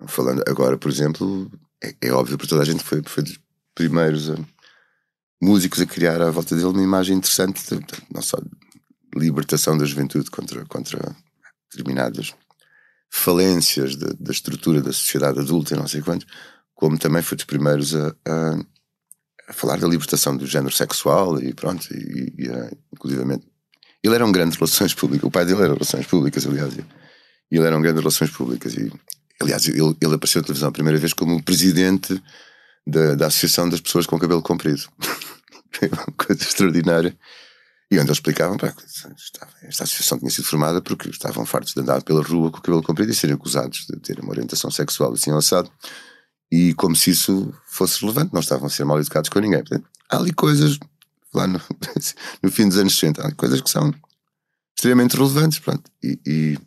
Falando 0.06 0.42
agora, 0.46 0.76
por 0.76 0.90
exemplo, 0.90 1.50
é, 1.82 1.94
é 2.00 2.12
óbvio 2.12 2.36
para 2.36 2.46
toda 2.46 2.62
a 2.62 2.64
gente 2.64 2.82
foi, 2.82 3.02
foi 3.04 3.22
dos 3.22 3.38
primeiros 3.74 4.28
uh, 4.28 4.46
músicos 5.42 5.80
a 5.80 5.86
criar 5.86 6.20
à 6.20 6.30
volta 6.30 6.54
dele 6.54 6.66
uma 6.66 6.82
imagem 6.82 7.16
interessante, 7.16 7.62
de, 7.64 7.80
de, 7.80 8.02
não 8.12 8.20
só 8.22 8.36
de 8.36 8.50
libertação 9.16 9.78
da 9.78 9.84
juventude 9.84 10.30
contra, 10.30 10.64
contra 10.66 11.16
determinadas 11.70 12.34
falências 13.16 13.94
da, 13.96 14.08
da 14.18 14.32
estrutura 14.32 14.80
da 14.80 14.92
sociedade 14.92 15.38
adulta 15.38 15.74
e 15.74 15.78
não 15.78 15.86
sei 15.86 16.02
quantos, 16.02 16.26
como 16.74 16.98
também 16.98 17.22
foi 17.22 17.36
dos 17.36 17.44
primeiros 17.44 17.94
a, 17.94 18.14
a, 18.26 18.58
a 19.48 19.52
falar 19.52 19.78
da 19.78 19.86
libertação 19.86 20.36
do 20.36 20.46
género 20.46 20.74
sexual 20.74 21.40
e 21.40 21.54
pronto, 21.54 21.86
e, 21.92 22.34
e 22.36 22.48
a, 22.48 22.70
inclusivamente 22.92 23.46
ele 24.04 24.14
era 24.14 24.26
um 24.26 24.32
grande 24.32 24.56
relações 24.56 24.92
públicas, 24.92 25.26
o 25.26 25.30
pai 25.30 25.46
dele 25.46 25.62
era 25.62 25.72
relações 25.72 26.06
públicas, 26.06 26.46
aliás. 26.46 26.74
Ele 27.50 27.66
era 27.66 27.76
um 27.76 27.80
grande 27.80 28.00
relações 28.00 28.30
públicas. 28.30 28.74
E, 28.74 28.92
aliás, 29.40 29.66
ele, 29.66 29.96
ele 29.98 30.14
apareceu 30.14 30.42
na 30.42 30.46
televisão 30.46 30.68
a 30.68 30.72
primeira 30.72 30.98
vez 30.98 31.14
como 31.14 31.42
presidente 31.42 32.22
da, 32.86 33.14
da 33.14 33.26
Associação 33.28 33.66
das 33.66 33.80
Pessoas 33.80 34.04
com 34.04 34.18
Cabelo 34.18 34.42
Comprido. 34.42 34.82
Uma 35.80 36.14
coisa 36.18 36.42
extraordinária. 36.42 37.16
E 37.94 37.98
onde 38.00 38.08
eles 38.08 38.16
explicavam 38.16 38.56
pá, 38.56 38.74
esta 39.62 39.84
associação 39.84 40.18
tinha 40.18 40.30
sido 40.30 40.46
formada 40.46 40.82
porque 40.82 41.08
estavam 41.08 41.46
fartos 41.46 41.74
de 41.74 41.80
andar 41.80 42.02
pela 42.02 42.24
rua 42.24 42.50
com 42.50 42.58
o 42.58 42.60
cabelo 42.60 42.82
comprido 42.82 43.12
e 43.12 43.14
serem 43.14 43.36
acusados 43.36 43.86
de 43.88 43.96
ter 44.00 44.18
uma 44.18 44.30
orientação 44.30 44.68
sexual 44.68 45.12
assim 45.12 45.30
alçado. 45.30 45.70
E 46.50 46.74
como 46.74 46.96
se 46.96 47.10
isso 47.10 47.54
fosse 47.68 48.00
relevante, 48.00 48.34
não 48.34 48.40
estavam 48.40 48.66
a 48.66 48.70
ser 48.70 48.84
mal 48.84 48.98
educados 48.98 49.30
com 49.30 49.38
ninguém. 49.38 49.60
Portanto, 49.60 49.88
há 50.10 50.16
ali 50.16 50.32
coisas 50.32 50.76
lá 51.32 51.46
no, 51.46 51.60
no 52.42 52.50
fim 52.50 52.66
dos 52.66 52.78
anos 52.78 52.98
60. 52.98 53.32
coisas 53.36 53.60
que 53.60 53.70
são 53.70 53.94
extremamente 54.76 55.16
relevantes, 55.16 55.60
pronto. 55.60 55.88
E, 56.02 56.18
e, 56.26 56.58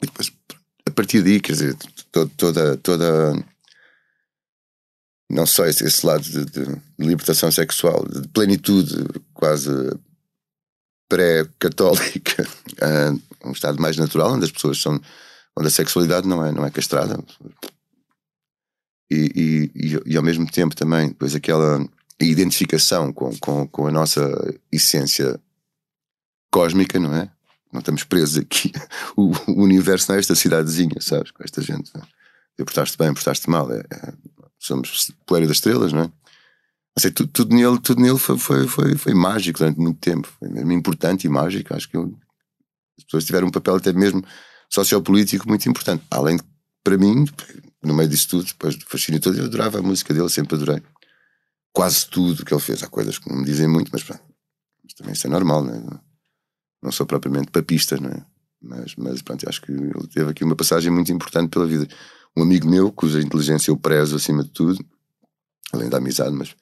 e 0.00 0.06
depois, 0.06 0.32
a 0.86 0.90
partir 0.90 1.20
daí, 1.20 1.38
quer 1.38 1.52
dizer, 1.52 1.76
toda, 2.10 2.30
toda, 2.34 2.76
toda 2.78 3.44
não 5.28 5.44
só 5.44 5.66
esse, 5.66 5.84
esse 5.84 6.06
lado 6.06 6.22
de, 6.22 6.46
de, 6.46 6.80
libertação 6.98 7.52
sexual, 7.52 8.06
de 8.08 8.26
plenitude 8.28 9.04
quase 9.34 9.70
pré-católica, 11.08 12.46
um 13.44 13.52
estado 13.52 13.80
mais 13.80 13.96
natural, 13.96 14.32
onde 14.32 14.44
as 14.44 14.50
pessoas 14.50 14.80
são, 14.80 15.00
onde 15.56 15.68
a 15.68 15.70
sexualidade 15.70 16.26
não 16.26 16.44
é, 16.44 16.52
não 16.52 16.64
é 16.64 16.70
castrada. 16.70 17.18
E, 19.10 19.70
e, 19.74 20.00
e, 20.04 20.16
ao 20.16 20.22
mesmo 20.22 20.50
tempo 20.50 20.74
também, 20.74 21.08
depois 21.08 21.34
aquela 21.34 21.86
identificação 22.20 23.12
com, 23.12 23.36
com, 23.38 23.68
com 23.68 23.86
a 23.86 23.92
nossa 23.92 24.20
essência 24.72 25.40
cósmica, 26.50 26.98
não 26.98 27.14
é? 27.14 27.30
Não 27.72 27.80
estamos 27.80 28.04
presos 28.04 28.38
aqui. 28.38 28.72
O, 29.16 29.32
universo 29.62 30.10
não 30.10 30.16
é 30.16 30.18
esta 30.18 30.34
cidadezinha, 30.34 31.00
sabes? 31.00 31.30
Com 31.30 31.42
esta 31.42 31.62
gente. 31.62 31.90
É? 31.96 32.64
Portaste 32.64 32.98
bem, 32.98 33.14
portaste 33.14 33.48
mal. 33.48 33.70
É, 33.72 33.78
é, 33.78 34.12
somos 34.58 35.10
poeira 35.24 35.46
das 35.46 35.56
estrelas, 35.58 35.92
não 35.92 36.02
é? 36.02 36.10
Tudo, 36.98 37.26
tudo 37.26 37.54
nele, 37.54 37.78
tudo 37.78 38.00
nele 38.00 38.18
foi, 38.18 38.38
foi, 38.38 38.66
foi, 38.66 38.96
foi 38.96 39.14
mágico 39.14 39.58
durante 39.58 39.78
muito 39.78 40.00
tempo. 40.00 40.28
Foi 40.38 40.48
mesmo 40.48 40.72
importante 40.72 41.26
e 41.26 41.28
mágico. 41.28 41.74
Acho 41.74 41.88
que 41.88 41.96
eu, 41.96 42.16
as 42.98 43.04
pessoas 43.04 43.24
tiveram 43.24 43.48
um 43.48 43.50
papel 43.50 43.76
até 43.76 43.92
mesmo 43.92 44.24
sociopolítico 44.70 45.46
muito 45.46 45.68
importante. 45.68 46.02
Além 46.10 46.36
de, 46.36 46.42
para 46.82 46.96
mim, 46.96 47.26
no 47.82 47.94
meio 47.94 48.08
disso 48.08 48.28
tudo, 48.28 48.46
depois 48.46 48.76
do 48.76 48.86
fascínio 48.86 49.20
todo, 49.20 49.38
eu 49.38 49.44
adorava 49.44 49.78
a 49.78 49.82
música 49.82 50.14
dele, 50.14 50.28
sempre 50.30 50.56
adorei 50.56 50.82
quase 51.76 52.06
tudo 52.06 52.42
que 52.42 52.54
ele 52.54 52.60
fez. 52.60 52.82
Há 52.82 52.88
coisas 52.88 53.18
que 53.18 53.28
não 53.28 53.36
me 53.36 53.44
dizem 53.44 53.68
muito, 53.68 53.90
mas, 53.92 54.02
pronto, 54.02 54.22
mas 54.82 54.94
também 54.94 55.12
isso 55.12 55.26
é 55.26 55.30
normal, 55.30 55.62
não, 55.62 55.74
é? 55.74 56.00
não 56.82 56.90
sou 56.90 57.04
propriamente 57.04 57.50
papista, 57.50 57.98
não 57.98 58.08
é? 58.08 58.24
Mas, 58.62 58.96
mas 58.96 59.20
pronto, 59.20 59.46
acho 59.46 59.60
que 59.60 59.70
ele 59.70 60.08
teve 60.12 60.30
aqui 60.30 60.42
uma 60.42 60.56
passagem 60.56 60.90
muito 60.90 61.12
importante 61.12 61.50
pela 61.50 61.66
vida. 61.66 61.86
Um 62.34 62.42
amigo 62.42 62.66
meu, 62.66 62.90
cuja 62.90 63.20
inteligência 63.20 63.70
eu 63.70 63.76
prezo 63.76 64.16
acima 64.16 64.42
de 64.42 64.48
tudo, 64.48 64.82
além 65.70 65.90
da 65.90 65.98
amizade, 65.98 66.34
mas 66.34 66.56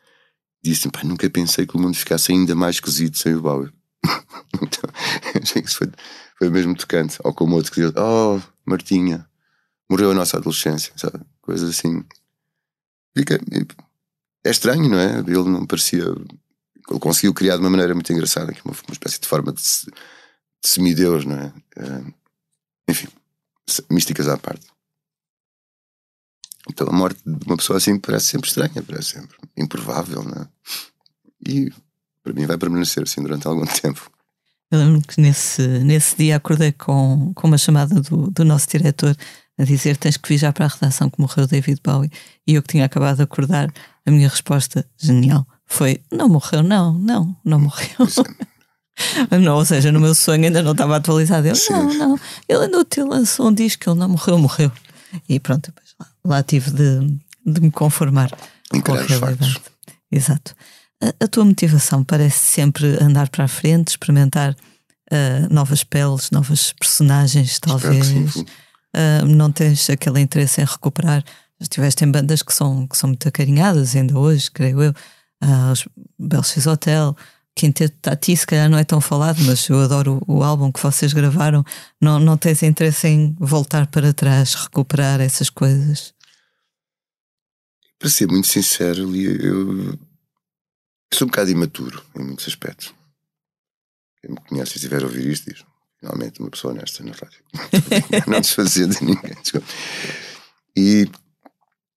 disse-me: 0.65 0.93
nunca 1.05 1.29
pensei 1.29 1.67
que 1.67 1.77
o 1.77 1.81
mundo 1.81 1.97
ficasse 1.97 2.33
ainda 2.33 2.55
mais 2.55 2.77
esquisito 2.77 3.19
sem 3.19 3.35
o 3.35 3.43
Bauer. 3.43 3.73
então, 4.62 4.91
achei 5.41 5.62
que 5.62 5.69
isso 5.69 5.79
foi, 5.79 5.91
foi 6.39 6.51
mesmo 6.51 6.75
tocante. 6.75 7.19
Ou 7.23 7.35
como 7.35 7.55
outro 7.55 7.71
que 7.71 7.81
disse: 7.81 7.93
Oh, 7.99 8.41
Martinha, 8.65 9.29
morreu 9.89 10.11
a 10.11 10.15
nossa 10.15 10.39
adolescência, 10.39 10.93
sabe? 10.97 11.21
Coisas 11.43 11.69
assim. 11.69 12.05
Fica, 13.17 13.39
é 14.45 14.51
estranho, 14.51 14.89
não 14.89 14.99
é? 14.99 15.19
Ele 15.19 15.45
não 15.45 15.67
parecia. 15.67 16.03
Ele 16.03 17.01
conseguiu 17.01 17.33
criar 17.33 17.57
de 17.57 17.61
uma 17.61 17.71
maneira 17.71 17.95
muito 17.95 18.12
engraçada, 18.12 18.53
que 18.53 18.59
é 18.59 18.62
uma, 18.65 18.73
uma 18.73 18.93
espécie 18.93 19.21
de 19.21 19.29
forma 19.29 19.53
de, 19.53 19.62
de 19.62 20.69
semideus, 20.69 21.25
não 21.25 21.37
é? 21.37 21.53
Uh, 21.79 22.15
enfim, 22.89 23.09
místicas 23.91 24.29
à 24.29 24.37
parte. 24.37 24.67
Então 26.69 26.89
a 26.89 26.93
morte 26.93 27.21
de 27.25 27.47
uma 27.47 27.57
pessoa 27.57 27.77
assim 27.77 27.99
parece 27.99 28.27
sempre 28.27 28.49
estranha, 28.49 28.83
parece 28.83 29.12
sempre 29.12 29.37
improvável, 29.57 30.23
não 30.23 30.43
é? 30.43 30.49
E 31.47 31.73
para 32.23 32.33
mim 32.33 32.47
vai 32.47 32.57
permanecer 32.57 33.03
assim 33.03 33.23
durante 33.23 33.47
algum 33.47 33.67
tempo. 33.83 34.11
Eu 34.71 34.79
lembro 34.79 35.03
que 35.03 35.21
nesse, 35.21 35.62
nesse 35.85 36.17
dia 36.17 36.37
acordei 36.37 36.73
com, 36.73 37.33
com 37.35 37.47
uma 37.47 37.59
chamada 37.59 38.01
do, 38.01 38.31
do 38.31 38.45
nosso 38.45 38.69
diretor 38.69 39.15
a 39.57 39.62
dizer 39.62 39.97
tens 39.97 40.17
que 40.17 40.29
viajar 40.29 40.53
para 40.53 40.65
a 40.65 40.69
redação 40.69 41.09
que 41.09 41.21
morreu 41.21 41.47
David 41.47 41.81
Bowie. 41.85 42.11
E 42.47 42.55
eu 42.55 42.62
que 42.62 42.69
tinha 42.69 42.85
acabado 42.85 43.17
de 43.17 43.23
acordar 43.23 43.73
a 44.05 44.11
minha 44.11 44.29
resposta 44.29 44.85
genial 44.99 45.47
foi 45.67 46.01
não 46.11 46.29
morreu 46.29 46.62
não, 46.62 46.95
não, 46.95 47.37
não 47.45 47.61
morreu. 47.61 48.09
não, 49.41 49.57
ou 49.57 49.65
seja, 49.65 49.93
no 49.93 50.01
meu 50.01 50.15
sonho 50.15 50.45
ainda 50.45 50.62
não 50.62 50.73
estava 50.73 50.97
atualizado. 50.97 51.47
Eu, 51.47 51.55
não, 51.71 51.95
não, 51.95 52.21
ele 52.49 52.65
andou 52.65 52.85
te 52.85 53.03
lançou 53.03 53.49
um 53.49 53.55
disco 53.55 53.91
ele 53.91 53.99
não 53.99 54.09
morreu, 54.09 54.39
morreu 54.39 54.73
e 55.29 55.41
pronto, 55.41 55.73
lá, 55.99 56.07
lá 56.25 56.43
tive 56.43 56.71
de, 56.71 57.19
de 57.47 57.61
me 57.61 57.71
conformar 57.71 58.31
com 58.85 58.95
a 58.95 59.03
realidade. 59.03 59.61
Exato. 60.11 60.55
A, 61.03 61.25
a, 61.25 61.29
tua 61.29 61.45
motivação 61.45 62.05
parece 62.05 62.39
sempre 62.39 62.97
andar 63.03 63.29
para 63.29 63.45
a 63.45 63.49
frente 63.49 63.89
experimentar 63.89 64.53
uh, 64.53 65.53
novas 65.53 65.85
peles, 65.85 66.31
novas 66.31 66.73
personagens 66.73 67.59
talvez. 67.59 68.37
Uh, 68.37 69.27
não 69.27 69.51
tens 69.51 69.91
aquele 69.91 70.21
interesse 70.21 70.61
em 70.61 70.65
recuperar. 70.65 71.25
Estiveste 71.61 72.05
em 72.05 72.11
bandas 72.11 72.43
que 72.43 72.53
são, 72.53 72.87
que 72.87 72.97
são 72.97 73.09
muito 73.09 73.29
acarinhadas 73.29 73.95
ainda 73.97 74.19
hoje, 74.19 74.51
creio 74.51 74.83
eu. 74.83 74.91
Uh, 75.43 75.73
os 75.73 75.87
Belchis 76.19 76.67
Hotel, 76.67 77.17
Quinteto 77.55 77.97
Tati, 78.03 78.37
se 78.37 78.47
calhar 78.47 78.69
não 78.69 78.77
é 78.77 78.85
tão 78.85 79.01
falado, 79.01 79.41
mas 79.43 79.69
eu 79.69 79.81
adoro 79.81 80.21
o, 80.27 80.39
o, 80.39 80.43
álbum 80.43 80.73
que 80.73 80.83
vocês 80.83 81.13
gravaram. 81.13 81.65
Não, 82.01 82.19
não 82.19 82.37
tens 82.37 82.63
interesse 82.63 83.07
em 83.07 83.35
voltar 83.39 83.87
para 83.87 84.13
trás, 84.13 84.55
recuperar 84.55 85.21
essas 85.21 85.49
coisas? 85.49 86.13
Para 87.99 88.11
ser 88.11 88.27
muito 88.29 88.49
sincero, 88.49 89.15
eu, 89.15 89.41
eu 89.41 89.99
sou 91.13 91.27
um 91.27 91.31
bocado 91.31 91.51
imaturo 91.51 92.05
em 92.17 92.25
muitos 92.25 92.49
aspectos. 92.49 92.93
Quem 94.21 94.33
me 94.33 94.41
conhece 94.49 94.73
e 94.73 94.77
estiver 94.77 95.03
a 95.03 95.07
ouvir 95.07 95.27
isto 95.27 95.51
diz: 95.53 95.65
Finalmente, 96.01 96.41
uma 96.41 96.51
pessoa 96.51 96.75
honesta 96.75 97.05
na 97.05 97.13
rádio. 97.13 97.43
não 98.27 98.41
desfazia 98.41 98.87
de 98.87 99.03
ninguém. 99.03 99.35
E, 100.77 101.09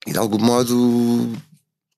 e, 0.05 0.11
de 0.11 0.17
algum 0.17 0.37
modo, 0.37 1.33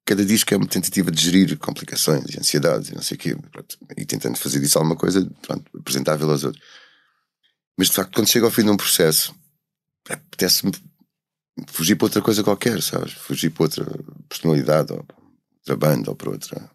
cada 0.09 0.25
disco 0.25 0.51
é 0.51 0.57
uma 0.57 0.65
tentativa 0.65 1.11
de 1.11 1.21
gerir 1.21 1.55
complicações 1.59 2.33
e 2.33 2.39
ansiedades 2.39 2.89
e 2.89 2.95
não 2.95 3.01
sei 3.03 3.15
o 3.15 3.19
quê. 3.19 3.35
Pronto, 3.51 3.77
e 3.95 4.03
tentando 4.03 4.39
fazer 4.39 4.59
disso 4.59 4.79
alguma 4.79 4.95
coisa 4.95 5.23
pronto, 5.43 5.69
apresentável 5.77 6.27
aos 6.31 6.43
outros. 6.43 6.63
Mas 7.77 7.89
de 7.89 7.93
facto, 7.93 8.15
quando 8.15 8.27
chega 8.27 8.47
ao 8.47 8.51
fim 8.51 8.63
de 8.63 8.71
um 8.71 8.75
processo, 8.75 9.35
apetece-me 10.09 10.71
fugir 11.67 11.95
para 11.95 12.07
outra 12.07 12.23
coisa 12.23 12.43
qualquer, 12.43 12.81
sabes? 12.81 13.13
Fugir 13.13 13.51
para 13.51 13.65
outra 13.65 13.85
personalidade, 14.27 14.93
ou 14.93 15.03
para 15.03 15.15
outra 15.57 15.75
banda, 15.77 16.09
ou 16.09 16.15
para, 16.15 16.29
outra, 16.31 16.71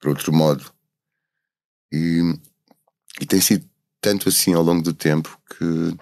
para 0.00 0.10
outro 0.10 0.32
modo. 0.32 0.68
E, 1.92 2.20
e 3.20 3.26
tem 3.26 3.40
sido 3.40 3.64
tanto 4.00 4.28
assim 4.28 4.52
ao 4.52 4.64
longo 4.64 4.82
do 4.82 4.92
tempo 4.92 5.40
que, 5.48 5.96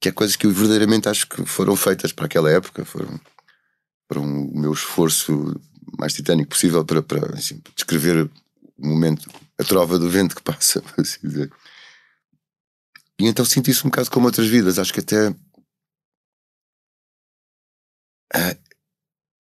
que 0.00 0.08
é 0.08 0.12
coisas 0.12 0.36
que 0.36 0.46
eu 0.46 0.52
verdadeiramente 0.52 1.10
acho 1.10 1.28
que 1.28 1.44
foram 1.44 1.76
feitas 1.76 2.12
para 2.12 2.24
aquela 2.24 2.50
época, 2.50 2.82
foram, 2.82 3.20
foram 4.08 4.46
o 4.46 4.58
meu 4.58 4.72
esforço 4.72 5.60
mais 5.98 6.12
titânico 6.12 6.50
possível 6.50 6.84
para, 6.84 7.02
para 7.02 7.34
assim, 7.36 7.60
descrever 7.74 8.30
o 8.78 8.86
momento, 8.86 9.30
a 9.58 9.64
trova 9.64 9.98
do 9.98 10.10
vento 10.10 10.36
que 10.36 10.42
passa, 10.42 10.80
por 10.82 11.00
assim 11.00 11.18
dizer. 11.22 11.52
E 13.20 13.26
então 13.26 13.44
sinto 13.44 13.70
isso 13.70 13.86
um 13.86 13.90
bocado 13.90 14.10
como 14.10 14.26
outras 14.26 14.48
vidas, 14.48 14.78
acho 14.78 14.92
que 14.92 15.00
até 15.00 15.34
ah, 18.34 18.56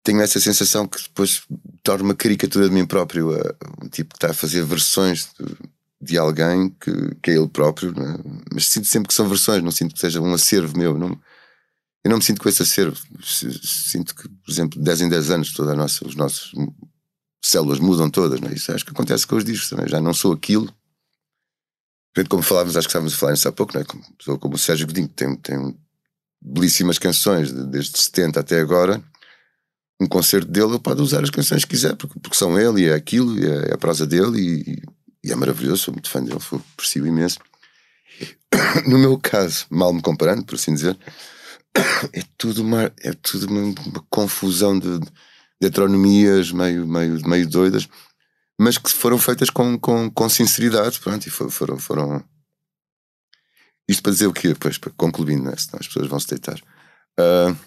tenho 0.03 0.21
essa 0.21 0.39
sensação 0.39 0.87
que 0.87 1.01
depois 1.01 1.43
torna 1.83 2.03
uma 2.03 2.15
caricatura 2.15 2.67
de 2.67 2.73
mim 2.73 2.85
próprio, 2.85 3.31
um 3.81 3.87
tipo 3.87 4.13
que 4.13 4.17
está 4.17 4.31
a 4.31 4.33
fazer 4.33 4.63
versões 4.63 5.29
de, 5.39 5.57
de 6.01 6.17
alguém 6.17 6.69
que, 6.69 7.15
que 7.21 7.31
é 7.31 7.35
ele 7.35 7.47
próprio, 7.47 7.91
é? 7.91 8.17
mas 8.53 8.67
sinto 8.67 8.87
sempre 8.87 9.07
que 9.07 9.13
são 9.13 9.29
versões, 9.29 9.63
não 9.63 9.71
sinto 9.71 9.93
que 9.93 10.01
seja 10.01 10.19
um 10.19 10.33
acervo 10.33 10.77
meu. 10.77 10.97
Não, 10.97 11.17
eu 12.03 12.09
não 12.09 12.17
me 12.17 12.23
sinto 12.23 12.41
com 12.41 12.49
esse 12.49 12.61
acervo. 12.61 12.97
Sinto 13.23 14.15
que, 14.15 14.27
por 14.27 14.51
exemplo, 14.51 14.81
10 14.81 15.01
em 15.01 15.09
10 15.09 15.29
anos, 15.29 15.53
todas 15.53 15.71
as 15.71 15.77
nossas, 15.77 16.01
os 16.01 16.15
nossos 16.15 16.51
células 17.43 17.79
mudam 17.79 18.09
todas. 18.09 18.39
Não 18.39 18.49
é? 18.49 18.53
Isso 18.53 18.71
acho 18.71 18.83
que 18.83 18.91
acontece 18.91 19.27
com 19.27 19.35
os 19.35 19.45
discos 19.45 19.69
também. 19.69 19.87
Já 19.87 20.01
não 20.01 20.13
sou 20.13 20.33
aquilo. 20.33 20.73
Como 22.27 22.43
falávamos, 22.43 22.75
acho 22.75 22.87
que 22.87 22.91
estávamos 22.91 23.13
a 23.13 23.17
falar 23.17 23.31
nisso 23.33 23.47
há 23.47 23.51
pouco, 23.51 23.73
não 23.73 23.81
é? 23.81 23.85
Como, 23.85 24.39
como 24.39 24.55
o 24.55 24.57
Sérgio 24.57 24.87
Godinho, 24.87 25.07
que 25.07 25.13
tem, 25.13 25.35
tem 25.35 25.77
belíssimas 26.41 26.97
canções 26.97 27.51
desde 27.51 27.97
70 27.97 28.39
até 28.39 28.59
agora. 28.59 29.01
Um 29.99 30.07
concerto 30.07 30.51
dele, 30.51 30.71
ele 30.71 30.79
pode 30.79 31.01
usar 31.01 31.23
as 31.23 31.29
canções 31.29 31.63
que 31.63 31.69
quiser, 31.69 31.95
porque, 31.95 32.19
porque 32.19 32.35
são 32.35 32.59
ele 32.59 32.81
e 32.81 32.89
é 32.89 32.95
aquilo, 32.95 33.37
e 33.37 33.45
é, 33.45 33.69
é 33.69 33.73
a 33.73 33.77
prosa 33.77 34.07
dele, 34.07 34.41
e, 34.41 34.83
e 35.23 35.31
é 35.31 35.35
maravilhoso, 35.35 35.83
sou 35.83 35.93
muito 35.93 36.09
fã 36.09 36.23
dele, 36.23 36.39
aprecio 36.73 37.05
imenso. 37.05 37.37
No 38.87 38.97
meu 38.97 39.17
caso, 39.17 39.65
mal 39.69 39.93
me 39.93 40.01
comparando, 40.01 40.43
por 40.43 40.55
assim 40.55 40.73
dizer, 40.73 40.97
é 42.13 42.23
tudo 42.37 42.61
uma, 42.61 42.91
é 42.99 43.13
tudo 43.13 43.47
uma, 43.47 43.73
confusão 44.09 44.77
de, 44.77 44.99
de 44.99 45.07
heteronomias 45.61 46.51
meio, 46.51 46.87
meio, 46.87 47.27
meio 47.27 47.47
doidas, 47.47 47.87
mas 48.59 48.77
que 48.77 48.91
foram 48.91 49.17
feitas 49.17 49.49
com, 49.49 49.77
com, 49.79 50.09
com 50.09 50.29
sinceridade, 50.29 50.99
pronto, 50.99 51.25
e 51.25 51.29
foram, 51.29 51.77
foram. 51.79 52.23
Isto 53.87 54.03
para 54.03 54.11
dizer 54.11 54.27
o 54.27 54.33
quê? 54.33 54.55
Pois, 54.57 54.77
concluindo, 54.95 55.43
né? 55.43 55.55
senão 55.57 55.79
as 55.79 55.87
pessoas 55.87 56.07
vão 56.07 56.19
se 56.19 56.27
deitar. 56.27 56.61
Uh, 57.19 57.57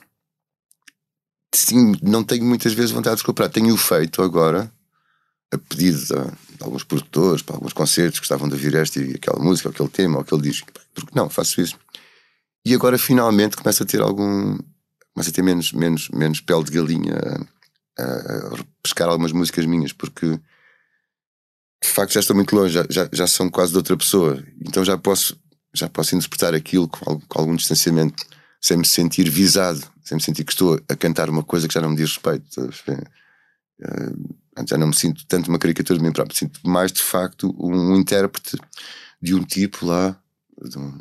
sim, 1.53 1.95
não 2.03 2.23
tenho 2.23 2.45
muitas 2.45 2.73
vezes 2.73 2.93
vontade 2.93 3.17
de 3.17 3.23
recuperar. 3.23 3.51
Tenho 3.51 3.77
feito 3.77 4.23
agora, 4.23 4.73
a 5.53 5.59
pedido 5.59 5.99
de, 5.99 6.57
de, 6.57 6.63
alguns 6.63 6.85
produtores, 6.85 7.43
para 7.43 7.57
alguns 7.57 7.73
concertos 7.73 8.21
que 8.21 8.25
estavam 8.25 8.49
de 8.49 8.55
ouvir 8.55 8.75
esta 8.75 9.01
e 9.01 9.15
aquela 9.15 9.43
música, 9.43 9.69
ou 9.69 9.75
aquele 9.75 9.89
tema, 9.89 10.17
ou 10.17 10.23
aquele 10.23 10.43
disco. 10.43 10.69
Porque 10.95 11.11
não, 11.15 11.29
faço 11.29 11.61
isso. 11.61 11.77
E 12.65 12.75
agora 12.75 12.99
finalmente 12.99 13.57
começa 13.57 13.85
a 13.85 13.87
ter 13.87 14.01
algum. 14.01 14.57
começa 15.13 15.31
a 15.31 15.33
ter 15.33 15.43
menos, 15.43 15.73
menos, 15.73 16.09
menos 16.09 16.41
pele 16.41 16.65
de 16.65 16.71
galinha 16.73 17.15
a, 17.99 18.05
a 18.05 18.65
pescar 18.83 19.09
algumas 19.09 19.33
músicas 19.33 19.67
minhas, 19.67 19.93
porque 19.93 20.27
de 21.83 21.91
facto 21.91 22.13
já 22.13 22.21
estou 22.21 22.35
muito 22.35 22.57
longe, 22.57 22.73
já, 22.73 22.87
já, 22.89 23.09
já 23.13 23.27
são 23.27 23.51
quase 23.51 23.73
de 23.73 23.79
outra 23.79 23.97
pessoa. 23.97 24.43
Então 24.67 24.85
já 24.85 24.97
posso, 24.97 25.37
já 25.75 25.89
posso 25.89 26.17
interpretar 26.17 26.55
aquilo 26.55 26.89
com, 26.89 27.21
com 27.21 27.39
algum 27.39 27.55
distanciamento, 27.55 28.25
sem 28.61 28.79
me 28.79 28.87
sentir 28.87 29.29
visado, 29.29 29.83
sem 30.03 30.17
me 30.17 30.23
sentir 30.23 30.45
que 30.45 30.53
estou 30.53 30.81
a 30.89 30.97
cantar 30.97 31.29
uma 31.29 31.43
coisa 31.43 31.69
que 31.69 31.75
já 31.75 31.83
não 31.83 31.91
me 31.91 31.97
diz 31.97 32.15
respeito. 32.15 32.71
Uh, 33.81 34.35
já 34.67 34.79
não 34.79 34.87
me 34.87 34.97
sinto 34.97 35.27
tanto 35.27 35.49
uma 35.49 35.59
caricatura 35.59 35.99
de 35.99 36.05
mim 36.05 36.13
próprio, 36.13 36.37
sinto 36.37 36.61
mais 36.65 36.93
de 36.93 37.03
facto 37.03 37.55
um 37.59 37.97
intérprete 37.97 38.57
de 39.21 39.35
um 39.35 39.43
tipo 39.43 39.85
lá, 39.85 40.17
de 40.63 40.79
um, 40.79 40.99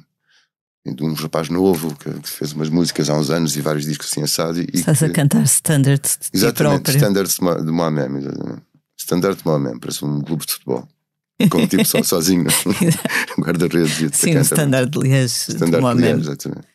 de 0.86 1.04
um 1.04 1.14
rapaz 1.14 1.50
novo 1.50 1.96
que, 1.96 2.10
que, 2.10 2.30
fez 2.30 2.52
umas 2.52 2.70
músicas 2.70 3.10
há 3.10 3.18
uns 3.18 3.30
anos 3.30 3.56
e 3.56 3.62
vários 3.62 3.86
discos 3.86 4.08
assim 4.12 4.22
assados. 4.22 4.58
E, 4.58 4.68
Estás 4.74 5.00
que, 5.00 5.06
a 5.06 5.10
cantar 5.10 5.44
standards 5.44 6.20
de 6.20 6.38
Exatamente, 6.38 6.92
standards 6.92 7.38
de 7.38 7.72
Mohamed, 7.72 8.28
standard 8.98 9.38
de 9.38 9.46
Mohamed, 9.46 9.80
parece 9.80 10.04
um 10.04 10.22
clube 10.22 10.46
de 10.46 10.54
futebol. 10.54 10.88
Como 11.50 11.68
tipo 11.68 11.86
só, 11.86 12.02
sozinho, 12.04 12.48
guarda-redes 13.40 14.02
e 14.02 14.10
Sim, 14.14 14.38
o 14.38 14.42
standard 14.42 14.90
de 14.90 15.00
Liège 15.00 15.54
de 15.54 15.80
Mohamed. 15.80 16.20
exatamente. 16.20 16.68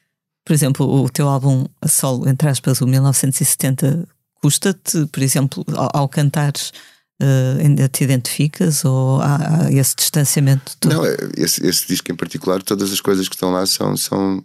Por 0.44 0.54
exemplo, 0.54 0.86
o 0.86 1.10
teu 1.10 1.28
álbum 1.28 1.66
solo, 1.86 2.26
entre 2.26 2.48
aspas, 2.48 2.80
o 2.80 2.86
1970 2.86 4.08
Custa-te, 4.40 5.06
por 5.06 5.22
exemplo, 5.22 5.64
ao, 5.74 5.90
ao 6.02 6.08
cantares, 6.08 6.72
uh, 7.20 7.60
ainda 7.60 7.88
te 7.88 8.04
identificas 8.04 8.84
ou 8.84 9.20
há, 9.20 9.64
há 9.66 9.72
esse 9.72 9.94
distanciamento? 9.96 10.76
Todo? 10.78 10.94
Não, 10.94 11.04
é, 11.04 11.16
esse, 11.36 11.64
esse 11.66 11.86
disco 11.86 12.10
em 12.10 12.16
particular, 12.16 12.62
todas 12.62 12.92
as 12.92 13.00
coisas 13.00 13.28
que 13.28 13.34
estão 13.34 13.50
lá 13.50 13.66
são. 13.66 13.96
são 13.96 14.44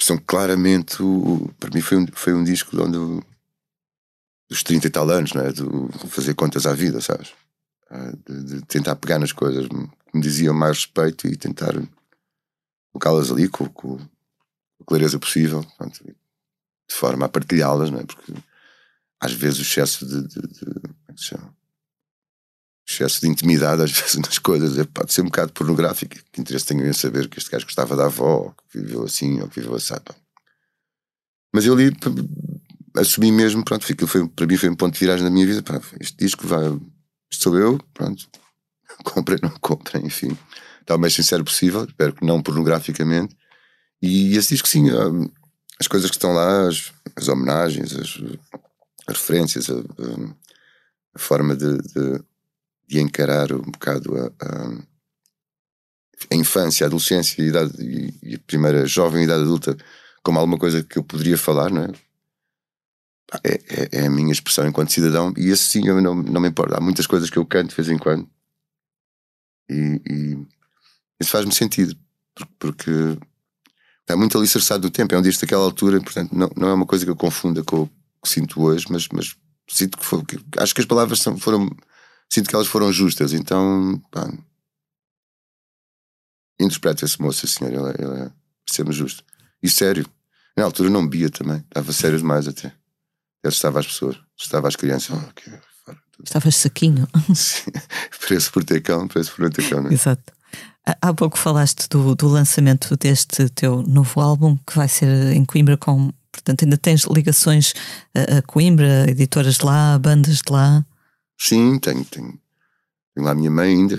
são 0.00 0.18
claramente 0.18 0.98
para 1.58 1.70
mim 1.70 1.80
foi 1.80 1.96
um, 1.96 2.06
foi 2.12 2.34
um 2.34 2.44
disco 2.44 2.76
onde 2.78 3.24
dos 4.50 4.62
30 4.62 4.86
e 4.86 4.90
tal 4.90 5.08
anos, 5.08 5.32
não 5.32 5.42
é? 5.42 5.50
De 5.50 5.62
fazer 6.08 6.34
contas 6.34 6.66
à 6.66 6.74
vida, 6.74 7.00
sabes? 7.00 7.32
Ah, 7.90 8.12
de, 8.26 8.44
de 8.44 8.62
tentar 8.62 8.96
pegar 8.96 9.18
nas 9.18 9.32
coisas 9.32 9.66
que 9.66 9.74
me 9.74 10.20
diziam 10.20 10.54
mais 10.54 10.78
respeito 10.78 11.26
e 11.26 11.36
tentar 11.36 11.72
colocá-las 12.92 13.30
ali 13.30 13.48
com, 13.48 13.68
com, 13.68 13.96
a 14.80 14.84
clareza 14.84 15.18
possível. 15.18 15.64
De 15.90 16.94
forma 16.94 17.26
a 17.26 17.28
partilhá-las, 17.28 17.90
não 17.90 18.00
é? 18.00 18.04
Porque 18.04 18.32
às 19.24 19.32
vezes 19.32 19.58
o 19.58 19.62
excesso 19.62 20.06
de, 20.06 20.20
de, 20.22 20.40
de 20.40 20.64
como 20.64 20.94
é 21.08 21.12
que 21.12 21.20
se 21.20 21.26
chama? 21.28 21.54
excesso 22.86 23.22
de 23.22 23.28
intimidade 23.28 23.82
às 23.82 23.90
vezes 23.98 24.16
nas 24.16 24.38
coisas. 24.38 24.78
É, 24.78 24.84
pode 24.84 25.12
ser 25.12 25.22
um 25.22 25.26
bocado 25.26 25.52
pornográfico. 25.52 26.14
Que 26.30 26.40
interesse 26.40 26.66
tenho 26.66 26.86
em 26.86 26.92
saber 26.92 27.28
que 27.28 27.38
este 27.38 27.50
gajo 27.50 27.64
gostava 27.64 27.96
da 27.96 28.06
avó, 28.06 28.54
que 28.70 28.78
viveu 28.78 29.04
assim, 29.04 29.40
ou 29.40 29.48
que 29.48 29.60
viveu 29.60 29.74
assim. 29.74 29.94
Mas 31.52 31.64
eu 31.64 31.72
ali 31.72 31.92
assumi 32.96 33.32
mesmo, 33.32 33.64
pronto, 33.64 33.90
aquilo 33.90 34.08
foi, 34.08 34.28
para 34.28 34.46
mim 34.46 34.56
foi 34.56 34.68
um 34.68 34.76
ponto 34.76 34.92
de 34.94 35.00
viragem 35.00 35.24
na 35.24 35.30
minha 35.30 35.46
vida. 35.46 35.62
Pá, 35.62 35.80
este 36.00 36.16
disco 36.18 36.46
vai, 36.46 36.66
isto 37.30 37.44
sou 37.44 37.58
eu, 37.58 37.78
pronto, 37.92 38.28
comprem, 39.04 39.38
não 39.42 39.50
comprem, 39.60 40.06
enfim. 40.06 40.36
Está 40.80 40.96
o 40.96 40.98
mais 40.98 41.14
sincero 41.14 41.42
possível, 41.42 41.84
espero 41.84 42.12
que 42.12 42.26
não 42.26 42.42
pornograficamente. 42.42 43.34
E 44.02 44.36
esse 44.36 44.48
disco, 44.50 44.68
sim, 44.68 44.88
as 45.80 45.86
coisas 45.86 46.10
que 46.10 46.16
estão 46.16 46.32
lá, 46.32 46.68
as, 46.68 46.92
as 47.16 47.28
homenagens, 47.28 47.94
as 47.96 48.18
referências, 49.08 49.68
a, 49.70 49.74
a- 49.74 50.34
a 51.14 51.18
forma 51.18 51.54
de, 51.54 51.76
de, 51.78 52.24
de 52.88 53.00
encarar 53.00 53.52
um 53.52 53.62
bocado 53.62 54.16
a, 54.16 54.26
a, 54.44 54.78
a 56.32 56.34
infância, 56.34 56.84
a 56.84 56.88
adolescência 56.88 57.42
a, 57.44 57.46
idade, 57.46 57.72
e, 58.22 58.34
a 58.34 58.38
primeira 58.40 58.86
jovem 58.86 59.24
idade 59.24 59.42
adulta 59.42 59.76
como 60.22 60.38
alguma 60.38 60.58
coisa 60.58 60.82
que 60.82 60.98
eu 60.98 61.04
poderia 61.04 61.38
falar, 61.38 61.70
não 61.70 61.82
é? 61.84 61.92
É, 63.42 63.52
é, 63.52 64.02
é 64.02 64.06
a 64.06 64.10
minha 64.10 64.32
expressão 64.32 64.66
enquanto 64.66 64.92
cidadão, 64.92 65.32
e 65.36 65.48
esse 65.50 65.64
sim 65.64 65.86
eu 65.86 66.00
não, 66.00 66.14
não 66.14 66.40
me 66.40 66.48
importa. 66.48 66.76
Há 66.76 66.80
muitas 66.80 67.06
coisas 67.06 67.30
que 67.30 67.38
eu 67.38 67.44
canto 67.46 67.70
de 67.70 67.76
vez 67.76 67.88
em 67.88 67.98
quando, 67.98 68.28
e, 69.70 70.00
e 70.08 70.46
isso 71.20 71.30
faz-me 71.30 71.52
sentido, 71.54 71.96
porque, 72.58 72.90
está 74.00 74.16
muito 74.16 74.36
alicerçado 74.36 74.84
no 74.84 74.90
tempo. 74.90 75.14
É 75.14 75.18
um 75.18 75.22
disco 75.22 75.40
daquela 75.42 75.64
altura, 75.64 76.00
portanto, 76.00 76.32
não, 76.34 76.50
não 76.56 76.68
é 76.68 76.74
uma 76.74 76.86
coisa 76.86 77.04
que 77.04 77.10
eu 77.10 77.16
confunda 77.16 77.62
com 77.64 77.88
que 78.24 78.28
sinto 78.30 78.60
hoje, 78.62 78.86
mas, 78.90 79.06
mas 79.12 79.36
sinto 79.68 79.96
que, 79.98 80.04
foi, 80.04 80.22
acho 80.58 80.74
que 80.74 80.80
as 80.80 80.86
palavras 80.86 81.20
são, 81.20 81.36
foram, 81.38 81.70
sinto 82.32 82.48
que 82.48 82.54
elas 82.54 82.66
foram 82.66 82.92
justas, 82.92 83.32
então, 83.32 84.00
pá, 84.10 84.28
interpreto 86.60 87.04
esse 87.04 87.20
moço, 87.20 87.44
esse 87.44 87.54
senhor, 87.54 87.72
ele, 87.72 87.90
é- 87.90 88.04
ele 88.12 88.22
é, 88.26 88.30
ser-me 88.68 88.92
justo. 88.92 89.24
E 89.62 89.68
sério, 89.68 90.06
na 90.56 90.64
altura 90.64 90.90
não 90.90 91.06
bebia 91.06 91.30
também, 91.30 91.58
estava 91.58 91.92
sério 91.92 92.18
demais 92.18 92.46
até. 92.48 92.68
Eu 93.42 93.48
assustava 93.48 93.80
as 93.80 93.86
pessoas, 93.86 94.16
assustava 94.38 94.68
as 94.68 94.76
crianças. 94.76 95.16
Oh, 95.16 95.32
que. 95.34 95.50
Estavas 96.24 96.54
saquinho. 96.56 97.06
Sim, 97.34 97.72
preço 98.20 98.52
por 98.52 98.64
ter 98.64 98.80
cão, 98.80 99.06
preço 99.08 99.32
por 99.34 99.42
não 99.42 99.50
ter 99.50 99.68
cão, 99.68 99.82
não 99.82 99.90
é? 99.90 99.94
Exato. 99.94 100.32
Há- 100.86 100.96
Há 101.08 101.14
pouco 101.14 101.36
falaste 101.38 101.88
do, 101.88 102.14
do 102.14 102.28
lançamento 102.28 102.96
deste 102.96 103.48
teu 103.50 103.82
novo 103.82 104.20
álbum, 104.20 104.56
que 104.66 104.76
vai 104.76 104.88
ser 104.88 105.08
em 105.32 105.44
Coimbra 105.44 105.76
com. 105.76 106.12
Portanto, 106.34 106.64
ainda 106.64 106.76
tens 106.76 107.04
ligações 107.04 107.72
a, 108.14 108.42
Coimbra, 108.42 109.08
editoras 109.08 109.54
de 109.54 109.64
lá, 109.64 109.96
bandas 109.98 110.40
de 110.44 110.52
lá. 110.52 110.84
Sim, 111.38 111.78
tenho, 111.78 112.04
tenho, 112.04 112.40
tenho 113.14 113.24
lá 113.24 113.30
a 113.30 113.34
minha 113.34 113.50
mãe 113.50 113.68
ainda. 113.70 113.96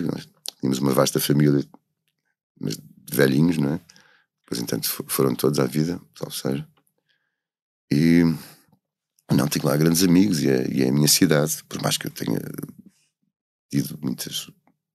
Tínhamos 0.60 0.80
uma 0.80 0.94
vasta 0.94 1.20
família 1.20 1.66
mas 2.60 2.76
de 2.76 3.16
velhinhos, 3.16 3.58
não 3.58 3.74
é? 3.74 3.80
Depois, 4.44 4.62
entanto, 4.62 4.90
fo- 4.90 5.06
foram 5.08 5.34
todos 5.34 5.60
à 5.60 5.66
vida, 5.66 6.00
salvo 6.18 6.34
seja. 6.34 6.68
E 7.92 8.24
não, 9.32 9.48
tenho 9.48 9.66
lá 9.66 9.76
grandes 9.78 10.04
amigos 10.04 10.42
e 10.42 10.50
é, 10.50 10.68
e 10.72 10.84
é 10.84 10.90
a 10.90 10.92
minha 10.92 11.08
cidade, 11.08 11.64
por 11.70 11.82
mais 11.82 11.98
que 11.98 12.08
eu 12.08 12.12
tenha 12.12 12.40
tido 13.72 13.98
muitas, 14.02 14.50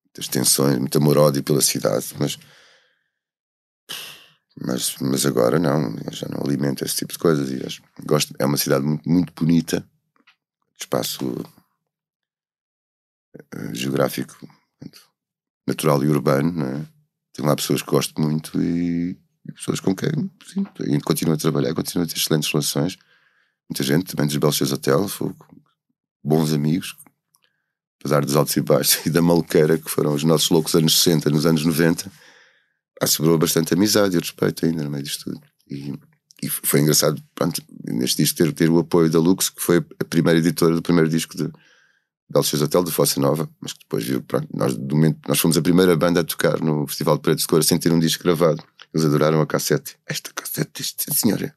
muitas 0.05 0.29
tensões, 0.29 0.79
muito 0.79 0.97
amor-ódio 0.99 1.43
pela 1.43 1.61
cidade, 1.61 2.07
mas, 2.19 2.39
mas, 4.65 4.97
mas 5.01 5.25
agora 5.25 5.59
não, 5.59 5.97
já 6.13 6.29
não 6.29 6.43
alimento 6.43 6.85
esse 6.85 6.97
tipo 6.97 7.13
de 7.13 7.19
coisas. 7.19 7.51
E 7.51 8.05
gosto, 8.05 8.35
é 8.39 8.45
uma 8.45 8.57
cidade 8.57 8.85
muito, 8.85 9.09
muito 9.09 9.33
bonita, 9.33 9.85
espaço 10.79 11.45
eh, 13.35 13.75
geográfico, 13.75 14.37
natural 15.67 16.03
e 16.05 16.09
urbano, 16.09 16.53
não 16.53 16.67
é? 16.67 16.87
Tenho 17.33 17.49
lá 17.49 17.57
pessoas 17.57 17.81
que 17.81 17.91
gosto 17.91 18.21
muito 18.21 18.61
e, 18.61 19.17
e 19.47 19.53
pessoas 19.53 19.81
com 19.81 19.95
quem 19.95 20.31
sim, 20.47 20.65
continuo 21.01 21.35
a 21.35 21.39
trabalhar, 21.39 21.75
continuo 21.75 22.05
a 22.05 22.09
ter 22.09 22.17
excelentes 22.17 22.51
relações. 22.51 22.99
Muita 23.69 23.85
gente, 23.85 24.05
também 24.05 24.27
dos 24.27 24.37
Belchas 24.37 24.73
Hotel, 24.73 25.07
foi 25.09 25.33
bons 26.23 26.53
amigos, 26.53 26.97
apesar 27.99 28.25
dos 28.25 28.37
altos 28.37 28.57
e 28.57 28.61
baixos 28.61 29.05
e 29.07 29.11
da 29.11 29.23
maluqueira 29.23 29.79
que 29.79 29.91
foram 29.91 30.13
os 30.13 30.25
nossos 30.25 30.51
loucos 30.51 30.75
anos 30.75 31.01
60, 31.03 31.31
nos 31.31 31.47
anos 31.47 31.65
90, 31.65 32.11
há 33.01 33.07
sobrou 33.07 33.39
bastante 33.39 33.75
amizade 33.75 34.17
e 34.17 34.21
respeito 34.21 34.67
ainda 34.67 34.85
no 34.85 34.91
meio 34.91 35.03
disto 35.03 35.25
tudo. 35.25 35.41
E, 35.69 35.95
e 36.43 36.49
foi 36.49 36.81
engraçado, 36.81 37.23
pronto, 37.35 37.63
neste 37.85 38.23
disco 38.23 38.39
ter, 38.39 38.53
ter 38.53 38.71
o 38.71 38.79
apoio 38.79 39.11
da 39.11 39.19
Lux, 39.19 39.49
que 39.49 39.63
foi 39.63 39.79
a 39.79 40.05
primeira 40.05 40.39
editora 40.39 40.75
do 40.75 40.83
primeiro 40.83 41.09
disco 41.09 41.37
de 41.37 41.51
Belchas 42.31 42.63
Hotel, 42.63 42.85
de 42.85 42.93
Fossa 42.93 43.21
Nova, 43.21 43.49
mas 43.61 43.73
que 43.73 43.81
depois 43.81 44.05
viu, 44.05 44.23
pronto, 44.23 44.49
nós, 44.55 44.77
do 44.77 44.95
momento, 44.95 45.19
nós 45.27 45.39
fomos 45.39 45.57
a 45.57 45.63
primeira 45.63 45.97
banda 45.97 46.21
a 46.21 46.25
tocar 46.25 46.61
no 46.61 46.87
Festival 46.87 47.17
de 47.17 47.23
Preto 47.23 47.39
de 47.39 47.47
Cor 47.47 47.65
sem 47.65 47.79
ter 47.79 47.93
um 47.93 47.99
disco 47.99 48.23
gravado. 48.23 48.63
Eles 48.95 49.07
adoraram 49.07 49.41
a 49.41 49.47
cassete. 49.47 49.97
Esta 50.07 50.33
cassete, 50.33 50.83
isto, 50.83 51.13
senhora. 51.15 51.55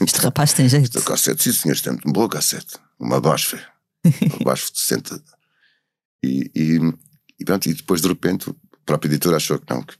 Este 0.00 0.20
rapaz 0.20 0.52
tem 0.52 0.68
jeito. 0.68 0.98
Esta 0.98 1.02
cassete, 1.02 1.42
sim, 1.42 1.52
senhor, 1.52 1.74
isto 1.74 1.88
é 1.88 1.92
muito 1.92 2.12
boa 2.12 2.28
cassete. 2.28 2.78
Uma 2.98 3.20
Bosch, 3.20 3.54
uma 4.04 4.38
Bosch 4.44 4.70
de 4.70 4.80
60. 4.80 5.22
E, 6.24 6.50
e, 6.54 6.94
e 7.40 7.44
pronto, 7.44 7.68
e 7.68 7.74
depois 7.74 8.00
de 8.00 8.08
repente 8.08 8.50
o 8.50 8.56
próprio 8.84 9.10
editor 9.10 9.34
achou 9.34 9.58
que 9.58 9.72
não, 9.72 9.82
que 9.82 9.96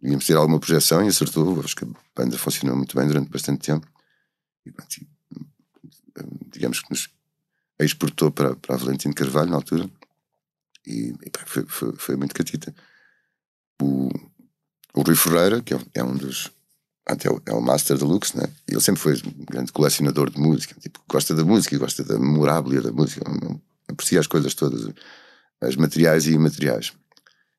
pá, 0.00 0.08
íamos 0.08 0.26
ter 0.26 0.34
alguma 0.34 0.58
projeção 0.58 1.04
e 1.04 1.08
acertou. 1.08 1.60
Acho 1.60 1.76
que 1.76 1.84
a 1.84 1.88
banda 2.14 2.38
funcionou 2.38 2.76
muito 2.76 2.96
bem 2.96 3.06
durante 3.06 3.30
bastante 3.30 3.66
tempo. 3.66 3.86
E 4.64 4.70
pronto, 4.70 4.96
e, 4.96 5.06
digamos 6.50 6.80
que 6.80 6.90
nos 6.90 7.08
exportou 7.78 8.30
para, 8.30 8.56
para 8.56 8.74
a 8.74 8.78
Valentino 8.78 9.14
Carvalho 9.14 9.50
na 9.50 9.56
altura. 9.56 9.88
E, 10.86 11.14
e 11.24 11.30
foi, 11.44 11.64
foi, 11.66 11.92
foi 11.96 12.16
muito 12.16 12.34
catita. 12.34 12.74
O, 13.80 14.08
o 14.94 15.02
Rui 15.02 15.16
Ferreira, 15.16 15.60
que 15.60 15.74
é, 15.74 15.78
é 15.94 16.04
um 16.04 16.16
dos. 16.16 16.50
Até 17.04 17.28
é 17.28 17.52
o 17.52 17.60
Master 17.60 17.96
Deluxe, 17.96 18.36
né? 18.36 18.48
Ele 18.66 18.80
sempre 18.80 19.00
foi 19.00 19.14
um 19.14 19.44
grande 19.44 19.70
colecionador 19.70 20.28
de 20.28 20.40
música, 20.40 20.74
tipo, 20.80 21.00
gosta 21.08 21.34
da 21.36 21.44
música, 21.44 21.78
gosta 21.78 22.02
da 22.02 22.18
memoráblia 22.18 22.82
da 22.82 22.90
música, 22.90 23.22
aprecia 23.86 24.18
as 24.18 24.26
coisas 24.26 24.54
todas, 24.54 24.92
as 25.60 25.76
materiais 25.76 26.26
e 26.26 26.32
imateriais. 26.32 26.92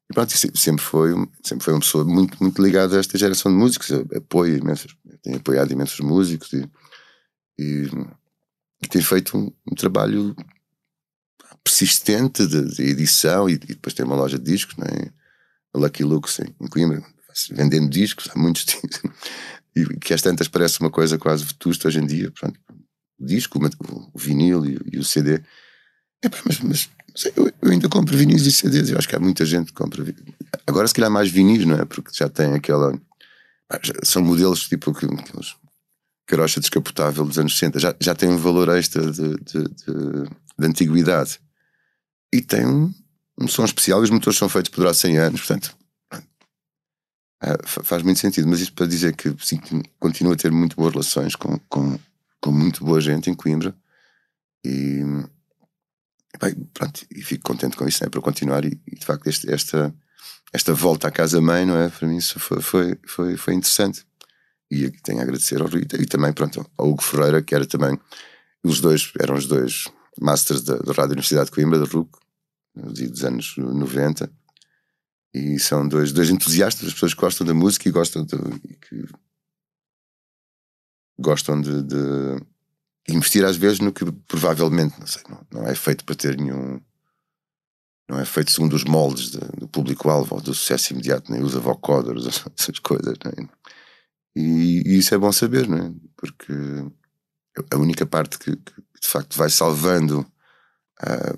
E 0.09 0.13
pronto, 0.13 0.31
se- 0.37 0.51
sempre 0.55 0.83
foi, 0.83 1.11
sempre 1.43 1.65
foi 1.65 1.73
uma 1.73 1.79
pessoa 1.81 2.05
muito, 2.05 2.37
muito 2.41 2.61
ligada 2.61 2.95
a 2.95 2.99
esta 2.99 3.17
geração 3.17 3.51
de 3.51 3.57
músicos, 3.57 3.91
apoia 4.15 4.57
imensos, 4.57 4.95
tem 5.21 5.35
apoiado 5.35 5.71
imensos 5.71 5.99
músicos 5.99 6.53
e, 6.53 6.69
e, 7.59 7.89
e 8.83 8.87
tem 8.87 9.01
feito 9.01 9.37
um, 9.37 9.51
um 9.69 9.75
trabalho 9.75 10.35
persistente 11.63 12.47
de, 12.47 12.65
de 12.75 12.83
edição 12.83 13.49
e, 13.49 13.53
e 13.53 13.57
depois 13.57 13.93
tem 13.93 14.05
uma 14.05 14.15
loja 14.15 14.37
de 14.37 14.45
discos, 14.45 14.77
né? 14.77 15.11
a 15.73 15.77
Lucky 15.77 16.03
Lux 16.03 16.39
em, 16.39 16.55
em 16.61 16.67
Coimbra, 16.67 17.03
vendendo 17.51 17.89
discos, 17.89 18.29
há 18.33 18.39
muitos 18.39 18.65
discos, 18.65 19.01
e 19.75 19.85
que 19.99 20.13
às 20.13 20.21
tantas 20.21 20.47
parece 20.47 20.79
uma 20.79 20.89
coisa 20.89 21.17
quase 21.17 21.43
vetusta 21.43 21.87
hoje 21.87 21.99
em 21.99 22.05
dia, 22.05 22.31
pronto, 22.31 22.59
o 23.19 23.25
disco, 23.25 23.59
o, 23.59 24.17
vinil 24.17 24.65
e, 24.65 24.79
e 24.93 24.97
o 24.99 25.03
CD. 25.03 25.41
Epá, 26.23 26.37
mas, 26.45 26.59
mas 26.61 26.89
mas 27.25 27.35
eu, 27.35 27.51
eu 27.61 27.71
ainda 27.71 27.89
compro 27.89 28.15
vinis 28.17 28.45
e 28.45 28.51
CDs, 28.51 28.89
eu 28.89 28.97
acho 28.97 29.07
que 29.09 29.15
há 29.15 29.19
muita 29.19 29.45
gente 29.45 29.67
que 29.67 29.73
compra 29.73 30.03
Agora 30.65 30.87
se 30.87 30.93
calhar 30.93 31.09
mais 31.11 31.29
vinis, 31.31 31.65
não 31.65 31.75
é? 31.75 31.85
Porque 31.85 32.11
já 32.13 32.29
tem 32.29 32.53
aquela... 32.53 32.93
São 34.03 34.21
modelos 34.23 34.67
tipo 34.67 34.91
aqu- 34.91 35.19
aqueles 35.19 35.55
carocha 36.27 36.59
descapotável 36.59 37.23
dos 37.25 37.39
anos 37.39 37.53
60, 37.57 37.79
já, 37.79 37.95
já 37.99 38.13
tem 38.13 38.29
um 38.29 38.37
valor 38.37 38.67
extra 38.69 39.09
de, 39.11 39.29
de, 39.37 39.63
de, 39.63 40.29
de 40.59 40.65
antiguidade. 40.67 41.39
E 42.33 42.41
tem 42.41 42.65
um, 42.65 42.93
um 43.39 43.47
som 43.47 43.63
especial 43.65 44.01
e 44.01 44.03
os 44.03 44.09
motores 44.09 44.37
são 44.37 44.49
feitos 44.49 44.69
por 44.69 44.81
durar 44.81 44.93
100 44.93 45.17
anos, 45.17 45.39
portanto 45.41 45.75
ah, 47.41 47.57
fa- 47.65 47.83
faz 47.83 48.03
muito 48.03 48.19
sentido. 48.19 48.47
Mas 48.47 48.59
isto 48.59 48.73
para 48.73 48.85
dizer 48.87 49.15
que 49.15 49.33
sim, 49.39 49.59
continuo 49.99 50.33
a 50.33 50.35
ter 50.35 50.51
muito 50.51 50.75
boas 50.75 50.91
relações 50.93 51.35
com, 51.35 51.57
com, 51.69 51.97
com 52.41 52.51
muito 52.51 52.83
boa 52.83 52.99
gente 53.01 53.29
em 53.29 53.33
Coimbra 53.33 53.75
e, 54.65 55.01
bem, 56.39 56.55
pronto, 56.73 57.05
e 57.11 57.21
fico 57.21 57.43
contente 57.43 57.77
com 57.77 57.87
isso, 57.87 58.03
né, 58.03 58.09
para 58.09 58.21
continuar. 58.21 58.65
E, 58.65 58.79
e, 58.87 58.95
de 58.95 59.05
facto, 59.05 59.27
este, 59.27 59.51
esta, 59.51 59.93
esta 60.53 60.73
volta 60.73 61.07
à 61.07 61.11
casa-mãe, 61.11 61.65
não 61.65 61.77
é? 61.77 61.89
Para 61.89 62.07
mim, 62.07 62.17
isso 62.17 62.39
foi, 62.39 62.61
foi, 62.61 62.99
foi, 63.05 63.37
foi 63.37 63.53
interessante. 63.53 64.05
E 64.69 64.89
tenho 64.89 65.19
a 65.19 65.23
agradecer 65.23 65.61
ao 65.61 65.67
Rui 65.67 65.81
e 65.81 66.05
também, 66.05 66.33
pronto, 66.33 66.69
ao 66.77 66.89
Hugo 66.89 67.01
Ferreira, 67.01 67.41
que 67.41 67.55
era 67.55 67.65
também, 67.65 67.97
os 68.63 68.81
dois, 68.81 69.11
eram 69.19 69.35
os 69.35 69.47
dois 69.47 69.85
masters 70.19 70.61
da, 70.61 70.75
da 70.77 70.91
Rádio 70.91 71.11
Universidade 71.11 71.45
de 71.45 71.51
Coimbra, 71.51 71.79
da 71.79 71.85
RUC, 71.85 72.09
dos 72.75 73.23
anos 73.23 73.55
90. 73.57 74.29
E 75.33 75.59
são 75.59 75.87
dois, 75.87 76.11
dois 76.11 76.29
entusiastas, 76.29 76.87
as 76.87 76.93
pessoas 76.93 77.13
que 77.13 77.21
gostam 77.21 77.47
da 77.47 77.53
música 77.53 77.87
e 77.87 77.91
gostam 77.91 78.25
de, 78.25 78.35
e 78.65 78.75
que 78.75 79.05
gostam 81.19 81.61
de, 81.61 81.83
de 81.83 82.41
investir 83.09 83.43
às 83.45 83.55
vezes 83.57 83.79
no 83.79 83.91
que 83.91 84.05
provavelmente 84.27 84.99
não, 84.99 85.07
sei, 85.07 85.21
não, 85.29 85.47
não 85.51 85.67
é 85.67 85.75
feito 85.75 86.03
para 86.03 86.15
ter 86.15 86.37
nenhum. 86.37 86.79
Não 88.09 88.19
é 88.19 88.25
feito 88.25 88.51
segundo 88.51 88.73
os 88.73 88.85
moldes 88.85 89.31
de- 89.31 89.39
do 89.57 89.67
público-alvo 89.67 90.35
ou 90.35 90.41
do 90.41 90.53
sucesso 90.53 90.93
imediato, 90.93 91.31
nem 91.31 91.41
usa 91.41 91.59
vocoders, 91.59 92.25
essas 92.57 92.79
coisas. 92.79 93.15
não 93.23 93.31
é? 93.31 93.49
E, 94.35 94.83
e 94.85 94.97
isso 94.97 95.13
é 95.13 95.17
bom 95.17 95.31
saber, 95.31 95.67
não 95.67 95.77
é? 95.77 95.91
Porque 96.15 96.53
a 97.71 97.77
única 97.77 98.05
parte 98.05 98.37
que, 98.37 98.55
que, 98.55 98.73
de 99.01 99.07
facto 99.07 99.35
vai 99.37 99.49
salvando 99.49 100.25
ah, 101.01 101.35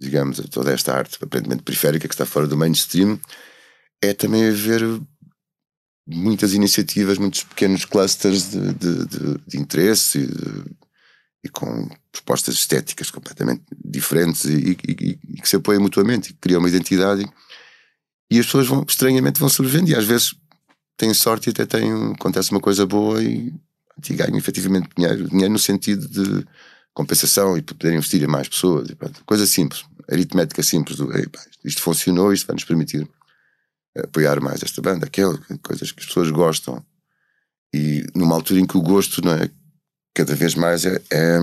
digamos, 0.00 0.40
toda 0.50 0.72
esta 0.72 0.94
arte 0.94 1.18
aparentemente 1.22 1.62
periférica 1.62 2.08
que 2.08 2.14
está 2.14 2.24
fora 2.24 2.46
do 2.46 2.56
mainstream, 2.56 3.20
é 4.02 4.14
também 4.14 4.48
haver 4.48 4.80
muitas 6.06 6.54
iniciativas, 6.54 7.18
muitos 7.18 7.44
pequenos 7.44 7.84
clusters 7.84 8.50
de, 8.50 8.72
de, 8.72 9.04
de, 9.06 9.38
de 9.46 9.58
interesse 9.58 10.20
e, 10.20 10.79
e, 11.42 11.48
com 11.48 11.88
propostas 12.12 12.54
estéticas 12.54 13.10
completamente 13.10 13.62
diferentes 13.84 14.44
e, 14.44 14.76
e, 14.86 15.18
e, 15.28 15.40
que 15.40 15.48
se 15.48 15.56
apoiam 15.56 15.80
mutuamente 15.80 16.30
e 16.30 16.34
criam 16.34 16.60
uma 16.60 16.68
identidade 16.68 17.26
e 18.30 18.38
as 18.38 18.46
pessoas 18.46 18.66
vão, 18.66 18.84
estranhamente 18.86 19.40
vão 19.40 19.48
sobrevivendo 19.48 19.90
e 19.90 19.94
às 19.94 20.04
vezes 20.04 20.34
têm 20.96 21.14
sorte 21.14 21.48
e 21.48 21.50
até 21.50 21.64
têm, 21.64 22.12
acontece 22.12 22.50
uma 22.50 22.60
coisa 22.60 22.86
boa 22.86 23.22
e, 23.22 23.52
e 24.08 24.14
ganham 24.14 24.36
efetivamente 24.36 24.88
dinheiro, 24.96 25.28
dinheiro 25.28 25.52
no 25.52 25.58
sentido 25.58 26.06
de 26.08 26.46
compensação 26.92 27.56
e 27.56 27.62
poder 27.62 27.94
investir 27.94 28.22
em 28.22 28.26
mais 28.26 28.48
pessoas, 28.48 28.88
coisa 29.24 29.46
simples, 29.46 29.84
aritmética 30.10 30.62
simples 30.62 30.96
do 30.96 31.08
isto 31.64 31.80
funcionou, 31.80 32.32
isto 32.32 32.46
vai 32.46 32.54
nos 32.54 32.64
permitir 32.64 33.08
apoiar 33.98 34.40
mais 34.40 34.62
esta 34.62 34.80
banda, 34.80 35.06
aquela, 35.06 35.38
coisas 35.62 35.92
que 35.92 36.00
as 36.00 36.06
pessoas 36.06 36.30
gostam. 36.30 36.84
E 37.72 38.04
numa 38.14 38.34
altura 38.34 38.60
em 38.60 38.66
que 38.66 38.76
o 38.76 38.82
gosto 38.82 39.24
não 39.24 39.32
é, 39.32 39.50
cada 40.14 40.34
vez 40.34 40.54
mais 40.54 40.84
é, 40.84 41.00
é, 41.10 41.38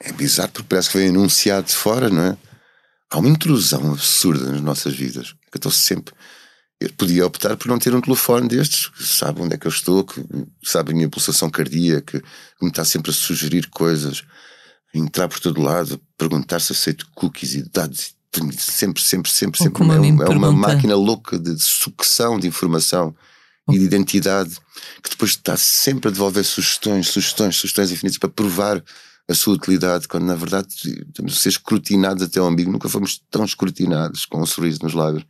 é 0.00 0.12
bizarro, 0.12 0.50
porque 0.52 0.68
parece 0.68 0.90
que 0.90 0.98
vem 0.98 1.08
anunciado 1.08 1.66
de 1.66 1.74
fora, 1.74 2.08
não 2.08 2.22
é? 2.22 2.36
Há 3.10 3.18
uma 3.18 3.28
intrusão 3.28 3.92
absurda 3.92 4.50
nas 4.50 4.60
nossas 4.60 4.94
vidas. 4.94 5.34
Eu 5.52 5.56
estou 5.56 5.72
sempre. 5.72 6.12
Eu 6.80 6.92
podia 6.92 7.26
optar 7.26 7.56
por 7.56 7.68
não 7.68 7.78
ter 7.78 7.94
um 7.94 8.00
telefone 8.00 8.48
destes, 8.48 8.88
que 8.88 9.02
sabe 9.02 9.40
onde 9.40 9.54
é 9.54 9.58
que 9.58 9.66
eu 9.66 9.70
estou, 9.70 10.04
que 10.04 10.22
sabe 10.62 10.92
a 10.92 10.94
minha 10.94 11.08
pulsação 11.08 11.48
cardíaca, 11.48 12.20
que 12.20 12.64
me 12.64 12.68
está 12.68 12.84
sempre 12.84 13.10
a 13.10 13.14
sugerir 13.14 13.68
coisas, 13.70 14.24
entrar 14.94 15.28
por 15.28 15.40
todo 15.40 15.62
lado, 15.62 16.00
perguntar 16.18 16.60
se 16.60 16.72
aceito 16.72 17.08
cookies 17.14 17.54
e 17.54 17.62
dados 17.62 18.16
sempre, 18.58 19.00
sempre, 19.00 19.30
sempre, 19.30 19.58
sempre. 19.58 19.82
É, 19.82 19.86
é, 19.86 20.28
uma 20.36 20.52
máquina 20.52 20.94
louca 20.94 21.38
de 21.38 21.58
sucção 21.58 22.38
de 22.38 22.46
informação 22.46 23.14
e 23.68 23.78
de 23.78 23.84
identidade 23.84 24.56
que 25.02 25.10
depois 25.10 25.32
está 25.32 25.56
sempre 25.56 26.08
a 26.08 26.12
devolver 26.12 26.44
sugestões, 26.44 27.08
sugestões, 27.08 27.56
sugestões 27.56 27.90
infinitas 27.90 28.18
para 28.18 28.28
provar 28.28 28.82
a 29.28 29.34
sua 29.34 29.54
utilidade, 29.54 30.06
quando 30.06 30.24
na 30.24 30.36
verdade 30.36 30.68
estamos 31.08 31.32
a 31.32 31.36
ser 31.36 31.48
escrutinados 31.48 32.22
até 32.22 32.38
ao 32.38 32.48
umbigo. 32.48 32.70
Nunca 32.70 32.88
fomos 32.88 33.20
tão 33.30 33.44
escrutinados 33.44 34.24
com 34.24 34.40
um 34.40 34.46
sorriso 34.46 34.80
nos 34.82 34.94
lábios. 34.94 35.24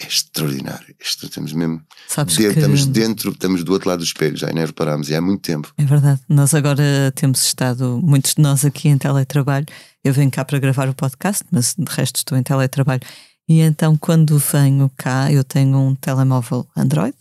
É 0.00 0.06
extraordinário. 0.06 0.94
Estamos 1.00 1.52
mesmo. 1.52 1.82
Sabes 2.06 2.36
dentro, 2.36 2.52
que... 2.54 2.58
Estamos 2.60 2.86
dentro, 2.86 3.30
estamos 3.32 3.64
do 3.64 3.72
outro 3.72 3.88
lado 3.88 3.98
do 3.98 4.04
espelho, 4.04 4.36
já 4.36 4.46
nem 4.52 4.64
reparámos, 4.64 5.08
e 5.08 5.14
há 5.14 5.20
muito 5.20 5.42
tempo. 5.42 5.72
É 5.76 5.84
verdade. 5.84 6.20
Nós 6.28 6.54
agora 6.54 7.12
temos 7.16 7.42
estado, 7.42 8.00
muitos 8.02 8.34
de 8.34 8.42
nós 8.42 8.64
aqui 8.64 8.88
em 8.88 8.98
teletrabalho. 8.98 9.66
Eu 10.04 10.12
venho 10.12 10.30
cá 10.30 10.44
para 10.44 10.58
gravar 10.60 10.88
o 10.88 10.94
podcast, 10.94 11.44
mas 11.50 11.74
de 11.76 11.84
resto 11.88 12.16
estou 12.16 12.38
em 12.38 12.42
teletrabalho. 12.44 13.02
E 13.48 13.60
então, 13.60 13.96
quando 13.96 14.38
venho 14.38 14.90
cá, 14.96 15.32
eu 15.32 15.42
tenho 15.42 15.78
um 15.78 15.94
telemóvel 15.94 16.66
Android 16.76 17.16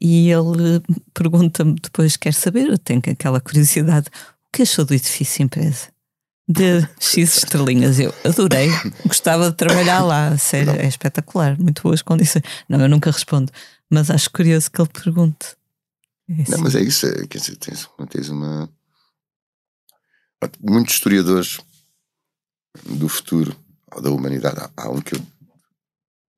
e 0.00 0.30
ele 0.30 0.82
pergunta-me 1.14 1.74
depois: 1.74 2.16
quer 2.16 2.34
saber? 2.34 2.68
Eu 2.68 2.78
tenho 2.78 3.02
aquela 3.06 3.40
curiosidade: 3.40 4.08
o 4.08 4.52
que 4.52 4.62
achou 4.62 4.84
do 4.84 4.94
edifício 4.94 5.42
empresa? 5.42 5.88
de 6.48 6.80
X 6.98 7.36
estrelinhas. 7.44 8.00
Eu 8.00 8.14
adorei, 8.24 8.70
gostava 9.04 9.50
de 9.50 9.56
trabalhar 9.56 10.02
lá, 10.02 10.36
sério, 10.38 10.72
é 10.72 10.86
espetacular, 10.86 11.58
muito 11.58 11.82
boas 11.82 12.00
condições. 12.00 12.42
Não, 12.68 12.80
eu 12.80 12.88
nunca 12.88 13.10
respondo, 13.10 13.52
mas 13.90 14.10
acho 14.10 14.30
curioso 14.30 14.70
que 14.70 14.80
ele 14.80 14.88
pergunte. 14.88 15.56
É 16.28 16.50
não, 16.50 16.60
mas 16.60 16.74
é 16.74 16.80
isso, 16.80 17.06
é, 17.06 17.26
quer 17.26 17.38
dizer, 17.38 17.56
tens, 17.56 17.88
tens 18.10 18.28
uma. 18.30 18.68
Muitos 20.60 20.94
historiadores 20.94 21.58
do 22.84 23.08
futuro 23.08 23.56
ou 23.92 24.00
da 24.00 24.10
humanidade, 24.10 24.60
há, 24.60 24.70
há 24.76 24.90
um 24.90 25.00
que 25.00 25.14
eu 25.14 25.26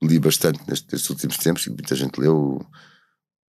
li 0.03 0.19
bastante 0.19 0.61
nestes, 0.67 0.87
nestes, 0.91 1.11
últimos 1.11 1.37
tempos, 1.37 1.67
e 1.67 1.71
muita 1.71 1.95
gente 1.95 2.19
leu, 2.19 2.65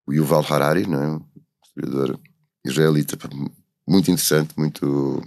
o 0.07 0.13
Yuval 0.13 0.45
Harari, 0.49 0.87
não 0.87 1.03
é? 1.03 1.09
um 1.09 1.25
historiador 1.65 2.21
israelita, 2.65 3.17
muito 3.87 4.11
interessante, 4.11 4.55
muito 4.57 5.23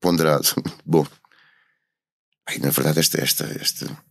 ponderado. 0.00 0.46
Bom, 0.84 1.06
aí, 2.46 2.58
na 2.58 2.70
verdade, 2.70 3.00
esta, 3.00 3.20
esta, 3.20 3.44
esta, 3.60 4.04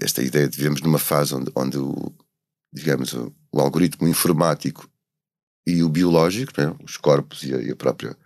esta 0.00 0.22
ideia 0.22 0.48
de 0.48 0.56
vivemos 0.56 0.80
numa 0.80 0.98
fase 0.98 1.34
onde, 1.34 1.50
onde 1.54 1.78
o, 1.78 2.12
digamos, 2.72 3.12
o, 3.12 3.34
o 3.52 3.60
algoritmo 3.60 4.08
informático 4.08 4.88
e 5.66 5.82
o 5.82 5.88
biológico, 5.88 6.52
né, 6.58 6.74
os 6.82 6.96
corpos 6.96 7.42
e 7.42 7.54
a, 7.54 7.58
e 7.58 7.70
a 7.70 7.76
própria, 7.76 8.16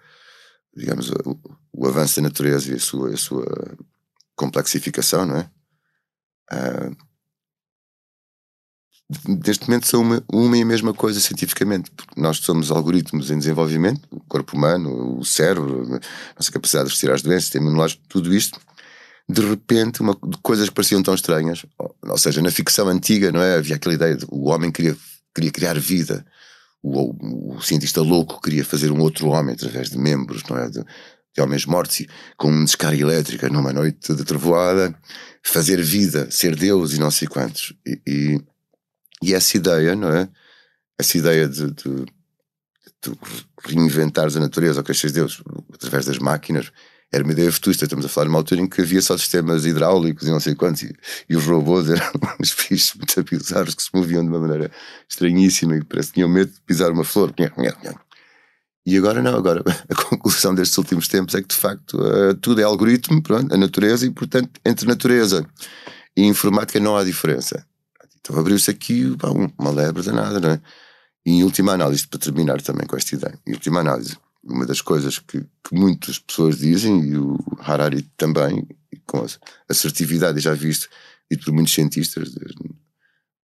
digamos, 0.74 1.10
o, 1.10 1.40
o, 1.72 1.86
avanço 1.86 2.16
da 2.16 2.22
natureza 2.22 2.72
e 2.72 2.74
a 2.74 2.80
sua, 2.80 3.14
a 3.14 3.16
sua 3.16 3.46
complexificação, 4.34 5.26
não 5.26 5.36
é? 5.36 5.50
Uh, 6.50 7.07
neste 9.26 9.68
momento 9.68 9.86
são 9.86 10.02
uma, 10.02 10.22
uma 10.30 10.56
e 10.56 10.62
a 10.62 10.66
mesma 10.66 10.92
coisa 10.92 11.18
cientificamente, 11.18 11.90
porque 11.90 12.20
nós 12.20 12.38
somos 12.38 12.70
algoritmos 12.70 13.30
em 13.30 13.38
desenvolvimento, 13.38 14.06
o 14.10 14.20
corpo 14.20 14.56
humano, 14.56 15.18
o 15.18 15.24
cérebro, 15.24 15.94
a 15.94 16.34
nossa 16.36 16.52
capacidade 16.52 16.88
de 16.88 16.94
retirar 16.94 17.14
as 17.14 17.22
doenças, 17.22 17.52
o 17.54 17.56
imunológico, 17.56 18.02
tudo 18.08 18.34
isto, 18.34 18.60
de 19.28 19.40
repente, 19.40 20.00
uma, 20.00 20.14
coisas 20.42 20.68
que 20.68 20.74
pareciam 20.74 21.02
tão 21.02 21.14
estranhas, 21.14 21.64
ou, 21.78 21.94
ou, 22.02 22.18
seja, 22.18 22.42
na 22.42 22.50
ficção 22.50 22.88
antiga, 22.88 23.32
não 23.32 23.40
é? 23.40 23.56
Havia 23.56 23.76
aquela 23.76 23.94
ideia 23.94 24.16
de 24.16 24.26
o 24.28 24.48
homem 24.48 24.70
queria, 24.70 24.96
queria 25.34 25.50
criar 25.50 25.78
vida, 25.78 26.24
o, 26.82 27.00
o, 27.00 27.56
o 27.56 27.62
cientista 27.62 28.02
louco 28.02 28.40
queria 28.42 28.64
fazer 28.64 28.90
um 28.90 29.00
outro 29.00 29.28
homem 29.28 29.54
através 29.54 29.90
de 29.90 29.98
membros, 29.98 30.42
não 30.48 30.56
é? 30.58 30.68
De, 30.68 30.84
de 31.34 31.42
homens 31.42 31.64
mortos 31.64 32.06
com 32.36 32.48
uma 32.48 32.64
descarga 32.64 33.00
elétrica 33.00 33.48
numa 33.48 33.72
noite 33.72 34.14
de 34.14 34.24
trovoada, 34.24 34.94
fazer 35.42 35.80
vida, 35.82 36.30
ser 36.30 36.54
Deus 36.54 36.92
e 36.92 37.00
não 37.00 37.10
sei 37.10 37.26
quantos. 37.26 37.74
e, 37.86 38.00
e 38.06 38.57
e 39.22 39.34
essa 39.34 39.56
ideia, 39.56 39.94
não 39.94 40.08
é? 40.08 40.28
Essa 40.98 41.18
ideia 41.18 41.48
de, 41.48 41.70
de, 41.72 42.04
de 43.02 43.18
reinventares 43.64 44.36
a 44.36 44.40
natureza, 44.40 44.80
ou 44.80 44.84
que 44.84 44.92
achas 44.92 45.12
Deus, 45.12 45.42
através 45.72 46.06
das 46.06 46.18
máquinas, 46.18 46.72
era 47.12 47.24
uma 47.24 47.32
ideia 47.32 47.50
futurista. 47.50 47.84
Estamos 47.84 48.04
a 48.04 48.08
falar 48.08 48.26
numa 48.26 48.38
altura 48.38 48.60
em 48.60 48.68
que 48.68 48.80
havia 48.80 49.00
só 49.00 49.16
sistemas 49.16 49.64
hidráulicos 49.64 50.26
e 50.26 50.30
não 50.30 50.40
sei 50.40 50.54
quantos, 50.54 50.82
e, 50.82 50.94
e 51.28 51.36
os 51.36 51.44
robôs 51.44 51.88
eram 51.90 52.10
uns 52.40 52.54
bichos 52.54 52.94
muito 52.94 53.22
bizarros 53.24 53.74
que 53.74 53.82
se 53.82 53.90
moviam 53.94 54.22
de 54.22 54.28
uma 54.28 54.40
maneira 54.40 54.70
estranhíssima 55.08 55.76
e 55.76 55.84
parece 55.84 56.08
que 56.08 56.14
tinham 56.14 56.28
medo 56.28 56.52
de 56.52 56.60
pisar 56.62 56.90
uma 56.90 57.04
flor. 57.04 57.32
E 58.86 58.96
agora 58.96 59.22
não, 59.22 59.36
agora 59.36 59.62
a 59.88 59.94
conclusão 59.94 60.54
destes 60.54 60.78
últimos 60.78 61.08
tempos 61.08 61.34
é 61.34 61.42
que 61.42 61.48
de 61.48 61.56
facto 61.56 61.98
uh, 61.98 62.34
tudo 62.34 62.60
é 62.60 62.64
algoritmo, 62.64 63.22
pronto, 63.22 63.54
a 63.54 63.56
natureza, 63.58 64.06
e 64.06 64.10
portanto 64.10 64.60
entre 64.64 64.86
natureza 64.86 65.46
e 66.16 66.24
informática 66.24 66.80
não 66.80 66.96
há 66.96 67.04
diferença. 67.04 67.66
Então 68.20 68.38
abriu-se 68.38 68.70
aqui 68.70 69.16
pá, 69.16 69.28
uma 69.30 69.70
lebre 69.70 70.02
danada, 70.02 70.40
não 70.40 70.50
é? 70.50 70.60
E 71.26 71.32
em 71.32 71.42
última 71.42 71.72
análise, 71.72 72.06
para 72.06 72.18
terminar 72.18 72.62
também 72.62 72.86
com 72.86 72.96
esta 72.96 73.14
ideia, 73.14 73.38
em 73.46 73.52
última 73.52 73.80
análise, 73.80 74.16
uma 74.42 74.64
das 74.64 74.80
coisas 74.80 75.18
que, 75.18 75.40
que 75.42 75.74
muitas 75.74 76.18
pessoas 76.18 76.58
dizem, 76.58 77.04
e 77.04 77.18
o 77.18 77.36
Harari 77.58 78.02
também, 78.16 78.66
com 79.06 79.26
assertividade, 79.68 80.40
já 80.40 80.54
visto, 80.54 80.88
dito 81.30 81.44
por 81.44 81.52
muitos 81.52 81.74
cientistas, 81.74 82.32
desde, 82.32 82.74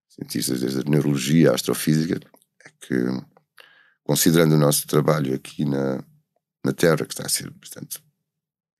cientistas 0.09 0.61
desde 0.61 0.81
a 0.81 0.91
neurologia, 0.91 1.51
a 1.51 1.55
astrofísica, 1.55 2.21
é 2.65 2.71
que, 2.81 2.95
considerando 4.03 4.55
o 4.55 4.59
nosso 4.59 4.87
trabalho 4.87 5.35
aqui 5.35 5.65
na, 5.65 6.03
na 6.65 6.73
Terra, 6.73 7.05
que 7.05 7.13
está 7.13 7.27
a 7.27 7.29
ser 7.29 7.51
bastante, 7.51 8.03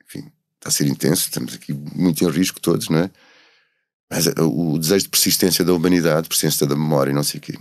enfim, 0.07 0.33
está 0.57 0.69
a 0.69 0.73
ser 0.73 0.87
intenso, 0.87 1.25
estamos 1.25 1.55
aqui 1.55 1.73
muito 1.73 2.25
em 2.25 2.31
risco 2.31 2.61
todos, 2.61 2.89
não 2.89 2.99
é? 2.99 3.11
Mas 4.11 4.27
eh, 4.27 4.35
o 4.39 4.79
desejo 4.79 5.05
de 5.05 5.11
persistência 5.11 5.65
da 5.65 5.73
humanidade, 5.73 6.29
persistência 6.29 6.67
da 6.67 6.77
memória 6.77 7.11
e 7.11 7.15
não 7.15 7.23
sei 7.23 7.39
o 7.39 7.43
quê. 7.43 7.59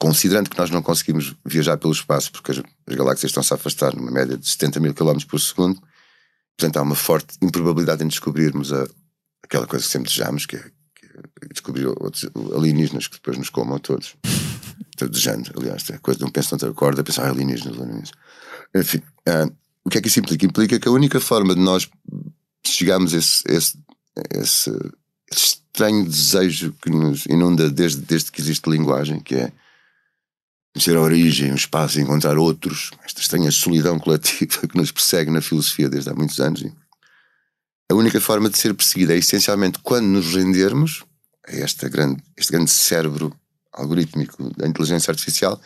Considerando 0.00 0.48
que 0.48 0.58
nós 0.58 0.70
não 0.70 0.82
conseguimos 0.82 1.34
viajar 1.44 1.76
pelo 1.76 1.92
espaço, 1.92 2.32
porque 2.32 2.52
as, 2.52 2.58
as 2.58 2.94
galáxias 2.96 3.30
estão-se 3.30 3.52
a 3.52 3.56
afastar 3.56 3.94
numa 3.94 4.10
média 4.10 4.36
de 4.36 4.48
70 4.48 4.80
mil 4.80 4.94
km 4.94 5.18
por 5.28 5.38
segundo, 5.38 5.80
portanto 6.56 6.76
há 6.78 6.82
uma 6.82 6.94
forte 6.94 7.36
improbabilidade 7.42 8.02
em 8.02 8.08
descobrirmos 8.08 8.72
a, 8.72 8.88
aquela 9.42 9.66
coisa 9.66 9.84
que 9.84 9.90
sempre 9.90 10.08
desejamos, 10.08 10.46
que 10.46 10.56
é, 10.56 10.62
que 10.94 11.06
é 11.06 11.48
descobrir 11.52 11.86
outros 11.86 12.30
alienígenas 12.56 13.08
que 13.08 13.16
depois 13.16 13.36
nos 13.36 13.50
comam 13.50 13.76
a 13.76 13.78
todos. 13.78 14.16
Estou 14.90 15.08
desejando, 15.08 15.52
aliás, 15.56 15.88
é 15.90 15.98
coisa 15.98 16.18
de 16.18 16.24
um 16.24 16.30
penso, 16.30 16.56
não 16.60 16.70
acorda, 16.70 17.04
pensar 17.04 17.26
ah, 17.26 17.30
alienígenas, 17.30 17.76
alienígenas. 17.76 18.12
Enfim, 18.74 18.98
uh, 19.28 19.54
o 19.84 19.90
que 19.90 19.98
é 19.98 20.00
que 20.00 20.08
isso 20.08 20.20
implica? 20.20 20.46
Implica 20.46 20.78
que 20.78 20.88
a 20.88 20.92
única 20.92 21.20
forma 21.20 21.54
de 21.54 21.60
nós 21.60 21.88
chegarmos 22.64 23.14
a 23.14 23.18
esse, 23.18 23.42
esse, 23.48 23.78
esse 24.30 24.70
estranho 25.32 26.04
desejo 26.04 26.74
que 26.82 26.90
nos 26.90 27.26
inunda 27.26 27.70
desde, 27.70 28.02
desde 28.02 28.30
que 28.30 28.40
existe 28.40 28.68
linguagem, 28.68 29.20
que 29.20 29.34
é 29.34 29.52
conhecer 30.72 30.96
a 30.96 31.00
origem, 31.00 31.52
o 31.52 31.56
espaço, 31.56 32.00
encontrar 32.00 32.38
outros, 32.38 32.90
esta 33.04 33.20
estranha 33.20 33.50
solidão 33.50 33.98
coletiva 33.98 34.66
que 34.68 34.76
nos 34.76 34.92
persegue 34.92 35.30
na 35.30 35.40
filosofia 35.40 35.88
desde 35.88 36.10
há 36.10 36.14
muitos 36.14 36.38
anos. 36.40 36.64
A 37.90 37.94
única 37.94 38.20
forma 38.20 38.48
de 38.48 38.58
ser 38.58 38.72
perseguida 38.74 39.14
é 39.14 39.18
essencialmente 39.18 39.80
quando 39.80 40.06
nos 40.06 40.34
rendermos 40.34 41.04
a 41.46 41.56
esta 41.56 41.88
grande, 41.88 42.22
este 42.36 42.52
grande 42.52 42.70
cérebro 42.70 43.34
algorítmico 43.72 44.50
da 44.56 44.66
inteligência 44.66 45.10
artificial 45.10 45.60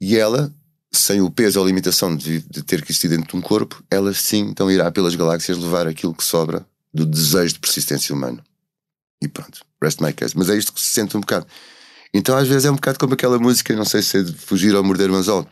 e 0.00 0.16
ela 0.16 0.52
sem 0.92 1.20
o 1.20 1.30
peso 1.30 1.58
ou 1.58 1.66
limitação 1.66 2.14
de, 2.14 2.40
de 2.40 2.62
ter 2.62 2.82
que 2.82 2.92
existir 2.92 3.08
dentro 3.08 3.26
de 3.26 3.36
um 3.36 3.40
corpo, 3.40 3.82
ela 3.90 4.12
sim 4.14 4.40
então 4.40 4.70
irá 4.70 4.90
pelas 4.92 5.14
galáxias 5.14 5.58
levar 5.58 5.88
aquilo 5.88 6.14
que 6.14 6.22
sobra 6.22 6.64
do 6.92 7.04
desejo 7.04 7.54
de 7.54 7.60
persistência 7.60 8.14
humana. 8.14 8.44
E 9.24 9.28
pronto, 9.28 9.64
rest 9.82 10.00
my 10.00 10.12
case. 10.12 10.36
Mas 10.36 10.50
é 10.50 10.56
isto 10.56 10.72
que 10.72 10.80
se 10.80 10.88
sente 10.88 11.16
um 11.16 11.20
bocado. 11.20 11.46
Então 12.12 12.36
às 12.36 12.46
vezes 12.46 12.66
é 12.66 12.70
um 12.70 12.74
bocado 12.74 12.98
como 12.98 13.14
aquela 13.14 13.38
música, 13.38 13.74
não 13.74 13.84
sei 13.84 14.02
se 14.02 14.18
é 14.18 14.22
de 14.22 14.32
fugir 14.32 14.74
ou 14.74 14.84
morder 14.84 15.10
o 15.10 15.14
anzol. 15.14 15.44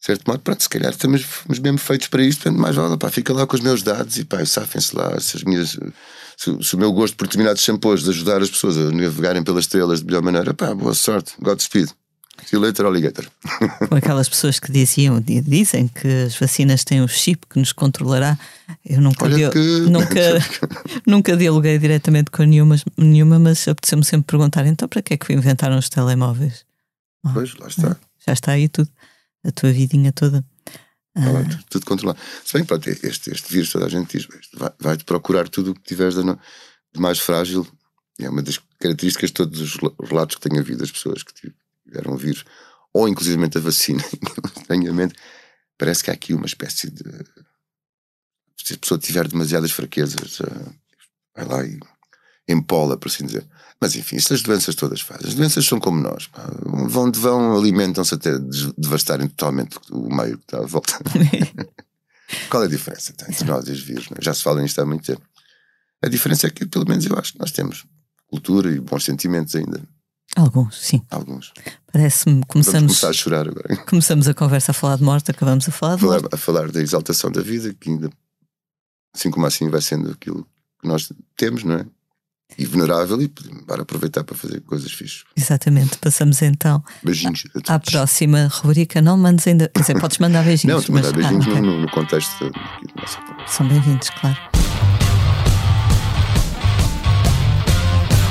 De 0.00 0.06
certo 0.06 0.26
modo, 0.26 0.40
pronto, 0.40 0.62
se 0.62 0.68
calhar 0.68 0.90
estamos 0.90 1.22
fomos 1.22 1.58
mesmo 1.58 1.78
feitos 1.78 2.08
para 2.08 2.22
isto, 2.22 2.42
portanto, 2.42 2.60
mais 2.60 2.74
vale, 2.74 2.96
pá, 2.96 3.10
fica 3.10 3.34
lá 3.34 3.46
com 3.46 3.54
os 3.54 3.60
meus 3.60 3.82
dados 3.82 4.16
e 4.16 4.24
pá, 4.24 4.44
safem-se 4.46 4.96
lá, 4.96 5.20
se, 5.20 5.36
as 5.36 5.44
minhas, 5.44 5.78
se, 6.38 6.62
se 6.62 6.74
o 6.74 6.78
meu 6.78 6.90
gosto 6.90 7.16
por 7.18 7.26
determinados 7.26 7.62
shampoos 7.62 8.02
de 8.02 8.10
ajudar 8.10 8.40
as 8.40 8.50
pessoas 8.50 8.78
a 8.78 8.90
navegarem 8.90 9.42
pelas 9.42 9.64
estrelas 9.64 10.00
de 10.00 10.06
melhor 10.06 10.22
maneira, 10.22 10.54
pá, 10.54 10.74
boa 10.74 10.94
sorte, 10.94 11.34
Godspeed. 11.38 11.90
You 12.52 12.60
later, 12.60 12.86
alligator. 12.86 13.26
Com 13.88 13.94
aquelas 13.96 14.28
pessoas 14.28 14.58
que 14.58 14.70
diziam 14.72 15.20
dizem 15.20 15.88
que 15.88 16.06
as 16.26 16.36
vacinas 16.38 16.84
têm 16.84 17.02
um 17.02 17.08
chip 17.08 17.46
que 17.48 17.58
nos 17.58 17.72
controlará. 17.72 18.38
Eu 18.84 19.00
nunca, 19.00 19.28
dia- 19.28 19.50
que- 19.50 19.58
nunca, 19.90 20.20
nunca 21.06 21.36
dialoguei 21.36 21.78
diretamente 21.78 22.30
com 22.30 22.42
nenhuma, 22.44 22.76
nenhuma 22.96 23.38
mas 23.38 23.66
apeteceu-me 23.68 24.04
sempre 24.04 24.26
perguntar: 24.26 24.66
então 24.66 24.88
para 24.88 25.02
que 25.02 25.14
é 25.14 25.16
que 25.16 25.32
inventaram 25.32 25.78
os 25.78 25.88
telemóveis? 25.88 26.64
Pois, 27.34 27.54
lá 27.56 27.68
está. 27.68 27.96
Já 28.26 28.32
está 28.32 28.52
aí 28.52 28.68
tudo, 28.68 28.88
a 29.44 29.50
tua 29.50 29.72
vidinha 29.72 30.12
toda. 30.12 30.44
Está 31.16 31.30
lá, 31.30 31.42
tudo, 31.42 31.64
tudo 31.70 31.86
controlado. 31.86 32.18
Se 32.44 32.54
bem, 32.54 32.64
pronto, 32.64 32.88
este, 32.88 33.30
este 33.30 33.52
vírus, 33.52 33.70
toda 33.70 33.86
a 33.86 33.88
gente 33.88 34.16
diz, 34.16 34.28
isto 34.40 34.58
vai- 34.58 34.72
vai-te 34.78 35.04
procurar 35.04 35.48
tudo 35.48 35.72
o 35.72 35.74
que 35.74 35.82
tiveres 35.82 36.14
de, 36.14 36.22
de 36.22 37.00
mais 37.00 37.18
frágil. 37.18 37.66
É 38.20 38.28
uma 38.28 38.42
das 38.42 38.60
características 38.78 39.30
de 39.30 39.34
todos 39.34 39.60
os 39.60 39.76
rel- 39.76 39.94
relatos 40.08 40.36
que 40.36 40.42
tenho 40.48 40.60
ouvido 40.60 40.78
das 40.78 40.90
pessoas 40.90 41.22
que 41.22 41.32
tiveram 41.90 42.14
o 42.14 42.16
vírus, 42.16 42.44
ou 42.92 43.08
inclusivamente 43.08 43.58
a 43.58 43.60
vacina, 43.60 44.02
estranhamente, 44.56 45.14
parece 45.76 46.04
que 46.04 46.10
há 46.10 46.14
aqui 46.14 46.32
uma 46.32 46.46
espécie 46.46 46.90
de. 46.90 47.04
Se 48.56 48.74
a 48.74 48.78
pessoa 48.78 49.00
tiver 49.00 49.26
demasiadas 49.26 49.72
fraquezas, 49.72 50.40
eh, 50.40 50.72
vai 51.34 51.44
lá 51.46 51.64
e 51.64 51.80
empola, 52.48 52.96
por 52.96 53.08
assim 53.08 53.24
dizer. 53.24 53.46
Mas 53.80 53.96
enfim, 53.96 54.16
isso 54.16 54.34
as 54.34 54.42
doenças 54.42 54.74
todas 54.74 55.00
fazem. 55.00 55.28
As 55.28 55.34
doenças 55.34 55.64
são 55.64 55.80
como 55.80 56.00
nós. 56.00 56.28
Vão 56.86 57.10
vão, 57.10 57.56
alimentam-se 57.56 58.14
até 58.14 58.38
devastarem 58.76 59.28
totalmente 59.28 59.78
o 59.90 60.14
meio 60.14 60.36
que 60.36 60.44
está 60.44 60.58
à 60.58 60.66
volta. 60.66 60.92
Qual 62.50 62.62
é 62.62 62.66
a 62.66 62.68
diferença 62.68 63.12
entre 63.12 63.44
nós 63.44 63.66
e 63.66 63.72
os 63.72 63.80
vírus? 63.80 64.08
é? 64.14 64.22
Já 64.22 64.34
se 64.34 64.42
fala 64.42 64.60
nisto 64.60 64.78
há 64.80 64.86
muito 64.86 65.04
tempo. 65.04 65.22
A 66.02 66.08
diferença 66.08 66.46
é 66.46 66.50
que, 66.50 66.66
pelo 66.66 66.86
menos, 66.86 67.04
eu 67.06 67.16
acho 67.18 67.32
que 67.32 67.38
nós 67.38 67.50
temos 67.50 67.86
cultura 68.26 68.70
e 68.70 68.78
bons 68.78 69.04
sentimentos 69.04 69.54
ainda. 69.54 69.82
Alguns, 70.36 70.78
sim. 70.80 71.02
Alguns. 71.10 71.52
Parece-me 71.92 72.34
Vamos 72.34 72.46
começamos, 72.48 72.82
começar 72.92 73.08
a 73.08 73.12
chorar 73.12 73.48
agora. 73.48 73.76
começamos 73.86 74.28
a 74.28 74.34
conversa 74.34 74.70
a 74.70 74.74
falar 74.74 74.96
de 74.96 75.02
morte, 75.02 75.30
acabamos 75.30 75.68
a 75.68 75.72
falar 75.72 75.96
de 75.96 76.02
falar, 76.02 76.20
morte. 76.20 76.34
a 76.34 76.38
falar 76.38 76.70
da 76.70 76.80
exaltação 76.80 77.30
da 77.32 77.40
vida, 77.42 77.74
que 77.74 77.90
ainda, 77.90 78.10
assim 79.14 79.30
como 79.30 79.46
assim, 79.46 79.68
vai 79.68 79.80
sendo 79.80 80.10
aquilo 80.10 80.46
que 80.80 80.86
nós 80.88 81.12
temos, 81.36 81.64
não 81.64 81.74
é? 81.76 81.86
E 82.58 82.64
venerável, 82.66 83.20
e 83.22 83.28
podemos 83.28 83.62
agora 83.62 83.82
aproveitar 83.82 84.24
para 84.24 84.36
fazer 84.36 84.60
coisas 84.62 84.90
fixas. 84.90 85.24
Exatamente. 85.36 85.98
Passamos 85.98 86.42
então 86.42 86.82
Beijinhos 87.02 87.44
a 87.48 87.52
todos. 87.52 87.70
à 87.70 87.78
próxima 87.78 88.48
rubrica. 88.48 89.00
Não 89.00 89.16
mandes 89.16 89.46
ainda. 89.46 89.68
Quer 89.68 89.80
dizer, 89.82 90.00
podes 90.00 90.18
mandar 90.18 90.42
beijinhos. 90.44 90.76
Não, 90.76 90.82
tu 90.82 90.92
mandar 90.92 91.12
mas- 91.12 91.24
ah, 91.26 91.28
beijinhos 91.30 91.46
ok. 91.46 91.60
no, 91.60 91.80
no 91.82 91.90
contexto 91.92 92.44
da 92.44 92.50
da 92.50 93.00
nossa 93.02 93.20
conversa. 93.20 93.52
São 93.56 93.68
bem-vindos, 93.68 94.10
claro. 94.10 94.38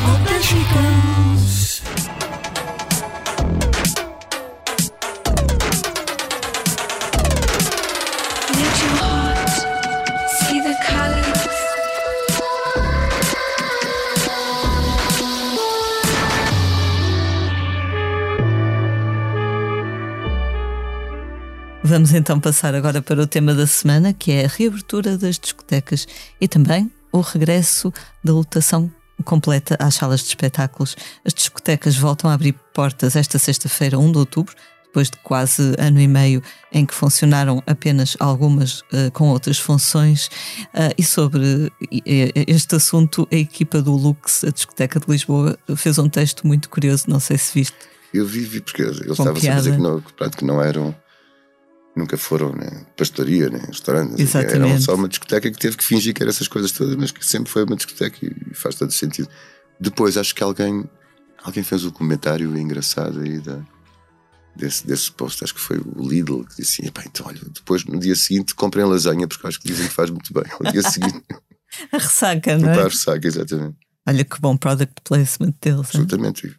Oh, 0.06 1.39
Vamos 21.90 22.14
então 22.14 22.40
passar 22.40 22.76
agora 22.76 23.02
para 23.02 23.20
o 23.20 23.26
tema 23.26 23.52
da 23.52 23.66
semana, 23.66 24.14
que 24.14 24.32
é 24.32 24.46
a 24.46 24.48
reabertura 24.48 25.18
das 25.18 25.40
discotecas 25.40 26.08
e 26.40 26.48
também 26.48 26.92
o 27.12 27.20
regresso 27.20 27.92
da 28.24 28.32
lotação 28.32 28.92
completa 29.26 29.76
às 29.80 29.96
salas 29.96 30.20
de 30.20 30.28
espetáculos. 30.28 30.96
As 31.26 31.34
discotecas 31.34 31.98
voltam 31.98 32.30
a 32.30 32.36
abrir 32.36 32.54
portas 32.76 33.16
esta 33.16 33.40
sexta-feira, 33.40 33.98
1 33.98 34.12
de 34.12 34.20
outubro, 34.20 34.54
depois 34.86 35.10
de 35.10 35.18
quase 35.18 35.74
ano 35.80 36.00
e 36.00 36.08
meio 36.08 36.44
em 36.72 36.86
que 36.86 36.94
funcionaram 36.94 37.64
apenas 37.66 38.16
algumas 38.20 38.84
eh, 38.94 39.10
com 39.10 39.30
outras 39.30 39.58
funções. 39.58 40.30
Ah, 40.72 40.94
e 40.96 41.04
sobre 41.04 41.72
este 42.48 42.76
assunto, 42.76 43.28
a 43.32 43.36
equipa 43.36 43.82
do 43.82 43.94
Lux, 43.94 44.44
a 44.44 44.52
discoteca 44.52 45.00
de 45.00 45.08
Lisboa, 45.10 45.58
fez 45.76 45.98
um 45.98 46.08
texto 46.08 46.46
muito 46.46 46.70
curioso, 46.70 47.06
não 47.08 47.20
sei 47.20 47.40
se 47.40 47.52
viste. 47.52 47.78
Eu 48.14 48.28
vi, 48.28 48.42
vi 48.42 48.62
porque 48.62 48.84
estavam 48.84 49.36
sempre 49.36 49.50
a 49.50 49.56
dizer 49.56 49.72
que 49.76 49.82
não, 49.82 50.02
que 50.02 50.46
não 50.46 50.62
eram, 50.62 50.96
nunca 52.00 52.18
foram 52.18 52.54
né, 52.54 52.86
pastelaria, 52.98 53.50
nem 53.50 53.62
restaurante, 53.62 54.14
o 54.14 54.16
quê. 54.16 54.24
eram 54.24 54.46
Exatamente. 54.46 54.84
só 54.84 54.96
uma 54.96 55.08
discoteca 55.08 55.52
que 55.52 55.58
teve 55.58 55.78
que 55.78 55.84
fingir 55.84 56.14
que 56.14 56.24
era 56.24 56.30
essas 56.32 56.48
coisas 56.48 56.72
todas, 56.72 56.96
mas 56.96 57.12
que 57.12 57.26
sempre 57.26 57.52
foi 57.52 57.64
uma 57.64 57.76
discoteca 57.76 58.18
e 58.26 58.54
faz 58.54 58.76
todo 58.76 58.92
sentido. 58.92 59.30
Depois 59.80 60.18
acho 60.18 60.34
que 60.34 60.44
alguém, 60.44 60.90
alguém 61.44 61.64
fez 61.64 61.86
um 61.86 61.92
comentário 61.92 62.58
engraçado 62.58 63.20
aí 63.22 63.40
da, 63.40 63.60
desse, 64.56 64.86
desse 64.88 65.12
post, 65.12 65.44
acho 65.44 65.54
que 65.54 65.62
foi 65.62 65.78
o 65.78 66.08
Lidl, 66.08 66.44
que 66.46 66.58
disse 66.58 66.82
assim: 66.82 66.88
"Epá, 66.88 67.04
então 67.06 67.28
olha, 67.28 67.40
depois 67.54 67.86
no 67.86 68.00
dia 68.00 68.16
seguinte 68.16 68.56
comprem 68.56 68.86
lasanha, 68.86 69.28
porque 69.28 69.46
acho 69.48 69.60
que 69.60 69.68
dizem 69.68 69.88
que 69.88 69.94
faz 69.94 70.10
muito 70.10 70.34
bem. 70.34 70.46
Ao 70.60 70.72
dia 70.72 70.82
seguinte, 70.84 71.24
A 71.92 71.98
ressaca, 71.98 72.58
não 72.58 72.70
é? 72.70 72.80
a 72.80 72.84
ressaca, 72.84 73.28
exatamente. 73.28 73.78
Olha 74.08 74.26
que 74.26 74.40
bom 74.40 74.58
product 74.58 75.02
placement 75.04 75.54
deles. 75.62 75.82
Absolutamente. 75.82 76.56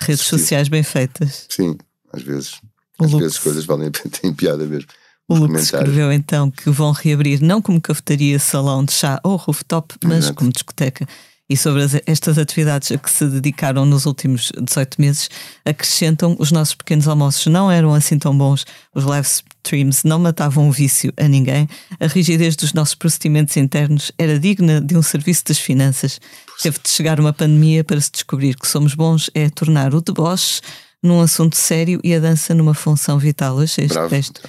Redes 0.00 0.24
sociais 0.24 0.68
bem 0.68 0.82
feitas. 0.82 1.46
Sim, 1.50 1.76
às 2.12 2.22
vezes. 2.22 2.60
O 3.00 3.04
às 3.04 3.10
Lux. 3.12 3.22
vezes 3.22 3.38
coisas 3.38 3.64
valem 3.64 3.88
a 3.88 3.90
pena, 3.90 4.10
têm 4.20 4.32
piada 4.32 4.64
mesmo. 4.66 4.88
O 5.28 5.34
comentários. 5.36 5.66
escreveu 5.72 6.12
então 6.12 6.50
que 6.50 6.68
vão 6.70 6.92
reabrir 6.92 7.40
não 7.40 7.62
como 7.62 7.80
cafetaria, 7.80 8.38
salão 8.38 8.84
de 8.84 8.92
chá 8.92 9.20
ou 9.22 9.36
rooftop, 9.36 9.94
mas 10.04 10.18
Exato. 10.24 10.34
como 10.34 10.52
discoteca. 10.52 11.06
E 11.48 11.56
sobre 11.56 11.82
as- 11.82 12.00
estas 12.06 12.38
atividades 12.38 12.90
a 12.92 12.98
que 12.98 13.10
se 13.10 13.26
dedicaram 13.26 13.84
nos 13.84 14.04
últimos 14.06 14.50
18 14.60 15.00
meses, 15.00 15.28
acrescentam 15.64 16.36
os 16.38 16.50
nossos 16.52 16.74
pequenos 16.74 17.06
almoços 17.08 17.46
não 17.46 17.70
eram 17.70 17.92
assim 17.94 18.18
tão 18.18 18.36
bons, 18.36 18.64
os 18.94 19.04
live 19.04 19.26
streams 19.26 20.06
não 20.06 20.18
matavam 20.18 20.68
o 20.68 20.72
vício 20.72 21.12
a 21.16 21.28
ninguém, 21.28 21.68
a 22.00 22.06
rigidez 22.06 22.56
dos 22.56 22.72
nossos 22.72 22.94
procedimentos 22.94 23.56
internos 23.56 24.12
era 24.18 24.38
digna 24.38 24.80
de 24.80 24.96
um 24.96 25.02
serviço 25.02 25.44
das 25.46 25.58
finanças. 25.58 26.20
Teve 26.62 26.78
de 26.82 26.88
chegar 26.88 27.20
uma 27.20 27.32
pandemia 27.32 27.84
para 27.84 28.00
se 28.00 28.10
descobrir 28.10 28.56
que 28.56 28.66
somos 28.68 28.94
bons 28.94 29.30
é 29.34 29.48
tornar 29.50 29.94
o 29.94 30.00
deboche 30.00 30.60
num 31.02 31.20
assunto 31.20 31.56
sério 31.56 32.00
e 32.04 32.14
a 32.14 32.20
dança 32.20 32.54
numa 32.54 32.74
função 32.74 33.18
vital. 33.18 33.56
Eu 33.58 33.64
achei 33.64 33.84
este 33.84 33.94
Bravo. 33.94 34.10
texto. 34.10 34.42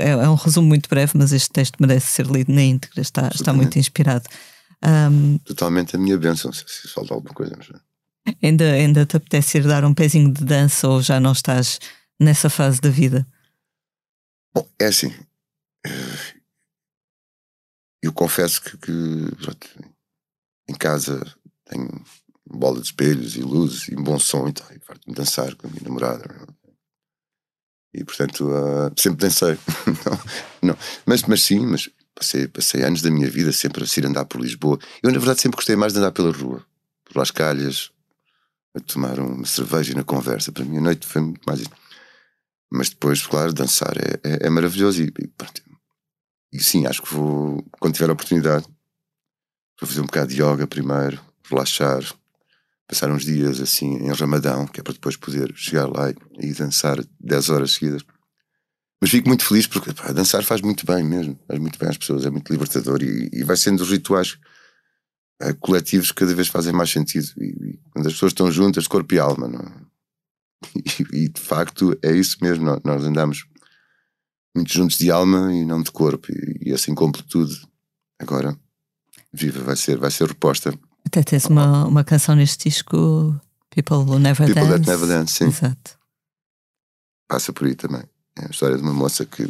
É, 0.00 0.10
é 0.10 0.28
um 0.28 0.34
resumo 0.34 0.66
muito 0.68 0.88
breve, 0.88 1.12
mas 1.16 1.32
este 1.32 1.50
texto 1.50 1.76
merece 1.80 2.06
ser 2.08 2.26
lido 2.26 2.52
na 2.52 2.62
íntegra, 2.62 3.00
está, 3.02 3.28
está 3.34 3.52
muito 3.52 3.78
inspirado. 3.78 4.24
Ahm, 4.82 5.36
Totalmente 5.44 5.96
a 5.96 5.98
minha 5.98 6.16
bênção, 6.16 6.52
se, 6.52 6.64
se 6.66 6.88
falta 6.88 7.12
alguma 7.12 7.34
coisa. 7.34 7.54
Mas, 7.56 7.68
ainda, 8.42 8.64
ainda 8.72 9.04
te 9.06 9.16
apetece 9.16 9.58
ir 9.58 9.66
dar 9.66 9.84
um 9.84 9.92
pezinho 9.92 10.32
de 10.32 10.44
dança 10.44 10.88
ou 10.88 11.02
já 11.02 11.20
não 11.20 11.32
estás 11.32 11.78
nessa 12.18 12.48
fase 12.48 12.80
da 12.80 12.88
vida? 12.88 13.26
Bom, 14.54 14.66
é 14.78 14.86
assim. 14.86 15.12
eh, 15.86 15.90
Eu 18.02 18.12
confesso 18.12 18.62
que, 18.62 18.76
que, 18.78 18.88
em 20.68 20.74
casa 20.74 21.20
tenho 21.68 22.02
bola 22.48 22.80
de 22.80 22.86
espelhos 22.86 23.36
e 23.36 23.40
luzes 23.40 23.88
e 23.88 23.96
bom 23.96 24.18
som 24.18 24.48
e 24.48 24.52
tal. 24.52 24.68
E 24.74 24.78
farto-me 24.78 25.14
dançar 25.14 25.54
com 25.56 25.66
a 25.66 25.70
minha 25.70 25.82
namorada. 25.82 26.24
E 27.92 28.04
portanto, 28.04 28.50
ah, 28.52 28.92
sempre 28.96 29.20
dancei. 29.20 29.58
não, 30.62 30.70
não. 30.70 30.78
Mas, 31.06 31.22
mas 31.22 31.42
sim, 31.42 31.60
mas 31.66 31.88
passei, 32.14 32.46
passei 32.46 32.82
anos 32.82 33.02
da 33.02 33.10
minha 33.10 33.28
vida 33.28 33.52
sempre 33.52 33.82
a 33.82 33.86
ir 33.86 34.06
andar 34.06 34.24
por 34.26 34.40
Lisboa. 34.40 34.78
Eu, 35.02 35.10
na 35.10 35.18
verdade, 35.18 35.40
sempre 35.40 35.56
gostei 35.56 35.76
mais 35.76 35.92
de 35.92 35.98
andar 35.98 36.12
pela 36.12 36.30
rua, 36.30 36.64
por 37.04 37.16
Las 37.16 37.30
Calhas, 37.30 37.90
a 38.74 38.80
tomar 38.80 39.18
uma 39.18 39.46
cerveja 39.46 39.92
e 39.92 39.94
na 39.94 40.04
conversa. 40.04 40.52
Para 40.52 40.64
mim, 40.64 40.76
a 40.78 40.80
noite 40.82 41.06
foi 41.06 41.22
muito 41.22 41.42
mais. 41.46 41.62
Mas 42.70 42.90
depois, 42.90 43.26
claro, 43.26 43.52
dançar 43.52 43.96
é, 43.96 44.20
é, 44.22 44.46
é 44.46 44.50
maravilhoso. 44.50 45.02
E, 45.02 45.06
e, 45.06 45.28
pronto. 45.28 45.62
E 46.52 46.62
sim, 46.62 46.86
acho 46.86 47.02
que 47.02 47.14
vou, 47.14 47.64
quando 47.80 47.94
tiver 47.94 48.10
a 48.10 48.12
oportunidade, 48.12 48.66
vou 49.80 49.88
fazer 49.88 50.00
um 50.00 50.06
bocado 50.06 50.28
de 50.28 50.42
yoga 50.42 50.66
primeiro, 50.66 51.20
relaxar, 51.48 52.02
passar 52.86 53.10
uns 53.10 53.24
dias 53.24 53.60
assim 53.60 53.96
em 53.96 54.12
Ramadão, 54.12 54.66
que 54.66 54.80
é 54.80 54.82
para 54.82 54.92
depois 54.92 55.16
poder 55.16 55.52
chegar 55.56 55.86
lá 55.86 56.12
e, 56.38 56.52
dançar 56.52 56.98
10 57.20 57.50
horas 57.50 57.72
seguidas. 57.72 58.02
Mas 59.00 59.10
fico 59.10 59.28
muito 59.28 59.44
feliz 59.44 59.66
porque 59.66 59.92
pá, 59.92 60.12
dançar 60.12 60.42
faz 60.42 60.60
muito 60.60 60.86
bem 60.86 61.04
mesmo, 61.04 61.38
faz 61.46 61.60
muito 61.60 61.78
bem 61.78 61.88
às 61.88 61.98
pessoas, 61.98 62.24
é 62.24 62.30
muito 62.30 62.50
libertador 62.50 63.02
e, 63.02 63.28
e 63.32 63.44
vai 63.44 63.56
sendo 63.56 63.80
os 63.82 63.90
rituais 63.90 64.38
eh, 65.40 65.52
coletivos 65.54 66.10
que 66.10 66.20
cada 66.20 66.34
vez 66.34 66.48
fazem 66.48 66.72
mais 66.72 66.90
sentido. 66.90 67.28
E, 67.38 67.44
e 67.44 67.80
quando 67.90 68.06
as 68.06 68.12
pessoas 68.14 68.30
estão 68.30 68.50
juntas, 68.50 68.86
corpo 68.86 69.14
e 69.14 69.18
alma, 69.18 69.48
não? 69.48 69.60
é? 69.60 69.86
E, 71.12 71.28
de 71.28 71.40
facto 71.40 71.96
é 72.02 72.12
isso 72.12 72.38
mesmo. 72.40 72.80
Nós, 72.84 73.04
andamos 73.04 73.46
muito 74.54 74.72
juntos 74.72 74.96
de 74.96 75.10
alma 75.10 75.52
e 75.52 75.64
não 75.64 75.82
de 75.82 75.90
corpo. 75.90 76.28
E, 76.32 76.72
essa 76.72 76.90
incompletude, 76.90 77.60
agora, 78.18 78.58
viva, 79.32 79.60
vai 79.62 79.76
ser, 79.76 79.98
vai 79.98 80.10
ser 80.10 80.28
reposta. 80.28 80.72
Até 81.06 81.22
tens 81.22 81.44
uma, 81.44 81.86
uma 81.86 82.02
canção 82.02 82.34
neste 82.34 82.68
disco, 82.68 83.40
People 83.70 83.98
Who 83.98 84.18
Never 84.18 84.44
People 84.44 84.54
Dance. 84.54 84.72
That 84.72 84.90
Never 84.90 85.06
Dance, 85.06 85.34
sim. 85.34 85.44
Exato. 85.44 85.96
Passa 87.28 87.52
por 87.52 87.68
aí 87.68 87.76
também. 87.76 88.02
É 88.36 88.46
a 88.46 88.50
história 88.50 88.76
de 88.76 88.82
uma 88.82 88.92
moça 88.92 89.24
que, 89.24 89.48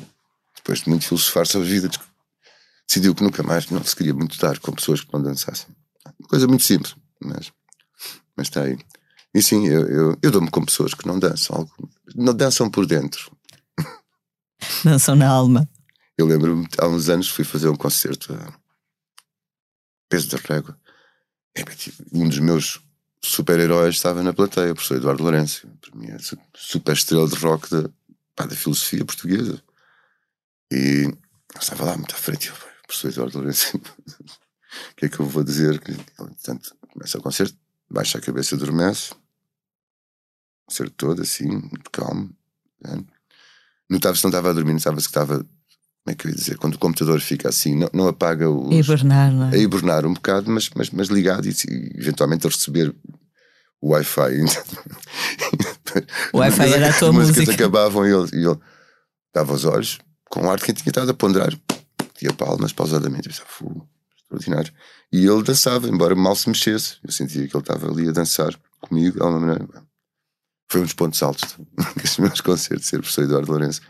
depois 0.54 0.80
de 0.80 0.90
muito 0.90 1.06
filosofar 1.06 1.46
sobre 1.46 1.66
a 1.66 1.70
vida, 1.70 1.90
decidiu 2.86 3.14
que 3.14 3.22
nunca 3.22 3.42
mais 3.42 3.70
não 3.70 3.82
se 3.82 3.96
queria 3.96 4.12
muito 4.12 4.38
dar 4.38 4.58
com 4.58 4.70
pessoas 4.72 5.00
que 5.00 5.12
não 5.14 5.22
dançassem. 5.22 5.68
Uma 6.20 6.28
coisa 6.28 6.46
muito 6.46 6.62
simples, 6.62 6.94
mas, 7.22 7.50
mas 8.36 8.48
está 8.48 8.62
aí. 8.62 8.78
E 9.34 9.42
sim, 9.42 9.66
eu, 9.66 9.88
eu, 9.88 10.18
eu 10.22 10.30
dou-me 10.30 10.50
com 10.50 10.62
pessoas 10.62 10.92
que 10.92 11.06
não 11.06 11.18
dançam, 11.18 11.56
algo, 11.56 11.90
não 12.14 12.34
dançam 12.34 12.70
por 12.70 12.84
dentro. 12.84 13.30
Dançam 14.84 15.16
na 15.16 15.28
alma. 15.28 15.66
Eu 16.18 16.26
lembro-me, 16.26 16.66
há 16.78 16.86
uns 16.86 17.08
anos, 17.08 17.28
fui 17.28 17.44
fazer 17.44 17.68
um 17.68 17.76
concerto 17.76 18.34
a 18.34 18.52
Peso 20.08 20.30
da 20.30 20.38
Régua. 20.38 20.78
Pá, 21.64 21.74
tipo, 21.74 22.02
Um 22.12 22.28
dos 22.28 22.38
meus 22.38 22.80
super-heróis 23.22 23.96
estava 23.96 24.22
na 24.22 24.32
plateia, 24.32 24.72
o 24.72 24.74
professor 24.74 24.96
Eduardo 24.96 25.22
Lourenço. 25.22 25.66
Para 25.80 25.94
mim 25.98 26.06
é 26.10 26.18
su- 26.18 26.38
super 26.54 26.92
estrela 26.94 27.28
de 27.28 27.34
rock 27.36 27.68
da, 27.70 27.88
pá, 28.34 28.46
da 28.46 28.54
filosofia 28.56 29.04
portuguesa. 29.04 29.62
E 30.72 31.12
estava 31.60 31.84
lá 31.84 31.96
muito 31.96 32.14
à 32.14 32.18
frente. 32.18 32.48
Eu, 32.48 32.54
professor 32.86 33.08
Eduardo 33.10 33.38
Lourenço, 33.38 33.76
o 33.78 34.94
que 34.96 35.06
é 35.06 35.08
que 35.08 35.20
eu 35.20 35.26
vou 35.26 35.42
dizer? 35.44 35.80
Portanto, 36.16 36.76
começa 36.92 37.18
o 37.18 37.22
concerto, 37.22 37.56
baixa 37.90 38.18
a 38.18 38.20
cabeça, 38.20 38.54
adormece. 38.54 39.12
O 39.12 39.16
concerto 40.68 40.94
todo, 40.96 41.22
assim, 41.22 41.46
muito 41.48 41.90
calmo. 41.90 42.34
né? 42.80 43.04
Notava-se 43.88 44.20
que 44.20 44.26
não 44.26 44.30
estava 44.30 44.50
a 44.50 44.52
dormir, 44.52 44.72
notava-se 44.72 45.06
que 45.06 45.10
estava 45.10 45.46
como 46.06 46.12
é 46.12 46.14
que 46.14 46.28
eu 46.28 46.30
ia 46.30 46.36
dizer, 46.36 46.56
quando 46.56 46.74
o 46.74 46.78
computador 46.78 47.20
fica 47.20 47.48
assim, 47.48 47.74
não, 47.74 47.90
não 47.92 48.06
apaga 48.06 48.44
E 48.70 48.78
hibernar, 48.78 49.32
não 49.32 49.48
a 49.48 49.56
é? 49.56 49.58
hibernar 49.58 50.06
um 50.06 50.14
bocado, 50.14 50.48
mas, 50.48 50.70
mas, 50.76 50.88
mas 50.90 51.08
ligado 51.08 51.48
e, 51.48 51.50
e 51.50 51.98
eventualmente 51.98 52.46
a 52.46 52.50
receber 52.50 52.94
o 53.80 53.90
Wi-Fi. 53.90 54.30
O 56.32 56.38
Wi-Fi 56.38 56.62
As 56.62 56.72
era 56.72 56.90
a 56.90 56.92
tua 56.92 57.12
músicas 57.12 57.46
música. 57.46 57.64
acabavam 57.64 58.06
e 58.06 58.12
ele, 58.12 58.28
e 58.34 58.46
ele 58.46 58.58
dava 59.34 59.52
os 59.52 59.64
olhos 59.64 59.98
com 60.30 60.48
ar 60.50 60.58
de 60.58 60.64
quem 60.64 60.74
tinha 60.74 60.90
estado 60.90 61.10
a 61.10 61.14
ponderar. 61.14 61.52
Tinha 62.16 62.32
palmas 62.32 62.72
pausadamente. 62.72 63.28
Eu 63.28 63.32
pensava, 63.32 63.48
"Fu, 63.48 63.88
extraordinário. 64.16 64.72
E 65.12 65.26
ele 65.26 65.42
dançava, 65.42 65.88
embora 65.88 66.14
mal 66.14 66.36
se 66.36 66.48
mexesse. 66.48 66.96
Eu 67.02 67.10
sentia 67.10 67.46
que 67.48 67.56
ele 67.56 67.62
estava 67.62 67.90
ali 67.90 68.08
a 68.08 68.12
dançar 68.12 68.54
comigo 68.80 69.16
de 69.16 69.22
alguma 69.22 69.40
maneira. 69.40 69.66
Foi 70.68 70.80
um 70.80 70.84
dos 70.84 70.94
pontos 70.94 71.22
altos 71.22 71.56
dos 72.02 72.18
meus 72.18 72.40
concertos, 72.40 72.86
ser 72.88 72.96
o 72.96 73.00
professor 73.00 73.24
Eduardo 73.24 73.50
Lourenço. 73.50 73.80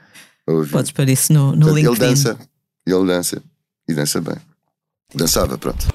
A 0.47 0.53
ouvir. 0.53 0.71
Podes 0.71 0.93
pôr 0.93 1.09
isso 1.09 1.33
no, 1.33 1.53
no 1.53 1.67
Portanto, 1.67 1.79
ele 1.79 1.89
LinkedIn. 1.89 2.09
dança, 2.09 2.39
ele 2.87 3.07
dança 3.07 3.43
e 3.89 3.95
dança 3.95 4.21
bem. 4.21 4.37
Dançava, 5.15 5.57
pronto. 5.59 5.87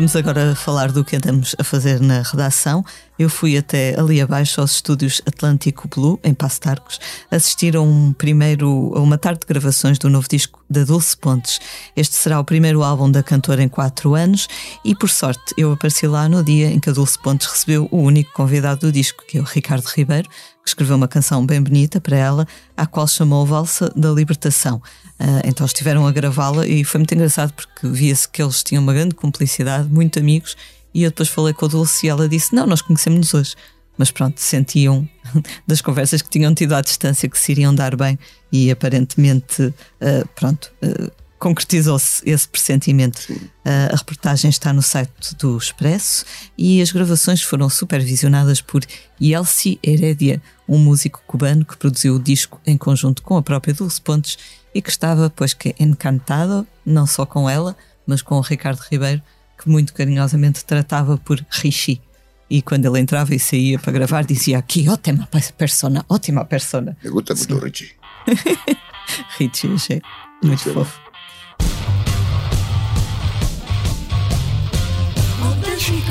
Vamos 0.00 0.16
agora 0.16 0.54
falar 0.54 0.90
do 0.92 1.04
que 1.04 1.16
andamos 1.16 1.54
a 1.58 1.62
fazer 1.62 2.00
na 2.00 2.22
redação. 2.22 2.82
Eu 3.18 3.28
fui 3.28 3.58
até 3.58 4.00
ali 4.00 4.18
abaixo 4.18 4.58
aos 4.58 4.76
estúdios 4.76 5.20
Atlântico 5.26 5.86
Blue, 5.88 6.18
em 6.24 6.32
Passo 6.32 6.58
Arcos, 6.64 6.98
assistir 7.30 7.76
a, 7.76 7.82
um 7.82 8.10
primeiro, 8.14 8.94
a 8.96 9.00
uma 9.00 9.18
tarde 9.18 9.40
de 9.40 9.46
gravações 9.46 9.98
do 9.98 10.08
novo 10.08 10.26
disco 10.26 10.64
da 10.70 10.84
Dulce 10.84 11.14
Pontes. 11.14 11.60
Este 11.94 12.16
será 12.16 12.40
o 12.40 12.44
primeiro 12.44 12.82
álbum 12.82 13.10
da 13.10 13.22
cantora 13.22 13.62
em 13.62 13.68
quatro 13.68 14.14
anos 14.14 14.48
e, 14.82 14.94
por 14.94 15.10
sorte, 15.10 15.52
eu 15.58 15.70
apareci 15.70 16.06
lá 16.06 16.30
no 16.30 16.42
dia 16.42 16.70
em 16.70 16.80
que 16.80 16.88
a 16.88 16.94
Dulce 16.94 17.18
Pontes 17.18 17.46
recebeu 17.46 17.86
o 17.90 17.98
único 17.98 18.32
convidado 18.32 18.86
do 18.86 18.92
disco, 18.92 19.22
que 19.28 19.36
é 19.36 19.40
o 19.42 19.44
Ricardo 19.44 19.84
Ribeiro, 19.84 20.30
que 20.64 20.68
escreveu 20.70 20.96
uma 20.96 21.08
canção 21.08 21.44
bem 21.44 21.60
bonita 21.60 22.00
para 22.00 22.16
ela, 22.16 22.46
à 22.74 22.86
qual 22.86 23.06
chamou 23.06 23.44
Valsa 23.44 23.92
da 23.94 24.10
Libertação. 24.10 24.80
Ah, 25.20 25.42
então 25.44 25.66
estiveram 25.66 26.06
a 26.06 26.12
gravá-la 26.12 26.66
e 26.66 26.82
foi 26.82 26.98
muito 26.98 27.14
engraçado 27.14 27.52
porque 27.52 27.86
via-se 27.86 28.26
que 28.26 28.42
eles 28.42 28.62
tinham 28.62 28.82
uma 28.82 28.94
grande 28.94 29.14
cumplicidade, 29.14 29.86
muito 29.90 30.18
amigos, 30.18 30.56
e 30.94 31.02
eu 31.02 31.10
depois 31.10 31.28
falei 31.28 31.52
com 31.52 31.66
a 31.66 31.68
Dulce 31.68 32.06
e 32.06 32.08
ela 32.08 32.26
disse: 32.26 32.54
Não, 32.54 32.66
nós 32.66 32.80
conhecemos-nos 32.80 33.34
hoje. 33.34 33.54
Mas 33.98 34.10
pronto, 34.10 34.40
sentiam 34.40 35.06
das 35.66 35.82
conversas 35.82 36.22
que 36.22 36.30
tinham 36.30 36.54
tido 36.54 36.74
à 36.74 36.80
distância 36.80 37.28
que 37.28 37.38
se 37.38 37.52
iriam 37.52 37.74
dar 37.74 37.94
bem 37.94 38.18
e 38.50 38.70
aparentemente, 38.70 39.74
ah, 40.00 40.26
pronto, 40.34 40.72
ah, 40.82 41.12
concretizou-se 41.38 42.22
esse 42.28 42.48
pressentimento. 42.48 43.20
A 43.64 43.96
reportagem 43.96 44.50
está 44.50 44.72
no 44.74 44.82
site 44.82 45.34
do 45.38 45.56
Expresso 45.56 46.24
e 46.56 46.82
as 46.82 46.92
gravações 46.92 47.42
foram 47.42 47.68
supervisionadas 47.70 48.60
por 48.60 48.82
Yelsi 49.20 49.78
Heredia, 49.82 50.40
um 50.68 50.76
músico 50.78 51.22
cubano 51.26 51.64
que 51.64 51.78
produziu 51.78 52.16
o 52.16 52.18
disco 52.18 52.60
em 52.66 52.76
conjunto 52.76 53.22
com 53.22 53.38
a 53.38 53.42
própria 53.42 53.72
Dulce 53.72 54.02
Pontes 54.02 54.36
e 54.74 54.80
que 54.80 54.90
estava, 54.90 55.30
pois 55.30 55.54
que, 55.54 55.74
encantado, 55.78 56.66
não 56.84 57.06
só 57.06 57.26
com 57.26 57.48
ela, 57.48 57.76
mas 58.06 58.22
com 58.22 58.36
o 58.36 58.40
Ricardo 58.40 58.80
Ribeiro, 58.90 59.22
que 59.58 59.68
muito 59.68 59.92
carinhosamente 59.92 60.64
tratava 60.64 61.18
por 61.18 61.44
Rishi. 61.50 62.00
E 62.48 62.60
quando 62.62 62.86
ele 62.86 62.98
entrava 62.98 63.34
e 63.34 63.38
saía 63.38 63.78
para 63.78 63.92
gravar, 63.92 64.24
dizia 64.24 64.58
aqui: 64.58 64.88
ótima 64.88 65.28
persona, 65.56 66.04
ótima 66.08 66.44
persona. 66.44 66.96
Me 67.02 67.10
gusta 67.10 67.34
muito 67.34 67.54
o 67.54 67.58
Richie. 67.58 67.92
Richie, 69.38 69.74
achei 69.74 70.02
muito 70.42 70.62
Sim. 70.62 70.74
fofo. 70.74 71.00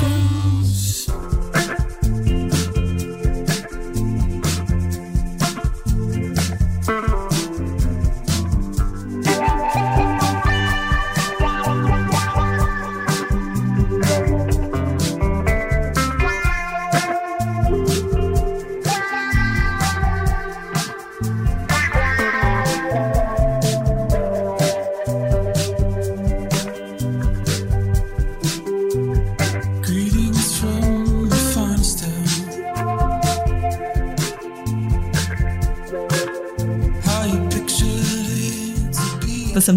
There 0.00 0.19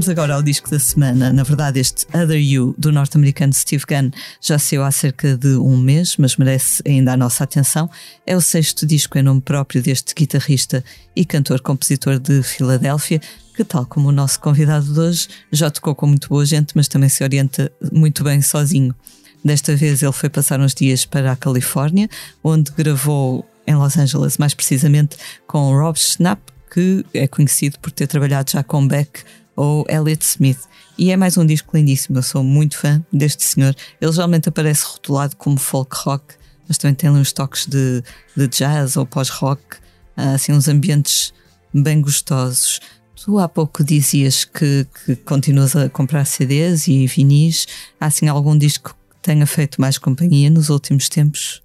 Passamos 0.04 0.20
agora 0.20 0.36
ao 0.36 0.44
disco 0.44 0.70
da 0.70 0.80
semana. 0.80 1.32
Na 1.32 1.44
verdade, 1.44 1.80
este 1.80 2.06
Other 2.08 2.38
You, 2.38 2.76
do 2.78 2.92
norte-americano 2.92 3.54
Steve 3.54 3.86
Gunn, 3.88 4.12
já 4.42 4.60
saiu 4.60 4.84
há 4.84 4.92
cerca 4.92 5.38
de 5.38 5.56
um 5.56 5.78
mês, 5.78 6.18
mas 6.18 6.36
merece 6.36 6.84
ainda 6.86 7.14
a 7.14 7.18
nossa 7.18 7.46
atenção. 7.46 7.90
É 8.26 8.36
o 8.36 8.42
sexto 8.42 8.86
disco 8.86 9.18
em 9.18 9.22
nome 9.22 9.40
próprio 9.40 9.82
deste 9.82 10.14
guitarrista 10.14 10.84
e 11.16 11.24
cantor-compositor 11.24 12.20
de 12.20 12.44
Filadélfia, 12.44 13.22
que, 13.56 13.64
tal 13.64 13.86
como 13.86 14.10
o 14.10 14.12
nosso 14.12 14.42
convidado 14.42 14.94
de 14.94 15.00
hoje, 15.00 15.30
já 15.50 15.72
tocou 15.72 15.96
com 15.96 16.08
muito 16.08 16.28
boa 16.28 16.46
gente, 16.46 16.74
mas 16.76 16.90
também 16.90 17.08
se 17.08 17.24
orienta 17.24 17.72
muito 17.90 18.26
bem 18.26 18.42
sozinho. 18.42 18.94
Desta 19.42 19.74
vez 19.74 20.04
ele 20.04 20.12
foi 20.12 20.30
passar 20.30 20.60
uns 20.60 20.74
dias 20.74 21.06
para 21.06 21.32
a 21.32 21.36
Califórnia, 21.38 22.10
onde 22.44 22.74
gravou 22.74 23.50
em 23.66 23.76
Los 23.76 23.96
Angeles, 23.96 24.38
mais 24.38 24.54
precisamente 24.54 25.16
com 25.48 25.72
Rob 25.72 25.98
Schnapp, 25.98 26.42
que 26.74 27.06
é 27.14 27.26
conhecido 27.26 27.80
por 27.80 27.92
ter 27.92 28.08
trabalhado 28.08 28.52
já 28.52 28.64
com 28.64 28.86
Beck 28.86 29.24
ou 29.56 29.86
Elliott 29.90 30.24
Smith. 30.24 30.60
E 30.98 31.12
é 31.12 31.18
mais 31.18 31.38
um 31.38 31.46
disco 31.46 31.76
lindíssimo, 31.76 32.20
eu 32.20 32.24
sou 32.24 32.44
muito 32.44 32.78
fã 32.78 33.04
deste 33.12 33.44
senhor. 33.44 33.76
Ele 34.00 34.12
geralmente 34.12 34.50
aparece 34.50 34.86
rotulado 34.86 35.36
como 35.36 35.58
folk 35.58 35.96
rock, 35.98 36.36
mas 36.68 36.78
também 36.78 36.96
tem 36.96 37.10
uns 37.10 37.34
toques 37.34 37.66
de, 37.66 38.04
de 38.36 38.48
jazz 38.48 38.96
ou 38.96 39.06
pós-rock, 39.06 39.78
ah, 40.16 40.34
assim, 40.34 40.52
uns 40.52 40.68
ambientes 40.68 41.34
bem 41.74 42.00
gostosos. 42.02 42.80
Tu 43.16 43.40
há 43.40 43.48
pouco 43.48 43.84
dizias 43.84 44.46
que, 44.46 44.86
que 45.06 45.16
continuas 45.16 45.76
a 45.76 45.90
comprar 45.90 46.26
CDs 46.26 46.88
e 46.88 47.08
vinis. 47.08 47.66
Há 48.00 48.08
assim 48.08 48.28
algum 48.28 48.58
disco 48.58 48.96
que 49.10 49.18
tenha 49.22 49.48
feito 49.48 49.80
mais 49.80 49.98
companhia 49.98 50.50
nos 50.50 50.70
últimos 50.70 51.10
tempos? 51.10 51.64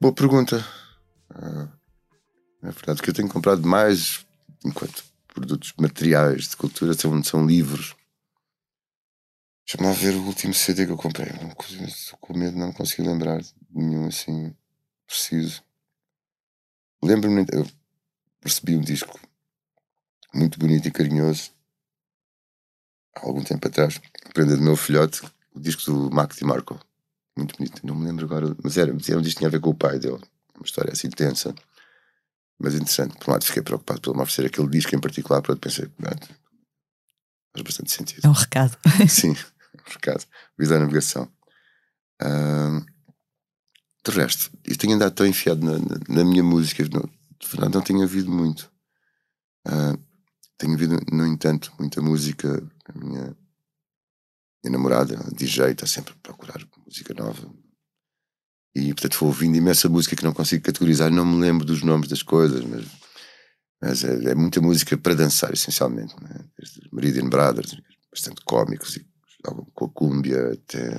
Boa 0.00 0.14
pergunta. 0.14 0.64
Ah, 1.34 1.68
é 2.62 2.70
verdade 2.70 3.02
que 3.02 3.10
eu 3.10 3.14
tenho 3.14 3.28
comprado 3.28 3.66
mais 3.66 4.24
enquanto 4.64 5.09
produtos 5.40 5.72
materiais 5.78 6.48
de 6.48 6.56
cultura 6.56 6.92
são, 6.92 7.22
são 7.24 7.46
livros. 7.46 7.96
Deixa-me 9.66 9.86
lá 9.88 9.92
ver 9.94 10.14
o 10.16 10.26
último 10.26 10.52
CD 10.52 10.84
que 10.84 10.92
eu 10.92 10.96
comprei. 10.98 11.28
Consigo- 11.56 11.84
Estou 11.84 12.18
com 12.18 12.36
medo 12.36 12.58
não 12.58 12.72
conseguir 12.72 13.08
lembrar 13.08 13.40
de 13.40 13.54
nenhum 13.72 14.06
assim 14.06 14.54
preciso. 15.06 15.62
Lembro-me, 17.02 17.46
eu 17.52 17.66
recebi 18.42 18.76
um 18.76 18.80
disco 18.82 19.18
muito 20.34 20.58
bonito 20.58 20.86
e 20.86 20.90
carinhoso 20.90 21.50
há 23.16 23.26
algum 23.26 23.42
tempo 23.42 23.66
atrás, 23.66 23.98
prenda 24.34 24.56
do 24.56 24.62
meu 24.62 24.76
filhote, 24.76 25.22
o 25.54 25.60
disco 25.60 25.82
do 25.84 26.10
Mac 26.14 26.34
DiMarco. 26.36 26.78
Muito 27.36 27.56
bonito, 27.56 27.86
não 27.86 27.94
me 27.94 28.04
lembro 28.06 28.26
agora, 28.26 28.54
mas 28.62 28.76
era, 28.76 28.90
era 28.90 28.94
um 29.18 29.22
disco 29.22 29.22
que 29.22 29.38
tinha 29.38 29.48
a 29.48 29.50
ver 29.50 29.60
com 29.60 29.70
o 29.70 29.74
pai 29.74 29.98
dele. 29.98 30.20
Uma 30.54 30.64
história 30.64 30.92
assim 30.92 31.08
tensa, 31.08 31.54
mas 32.60 32.74
interessante. 32.74 33.16
Por 33.16 33.30
um 33.30 33.32
lado, 33.32 33.44
fiquei 33.44 33.62
preocupado 33.62 34.00
por 34.00 34.10
ele 34.10 34.16
me 34.18 34.22
oferecer 34.22 34.46
aquele 34.46 34.68
disco 34.68 34.94
em 34.94 35.00
particular, 35.00 35.40
por 35.40 35.52
outro, 35.52 35.68
pensei, 35.68 35.90
"Ah, 36.04 36.16
faz 37.52 37.62
bastante 37.64 37.90
sentido. 37.90 38.24
É 38.24 38.28
um 38.28 38.32
recado. 38.32 38.76
Sim, 39.08 39.34
por 39.34 39.96
acaso. 39.96 40.26
Vida 40.58 40.74
da 40.74 40.80
navegação. 40.80 41.28
Ahm, 42.20 42.84
de 44.04 44.10
resto, 44.12 44.50
eu 44.64 44.76
tenho 44.76 44.94
andado 44.94 45.14
tão 45.14 45.26
enfiado 45.26 45.64
na, 45.64 45.78
na, 45.78 45.98
na 46.08 46.24
minha 46.24 46.42
música, 46.42 46.82
no, 46.84 47.10
de 47.38 47.48
verdade 47.48 47.74
não 47.74 47.82
tenho 47.82 48.00
ouvido 48.00 48.30
muito. 48.30 48.70
Ah, 49.66 49.96
tenho 50.56 50.72
ouvido, 50.72 50.98
no 51.12 51.26
entanto, 51.26 51.72
muita 51.78 52.00
música. 52.02 52.62
A 52.86 52.98
minha, 52.98 53.36
minha 54.62 54.72
namorada, 54.72 55.18
a 55.18 55.30
DJ, 55.30 55.70
está 55.70 55.86
sempre 55.86 56.12
a 56.12 56.16
procurar 56.22 56.60
música 56.86 57.14
nova. 57.14 57.50
E, 58.74 58.92
portanto, 58.94 59.18
vou 59.18 59.28
ouvindo 59.28 59.56
imensa 59.56 59.88
música 59.88 60.14
que 60.14 60.24
não 60.24 60.32
consigo 60.32 60.62
categorizar, 60.64 61.10
não 61.10 61.24
me 61.26 61.40
lembro 61.40 61.64
dos 61.66 61.82
nomes 61.82 62.08
das 62.08 62.22
coisas, 62.22 62.64
mas, 62.64 62.86
mas 63.82 64.04
é, 64.04 64.30
é 64.30 64.34
muita 64.34 64.60
música 64.60 64.96
para 64.96 65.14
dançar, 65.14 65.52
essencialmente. 65.52 66.14
Né? 66.22 66.44
Desde 66.58 66.80
Meridian 66.92 67.28
Brothers, 67.28 67.76
bastante 68.12 68.42
cómicos 68.44 68.96
e 68.96 69.06
com 69.74 69.84
a 69.86 69.88
cúmbia, 69.88 70.52
até 70.52 70.96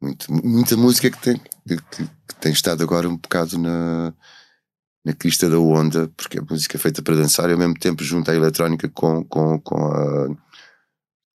muito, 0.00 0.30
muita 0.30 0.76
música 0.76 1.10
que 1.10 1.18
tem, 1.18 1.38
que, 1.66 1.76
que- 1.76 2.08
tem 2.40 2.52
estado 2.52 2.82
agora 2.82 3.08
um 3.08 3.16
bocado 3.16 3.58
na, 3.58 4.12
na 5.04 5.12
crista 5.14 5.48
da 5.48 5.58
onda, 5.58 6.06
porque 6.16 6.38
é 6.38 6.42
música 6.42 6.78
feita 6.78 7.02
para 7.02 7.16
dançar 7.16 7.48
e 7.48 7.52
ao 7.52 7.58
mesmo 7.58 7.74
tempo 7.78 8.04
junta 8.04 8.30
a 8.30 8.36
eletrónica 8.36 8.88
com, 8.90 9.24
com, 9.24 9.58
com 9.60 9.86
a 9.86 10.28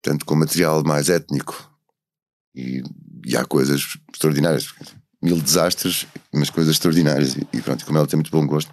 tanto 0.02 0.26
com 0.26 0.36
material 0.36 0.84
mais 0.84 1.08
étnico 1.10 1.72
e, 2.56 2.82
e 3.26 3.38
há 3.38 3.46
coisas 3.46 3.96
extraordinárias 4.12 4.74
mil 5.28 5.42
desastres, 5.42 6.08
mas 6.34 6.50
coisas 6.50 6.74
extraordinárias 6.76 7.36
e, 7.54 7.62
pronto, 7.62 7.86
como 7.86 7.98
ela 7.98 8.08
tem 8.08 8.18
muito 8.18 8.32
bom 8.32 8.46
gosto 8.46 8.72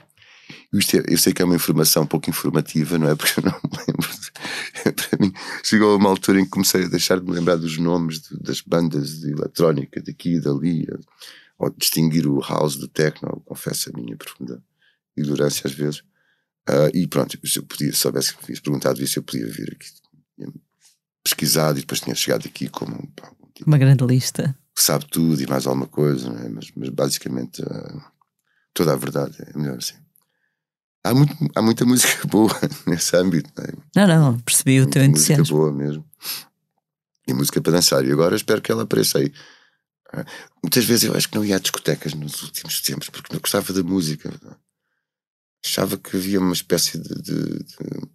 é- 0.95 1.13
eu 1.15 1.19
sei 1.19 1.33
que 1.33 1.41
é 1.41 1.45
uma 1.45 1.55
informação 1.55 2.07
pouco 2.07 2.29
informativa, 2.29 2.99
não 2.99 3.09
é? 3.09 3.15
Porque 3.17 3.39
eu 3.41 3.45
não 3.45 3.53
me 3.53 3.79
lembro. 3.79 4.09
Para 5.09 5.19
mim, 5.21 5.33
chegou 5.63 5.97
uma 5.97 6.09
altura 6.11 6.41
em 6.41 6.45
que 6.45 6.51
comecei 6.51 6.85
a 6.85 6.89
deixar 6.89 7.19
de 7.21 7.25
me 7.25 7.33
lembrar 7.33 7.57
dos 7.57 7.79
nomes 7.79 8.21
de- 8.21 8.39
das 8.41 8.61
bandas 8.61 9.21
de 9.21 9.31
eletrónica 9.33 10.03
daqui 10.03 10.35
e 10.35 10.41
dali, 10.41 10.87
ou 11.59 11.71
distinguir 11.71 12.27
o 12.27 12.41
house 12.41 12.77
do 12.77 12.89
techno. 12.89 13.41
Confesso 13.47 13.91
a 13.91 13.97
minha 13.99 14.17
profunda 14.17 14.63
ignorância 15.17 15.63
às 15.67 15.73
vezes. 15.73 16.03
Ah, 16.69 16.91
e 16.93 17.07
pronto, 17.07 17.39
se 17.47 17.59
eu 17.59 17.63
podia, 17.63 17.93
se 17.93 17.99
soubesse 17.99 18.33
que 18.33 18.39
me 18.41 18.47
tinhas 18.47 18.61
perguntado 18.61 19.03
isso, 19.03 19.19
eu 19.19 19.23
podia 19.23 19.47
vir 19.47 19.73
aqui. 19.77 19.87
Pesquisado 21.23 21.79
e 21.79 21.83
depois 21.83 22.01
tinha 22.01 22.15
chegado 22.15 22.47
aqui 22.47 22.69
como 22.69 22.95
um 22.95 23.07
tipo 23.55 23.67
Uma 23.67 23.79
grande 23.79 24.05
lista. 24.05 24.55
Que 24.75 24.83
sabe 24.83 25.07
tudo 25.07 25.41
e 25.41 25.47
mais 25.47 25.67
alguma 25.67 25.87
coisa, 25.87 26.29
é? 26.29 26.49
mas, 26.49 26.71
mas 26.75 26.89
basicamente 26.89 27.63
ah, 27.63 28.11
toda 28.73 28.93
a 28.93 28.97
verdade 28.97 29.37
é 29.41 29.57
melhor 29.59 29.79
assim. 29.79 29.95
Há, 31.05 31.15
muito, 31.15 31.35
há 31.55 31.63
muita 31.63 31.85
música 31.87 32.27
boa 32.27 32.51
nesse 32.87 33.15
âmbito, 33.17 33.51
não 33.57 33.65
é? 33.65 34.07
Não, 34.07 34.33
não, 34.33 34.41
percebi 34.41 34.81
o 34.81 34.89
teu 34.91 35.03
Muita 35.03 35.11
música 35.19 35.33
entusiasmo. 35.35 35.57
boa 35.59 35.73
mesmo. 35.73 36.05
E 37.27 37.33
música 37.35 37.61
para 37.61 37.73
dançar. 37.73 38.05
E 38.05 38.11
agora 38.13 38.35
espero 38.37 38.61
que 38.63 38.73
ela 38.73 38.83
apareça 38.83 39.19
aí. 39.19 39.33
Ah, 40.13 40.25
Muitas 40.63 40.85
vezes 40.85 41.05
eu 41.05 41.15
acho 41.17 41.29
que 41.29 41.37
não 41.37 41.45
ia 41.45 41.57
a 41.57 41.61
discotecas 41.61 42.15
nos 42.15 42.43
últimos 42.43 42.81
tempos 42.81 43.09
porque 43.11 43.33
não 43.33 43.41
gostava 43.41 43.73
da 43.73 43.83
música. 43.83 44.31
Achava 45.65 45.97
que 45.97 46.17
havia 46.17 46.41
uma 46.41 46.53
espécie 46.53 46.99
de. 46.99 47.15
de- 47.23 47.59
de- 47.59 48.09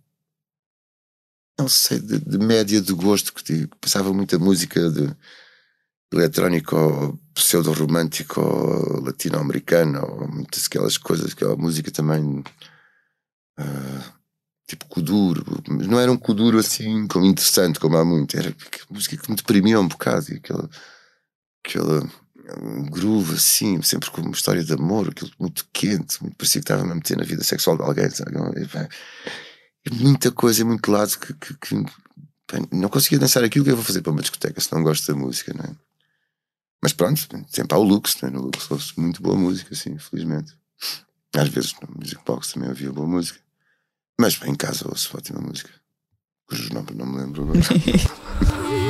não 1.60 1.68
sei, 1.68 2.00
de, 2.00 2.20
de 2.20 2.38
média 2.38 2.80
de 2.82 2.94
gosto 2.94 3.34
que 3.34 3.44
tipo, 3.44 3.76
passava 3.78 4.14
muita 4.14 4.40
música 4.40 4.90
de 4.90 5.14
eletrónico 6.12 7.20
pseudo-romântico 7.34 8.42
latino-americano 9.04 10.28
muitas 10.32 10.66
aquelas 10.66 10.98
coisas, 10.98 11.32
aquela 11.34 11.56
música 11.56 11.92
também 11.92 12.44
ah, 13.58 14.14
tipo 14.68 14.86
Kuduro, 14.88 15.44
mas 15.68 15.88
não 15.88 16.00
era 16.00 16.12
um 16.12 16.18
Kuduro 16.18 16.60
assim 16.60 17.08
como 17.08 17.26
interessante 17.26 17.80
como 17.80 17.98
há 17.98 18.06
muito, 18.06 18.38
era 18.38 18.56
música 18.90 19.18
que 19.18 19.30
me 19.30 19.36
deprimia 19.36 19.80
um 19.80 19.88
bocado, 19.88 20.32
e 20.32 20.36
aquela, 20.38 20.70
aquela 21.66 22.10
groove 22.90 23.36
assim, 23.36 23.82
sempre 23.82 24.10
com 24.12 24.22
uma 24.22 24.32
história 24.32 24.64
de 24.64 24.74
amor, 24.74 25.10
aquilo 25.10 25.32
muito 25.40 25.68
quente, 25.72 26.22
muito 26.22 26.36
parecia 26.36 26.62
que 26.62 26.66
estava 26.66 26.82
a 26.84 26.96
meter 26.96 27.18
na 27.18 27.24
vida 27.24 27.44
sexual 27.44 27.78
de 27.78 27.84
alguém, 27.84 28.10
sabe? 28.10 28.32
E, 29.86 29.94
muita 29.94 30.32
coisa, 30.32 30.66
muito 30.66 30.92
lado 30.92 31.18
que, 31.20 31.34
que- 31.34 31.54
que- 31.56 31.84
pá, 32.48 32.58
não 32.72 32.90
conseguia 32.90 33.20
dançar 33.20 33.44
aquilo 33.44 33.64
que 33.66 33.72
eu 33.72 33.76
vou 33.76 33.86
fazer 33.86 34.02
para 34.02 34.12
uma 34.12 34.22
discoteca 34.22 34.60
se 34.60 34.74
não 34.74 34.84
gosto 34.84 35.06
da 35.12 35.18
música, 35.18 35.54
não 35.54 35.66
é? 35.66 35.89
Mas 36.82 36.94
pronto, 36.94 37.20
sempre 37.50 37.76
há 37.76 37.78
o 37.78 37.84
Lux, 37.84 38.22
não 38.22 38.30
é? 38.30 38.32
no 38.32 38.42
Lux 38.44 38.72
ouve 38.72 38.86
muito 38.98 39.22
boa 39.22 39.36
música, 39.36 39.74
assim, 39.74 39.98
felizmente. 39.98 40.54
Às 41.36 41.50
vezes 41.50 41.76
no 41.82 41.96
Music 41.96 42.22
Box 42.26 42.54
também 42.54 42.70
havia 42.70 42.92
boa 42.92 43.08
música. 43.08 43.40
Mas 44.20 44.42
em 44.44 44.56
casa 44.56 44.88
ouço 44.88 45.16
ótima 45.16 45.40
música. 45.42 45.70
Cujos 46.48 46.70
nomes 46.70 46.96
não 46.96 47.06
me 47.06 47.18
lembro 47.18 47.44
agora. 47.44 47.60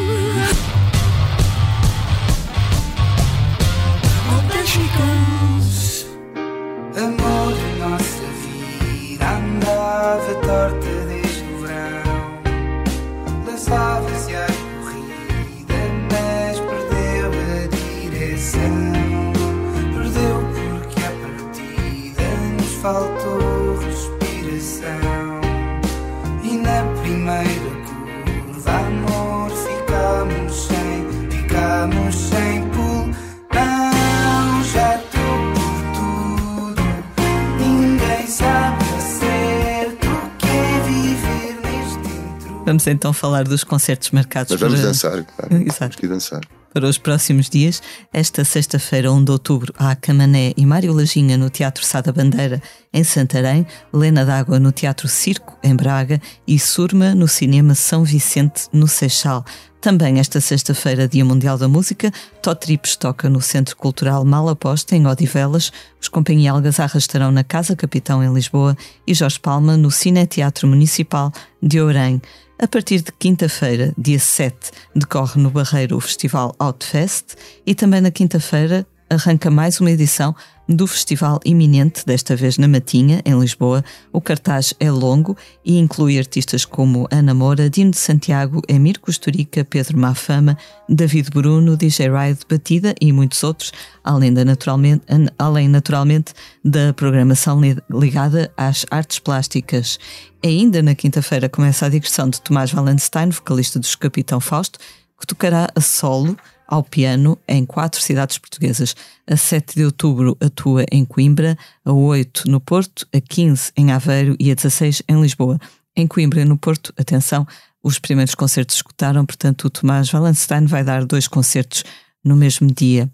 Vamos 42.79 42.87
então 42.87 43.11
falar 43.11 43.43
dos 43.43 43.65
concertos 43.65 44.09
marcados 44.11 44.51
Mas 44.51 44.61
vamos 44.61 44.79
para, 44.79 44.87
dançar, 44.87 45.23
claro. 45.35 45.63
Exato. 45.63 45.79
Temos 45.79 45.95
que 45.97 46.05
ir 46.05 46.09
dançar. 46.09 46.41
para 46.73 46.87
os 46.87 46.97
próximos 46.97 47.49
dias. 47.49 47.81
Esta 48.13 48.45
sexta-feira, 48.45 49.11
1 49.11 49.25
de 49.25 49.31
outubro, 49.31 49.73
há 49.77 49.93
Camané 49.97 50.53
e 50.55 50.65
Mário 50.65 50.93
Lajinha 50.93 51.37
no 51.37 51.49
Teatro 51.49 51.85
Sá 51.85 51.99
da 51.99 52.13
Bandeira, 52.13 52.61
em 52.93 53.03
Santarém, 53.03 53.67
Lena 53.91 54.23
d'Água 54.25 54.59
no 54.59 54.71
Teatro 54.71 55.09
Circo, 55.09 55.57
em 55.61 55.75
Braga, 55.75 56.21
e 56.47 56.57
Surma 56.57 57.13
no 57.13 57.27
Cinema 57.27 57.75
São 57.75 58.05
Vicente, 58.05 58.67
no 58.71 58.87
Seixal. 58.87 59.43
Também 59.81 60.19
esta 60.19 60.39
sexta-feira, 60.39 61.05
Dia 61.05 61.25
Mundial 61.25 61.57
da 61.57 61.67
Música, 61.67 62.13
Totrips 62.41 62.95
toca 62.95 63.29
no 63.29 63.41
Centro 63.41 63.75
Cultural 63.75 64.23
Malaposta, 64.23 64.95
em 64.95 65.05
Odivelas, 65.05 65.71
os 66.01 66.07
Companhia 66.07 66.53
Algazarra 66.53 66.97
estarão 66.97 67.29
na 67.29 67.43
Casa 67.43 67.75
Capitão, 67.75 68.23
em 68.23 68.33
Lisboa, 68.33 68.77
e 69.05 69.13
Jorge 69.13 69.39
Palma 69.39 69.75
no 69.75 69.91
Cine 69.91 70.25
Teatro 70.25 70.65
Municipal 70.65 71.31
de 71.61 71.81
Ourém. 71.81 72.21
A 72.61 72.67
partir 72.67 73.01
de 73.01 73.13
quinta-feira, 73.13 73.93
dia 73.97 74.19
7, 74.19 74.53
decorre 74.93 75.41
no 75.41 75.49
Barreiro 75.49 75.95
o 75.95 76.01
Festival 76.01 76.53
Outfest 76.59 77.35
e 77.65 77.73
também 77.73 78.01
na 78.01 78.11
quinta-feira 78.11 78.85
arranca 79.09 79.49
mais 79.49 79.79
uma 79.79 79.89
edição 79.89 80.35
do 80.69 80.85
festival 80.85 81.39
iminente, 81.43 82.05
desta 82.05 82.35
vez 82.35 82.59
na 82.59 82.67
Matinha, 82.67 83.23
em 83.25 83.37
Lisboa. 83.39 83.83
O 84.13 84.21
cartaz 84.21 84.71
é 84.79 84.91
longo 84.91 85.35
e 85.65 85.79
inclui 85.79 86.19
artistas 86.19 86.63
como 86.63 87.07
Ana 87.09 87.33
Moura, 87.33 87.71
Dino 87.71 87.89
de 87.89 87.97
Santiago, 87.97 88.61
Emir 88.67 88.99
Costurica, 88.99 89.65
Pedro 89.65 89.97
Mafama, 89.97 90.55
David 90.87 91.31
Bruno, 91.31 91.75
DJ 91.75 92.09
Ride 92.09 92.41
Batida 92.47 92.93
e 93.01 93.11
muitos 93.11 93.43
outros, 93.43 93.71
além, 94.03 94.31
da 94.31 94.45
naturalmente, 94.45 95.03
além 95.39 95.67
naturalmente 95.67 96.33
da 96.63 96.93
programação 96.93 97.59
ligada 97.89 98.51
às 98.55 98.85
artes 98.91 99.17
plásticas. 99.17 99.97
Ainda 100.43 100.83
na 100.83 100.93
quinta-feira 100.93 101.49
começa 101.49 101.87
a 101.87 101.89
digressão 101.89 102.29
de 102.29 102.39
Tomás 102.41 102.71
Valenstein, 102.71 103.31
vocalista 103.31 103.79
dos 103.79 103.95
Capitão 103.95 104.39
Fausto, 104.39 104.77
que 105.19 105.25
tocará 105.25 105.67
a 105.75 105.81
solo 105.81 106.37
ao 106.69 106.83
piano 106.83 107.35
em 107.47 107.65
quatro 107.65 107.99
cidades 107.99 108.37
portuguesas. 108.37 108.95
A 109.25 109.35
7 109.35 109.75
de 109.75 109.85
outubro 109.85 110.37
atua 110.39 110.85
em 110.91 111.03
Coimbra, 111.03 111.57
a 111.83 111.91
8 111.91 112.49
no 112.49 112.61
Porto, 112.61 113.07
a 113.11 113.19
15 113.19 113.71
em 113.75 113.91
Aveiro 113.91 114.35
e 114.39 114.51
a 114.51 114.53
16 114.53 115.01
em 115.09 115.19
Lisboa. 115.19 115.59
Em 115.95 116.05
Coimbra 116.05 116.41
e 116.41 116.45
no 116.45 116.57
Porto, 116.57 116.93
atenção, 116.95 117.47
os 117.83 117.97
primeiros 117.97 118.35
concertos 118.35 118.75
escutaram, 118.75 119.25
portanto 119.25 119.65
o 119.65 119.69
Tomás 119.69 120.11
Valenstein 120.11 120.67
vai 120.67 120.83
dar 120.83 121.05
dois 121.05 121.27
concertos 121.27 121.83
no 122.23 122.35
mesmo 122.35 122.71
dia. 122.71 123.11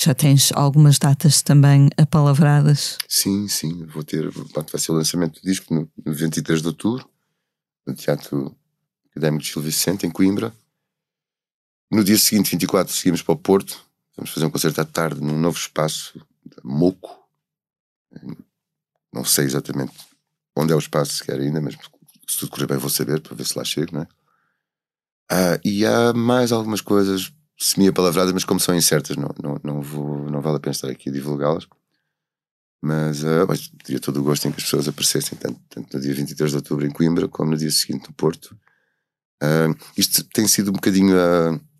Já 0.00 0.14
tens 0.14 0.50
algumas 0.52 0.98
datas 0.98 1.42
também 1.42 1.90
apalavradas? 1.96 2.96
Sim, 3.06 3.46
sim. 3.48 3.84
Vou 3.86 4.02
ter. 4.02 4.28
Vai 4.30 4.80
ser 4.80 4.92
o 4.92 4.94
lançamento 4.94 5.40
do 5.40 5.46
disco 5.46 5.72
no, 5.72 5.88
23 6.06 6.62
de 6.62 6.68
outubro, 6.68 7.08
no 7.86 7.94
Teatro 7.94 8.56
Académico 9.10 9.44
de 9.44 9.52
Gil 9.52 9.62
Vicente, 9.62 10.06
em 10.06 10.10
Coimbra. 10.10 10.52
No 11.94 12.02
dia 12.02 12.18
seguinte, 12.18 12.50
24, 12.50 12.92
seguimos 12.92 13.22
para 13.22 13.34
o 13.34 13.36
Porto. 13.36 13.80
Vamos 14.16 14.32
fazer 14.32 14.44
um 14.44 14.50
concerto 14.50 14.80
à 14.80 14.84
tarde 14.84 15.20
num 15.20 15.38
novo 15.38 15.56
espaço, 15.56 16.20
Moco. 16.64 17.08
Não 19.12 19.24
sei 19.24 19.44
exatamente 19.44 19.92
onde 20.56 20.72
é 20.72 20.74
o 20.74 20.78
espaço 20.80 21.12
sequer 21.12 21.38
ainda, 21.38 21.60
mas 21.60 21.76
se 22.28 22.38
tudo 22.40 22.50
correr 22.50 22.66
bem 22.66 22.78
vou 22.78 22.90
saber 22.90 23.20
para 23.20 23.36
ver 23.36 23.46
se 23.46 23.56
lá 23.56 23.64
chego, 23.64 23.94
não 23.94 24.02
é? 24.02 24.08
Ah, 25.30 25.60
e 25.64 25.86
há 25.86 26.12
mais 26.12 26.50
algumas 26.50 26.80
coisas 26.80 27.32
semi-palavradas, 27.56 28.32
mas 28.32 28.44
como 28.44 28.58
são 28.58 28.74
incertas, 28.74 29.16
não, 29.16 29.32
não, 29.40 29.60
não, 29.62 29.80
vou, 29.80 30.28
não 30.28 30.40
vale 30.40 30.56
a 30.56 30.60
pena 30.60 30.72
estar 30.72 30.90
aqui 30.90 31.10
a 31.10 31.12
divulgá-las. 31.12 31.68
Mas, 32.82 33.22
uh, 33.22 33.46
mas 33.46 33.68
teria 33.84 34.00
todo 34.00 34.18
o 34.18 34.24
gosto 34.24 34.48
em 34.48 34.50
que 34.50 34.58
as 34.58 34.64
pessoas 34.64 34.88
aparecessem, 34.88 35.38
tanto, 35.38 35.60
tanto 35.68 35.96
no 35.96 36.02
dia 36.02 36.12
23 36.12 36.50
de 36.50 36.56
outubro 36.56 36.84
em 36.84 36.90
Coimbra, 36.90 37.28
como 37.28 37.52
no 37.52 37.56
dia 37.56 37.70
seguinte 37.70 38.08
no 38.08 38.14
Porto. 38.14 38.58
Uh, 39.40 39.78
isto 39.96 40.24
tem 40.24 40.48
sido 40.48 40.70
um 40.70 40.74
bocadinho. 40.74 41.14
Uh, 41.14 41.73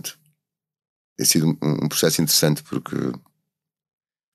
tem 0.00 1.26
sido 1.26 1.46
um, 1.46 1.84
um, 1.84 1.88
processo 1.88 2.22
interessante 2.22 2.62
porque 2.62 2.96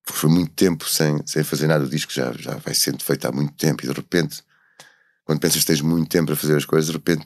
foi 0.05 0.29
muito 0.29 0.53
tempo 0.53 0.87
sem, 0.87 1.19
sem 1.25 1.43
fazer 1.43 1.67
nada. 1.67 1.85
O 1.85 1.89
disco 1.89 2.11
já, 2.11 2.31
já 2.33 2.55
vai 2.57 2.73
sendo 2.73 3.03
feito 3.03 3.27
há 3.27 3.31
muito 3.31 3.53
tempo 3.53 3.83
e 3.83 3.87
de 3.87 3.93
repente, 3.93 4.43
quando 5.25 5.39
pensas 5.39 5.61
que 5.61 5.67
tens 5.67 5.81
muito 5.81 6.09
tempo 6.09 6.27
para 6.27 6.35
fazer 6.35 6.55
as 6.55 6.65
coisas, 6.65 6.89
de 6.89 6.93
repente 6.93 7.25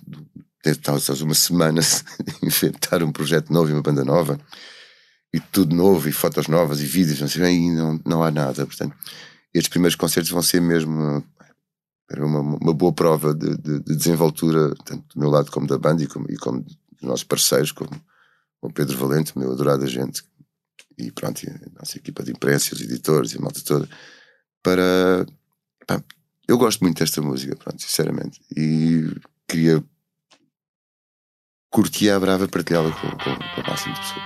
estás 0.66 1.22
uma 1.22 1.34
semana 1.34 1.82
a 2.42 2.46
inventar 2.46 3.04
um 3.04 3.12
projeto 3.12 3.52
novo 3.52 3.70
e 3.70 3.74
uma 3.74 3.82
banda 3.82 4.06
nova 4.06 4.40
e 5.34 5.40
tudo 5.40 5.76
novo 5.76 6.10
e 6.10 6.12
fotos 6.12 6.48
novas 6.48 6.82
e 6.82 6.86
vídeos 6.86 7.22
não 7.22 7.28
sei, 7.28 7.56
e 7.56 7.72
não, 7.72 8.00
não 8.06 8.24
há 8.24 8.30
nada 8.30 8.66
portanto 8.66 8.96
estes 9.54 9.70
primeiros 9.70 9.96
concertos 9.96 10.32
vão 10.32 10.42
ser 10.42 10.62
mesmo 10.62 11.24
uma, 12.20 12.40
uma 12.40 12.74
boa 12.74 12.92
prova 12.92 13.34
de, 13.34 13.58
de, 13.58 13.80
de, 13.80 13.96
desenvoltura 13.96 14.76
tanto 14.84 15.16
do 15.16 15.20
meu 15.20 15.30
lado 15.30 15.50
como 15.50 15.66
da 15.66 15.78
banda 15.78 16.04
e 16.04 16.08
como, 16.08 16.30
e 16.30 16.38
como 16.38 16.62
dos 16.62 16.78
nossos 17.02 17.24
parceiros 17.24 17.72
como 17.72 17.90
o 18.62 18.72
Pedro 18.72 18.98
Valente, 18.98 19.34
o 19.36 19.40
meu 19.40 19.52
adorado 19.52 19.84
agente 19.84 20.24
e 20.98 21.12
pronto, 21.12 21.42
a 21.48 21.80
nossa 21.80 21.98
equipa 21.98 22.24
de 22.24 22.32
imprensa, 22.32 22.76
os 22.76 22.82
editores 22.82 23.34
e 23.34 23.38
a 23.38 23.42
malta 23.42 23.62
toda 23.66 23.90
para 24.62 25.26
pá, 25.88 26.04
eu 26.48 26.58
gosto 26.58 26.82
muito 26.82 27.00
desta 27.00 27.22
música, 27.22 27.56
pronto, 27.56 27.82
sinceramente 27.82 28.40
e 28.56 29.10
queria 29.48 29.84
curtia 31.72 32.16
a 32.16 32.20
brava 32.20 32.48
partilhá-la 32.48 32.92
com, 32.92 33.10
com, 33.10 33.36
com 33.36 33.62
o 33.62 33.68
máximo 33.68 33.94
de 33.96 34.02
pessoas. 34.02 34.26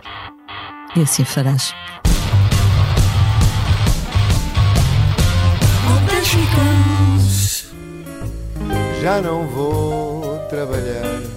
E 0.95 1.01
assim 1.01 1.23
farás. 1.23 1.73
Já 9.01 9.21
não 9.21 9.47
vou 9.47 10.39
trabalhar. 10.49 11.34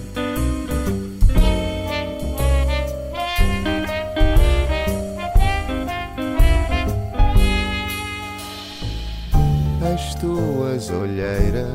As 9.98 10.14
tuas 10.14 10.90
olheiras 10.90 11.66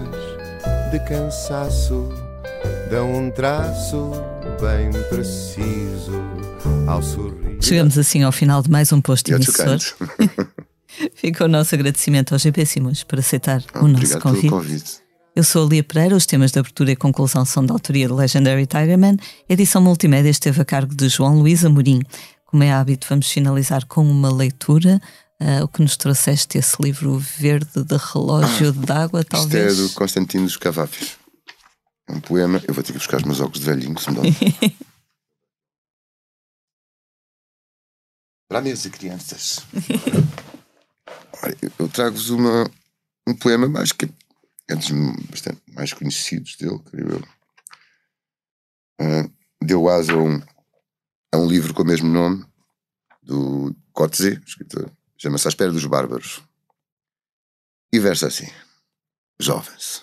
de 0.91 0.99
cansaço 0.99 2.07
dão 2.89 3.13
um 3.13 3.29
traço 3.29 4.11
bem 4.61 4.89
preciso 5.09 6.23
ao 6.87 7.03
sorrir. 7.03 7.57
Chegamos 7.61 7.97
assim 7.97 8.23
ao 8.23 8.31
final 8.31 8.61
de 8.61 8.71
mais 8.71 8.93
um 8.93 9.01
posto 9.01 9.29
emissor. 9.29 9.77
Fica 11.13 11.43
o 11.43 11.49
nosso 11.49 11.75
agradecimento 11.75 12.31
ao 12.31 12.39
GP 12.39 12.65
Simões 12.65 13.03
por 13.03 13.19
aceitar 13.19 13.61
oh, 13.75 13.79
o 13.79 13.87
nosso 13.89 14.17
convite. 14.21 14.49
convite. 14.49 15.01
Eu 15.35 15.43
sou 15.43 15.67
a 15.67 15.69
Lia 15.69 15.83
Pereira, 15.83 16.15
os 16.15 16.25
temas 16.25 16.53
de 16.53 16.59
abertura 16.59 16.93
e 16.93 16.95
conclusão 16.95 17.43
são 17.43 17.65
da 17.65 17.73
autoria 17.73 18.07
de 18.07 18.13
Legendary 18.13 18.65
Tigerman. 18.65 19.17
A 19.49 19.53
edição 19.53 19.81
multimédia 19.81 20.29
esteve 20.29 20.61
a 20.61 20.65
cargo 20.65 20.95
de 20.95 21.09
João 21.09 21.39
Luís 21.39 21.65
Amorim. 21.65 22.01
Como 22.45 22.63
é 22.63 22.71
hábito, 22.71 23.05
vamos 23.09 23.29
finalizar 23.29 23.85
com 23.85 24.01
uma 24.01 24.31
leitura. 24.31 25.01
Uh, 25.43 25.65
o 25.65 25.67
que 25.67 25.81
nos 25.81 25.97
trouxeste 25.97 26.57
esse 26.57 26.81
livro 26.81 27.17
verde 27.17 27.83
de 27.83 27.97
relógio 27.97 28.69
ah, 28.69 28.85
d'água, 28.85 29.25
talvez? 29.25 29.73
Isto 29.73 29.83
é 29.83 29.87
do 29.87 29.93
Constantino 29.93 30.45
dos 30.45 30.55
Cavafis 30.55 31.17
um 32.09 32.19
poema. 32.19 32.61
Eu 32.67 32.73
vou 32.73 32.83
ter 32.83 32.91
que 32.91 32.97
buscar 32.97 33.17
os 33.17 33.23
meus 33.23 33.39
óculos 33.39 33.59
de 33.59 33.65
velhinho, 33.65 33.97
se 33.99 34.09
me 34.09 34.15
dão. 34.17 34.23
Para 38.47 38.59
a 38.59 38.61
mesa, 38.61 38.89
crianças. 38.89 39.59
eu 41.79 41.89
trago-vos 41.89 42.29
uma, 42.29 42.69
um 43.27 43.35
poema 43.35 43.67
mais 43.67 43.91
que 43.91 44.07
é 44.69 44.75
dos 44.75 44.91
bastante 45.29 45.61
mais 45.67 45.91
conhecidos 45.91 46.55
dele, 46.55 46.79
creio 46.85 47.13
eu. 47.13 47.21
Uh, 49.01 49.27
deu 49.61 49.89
asa 49.89 50.13
a 50.13 50.17
um, 50.17 50.39
a 51.33 51.37
um 51.37 51.47
livro 51.47 51.73
com 51.73 51.81
o 51.81 51.85
mesmo 51.85 52.07
nome, 52.07 52.45
do 53.23 53.75
Coetzee, 53.91 54.39
escritor. 54.45 54.91
Chama-se 55.23 55.47
A 55.47 55.51
Espera 55.51 55.71
dos 55.71 55.85
Bárbaros. 55.85 56.41
E 57.93 57.97
versa 57.97 58.27
assim: 58.27 58.49
Jovens. 59.39 60.01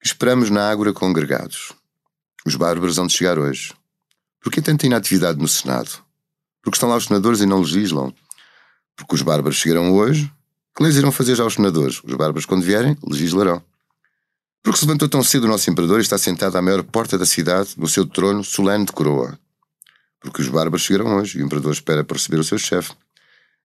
Esperamos 0.00 0.48
na 0.48 0.70
Ágora 0.70 0.92
congregados. 0.92 1.72
Os 2.46 2.54
bárbaros 2.54 2.98
hão 2.98 3.08
de 3.08 3.14
chegar 3.14 3.36
hoje. 3.36 3.74
Por 4.40 4.52
que 4.52 4.62
tanta 4.62 4.86
inatividade 4.86 5.40
no 5.40 5.48
Senado? 5.48 5.90
Porque 6.62 6.76
estão 6.76 6.88
lá 6.88 6.94
os 6.94 7.06
senadores 7.06 7.40
e 7.40 7.46
não 7.46 7.58
legislam? 7.58 8.14
Porque 8.94 9.16
os 9.16 9.22
bárbaros 9.22 9.58
chegarão 9.58 9.92
hoje? 9.92 10.32
Que 10.76 10.84
lhes 10.84 10.94
irão 10.94 11.10
fazer 11.10 11.34
já 11.34 11.44
os 11.44 11.54
senadores? 11.54 12.00
Os 12.04 12.14
bárbaros, 12.14 12.46
quando 12.46 12.62
vierem, 12.62 12.96
legislarão. 13.04 13.60
Porque 14.62 14.78
se 14.78 14.86
levantou 14.86 15.08
tão 15.08 15.24
cedo 15.24 15.46
o 15.46 15.48
nosso 15.48 15.68
imperador 15.68 15.98
e 15.98 16.02
está 16.02 16.16
sentado 16.16 16.56
à 16.56 16.62
maior 16.62 16.84
porta 16.84 17.18
da 17.18 17.26
cidade, 17.26 17.74
no 17.76 17.88
seu 17.88 18.06
trono 18.06 18.44
solene 18.44 18.84
de 18.84 18.92
coroa. 18.92 19.36
Porque 20.20 20.42
os 20.42 20.48
bárbaros 20.48 20.82
chegarão 20.82 21.16
hoje 21.16 21.40
e 21.40 21.42
o 21.42 21.46
imperador 21.46 21.72
espera 21.72 22.04
para 22.04 22.16
receber 22.16 22.38
o 22.38 22.44
seu 22.44 22.56
chefe. 22.56 22.92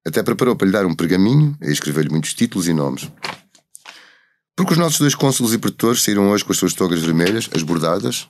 Até 0.07 0.22
preparou 0.22 0.56
para 0.56 0.68
lhe 0.68 0.72
dar 0.72 0.86
um 0.86 0.94
pergaminho 0.94 1.57
e 1.61 1.72
escreveu-lhe 1.72 2.10
muitos 2.10 2.34
títulos 2.34 2.68
e 2.68 2.73
nomes. 2.73 3.10
Porque 4.56 4.73
os 4.73 4.77
nossos 4.77 4.99
dois 4.99 5.15
cônsulos 5.15 5.53
e 5.53 5.57
pretores 5.57 6.03
saíram 6.03 6.30
hoje 6.30 6.45
com 6.45 6.52
as 6.52 6.57
suas 6.57 6.73
togas 6.73 7.02
vermelhas, 7.02 7.49
as 7.53 7.64
bordadas? 7.64 8.30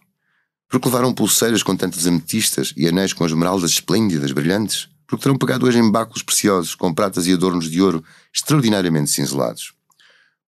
Porque 0.70 0.88
levaram 0.88 1.14
pulseiras 1.14 1.62
com 1.62 1.76
tantas 1.76 2.08
ametistas 2.08 2.74
e 2.76 2.88
anéis 2.88 3.14
com 3.14 3.26
esmeraldas 3.26 3.72
esplêndidas, 3.72 4.32
brilhantes? 4.32 4.90
Porque 5.06 5.22
terão 5.22 5.38
pegado 5.38 5.68
hoje 5.68 5.78
em 5.78 5.92
báculos 5.92 6.24
preciosos, 6.24 6.74
com 6.74 6.92
pratas 6.94 7.28
e 7.28 7.34
adornos 7.34 7.70
de 7.70 7.80
ouro 7.82 8.04
extraordinariamente 8.34 9.12
cinzelados? 9.12 9.74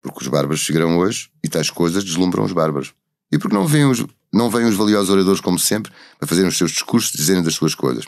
Porque 0.02 0.22
os 0.22 0.28
bárbaros 0.28 0.62
chegarão 0.62 0.98
hoje 0.98 1.30
e 1.44 1.50
tais 1.50 1.70
coisas 1.70 2.04
deslumbram 2.04 2.44
os 2.44 2.54
bárbaros. 2.54 2.94
E 3.32 3.38
porque 3.38 3.56
não 3.56 3.68
vêm 3.68 3.86
os, 3.86 4.04
não 4.34 4.50
vêm 4.50 4.66
os 4.66 4.76
valiosos 4.76 5.10
oradores 5.10 5.42
como 5.42 5.60
sempre 5.60 5.92
para 6.18 6.28
fazerem 6.28 6.50
os 6.50 6.58
seus 6.58 6.72
discursos 6.72 7.12
dizendo 7.12 7.44
das 7.44 7.54
suas 7.54 7.76
coisas? 7.76 8.06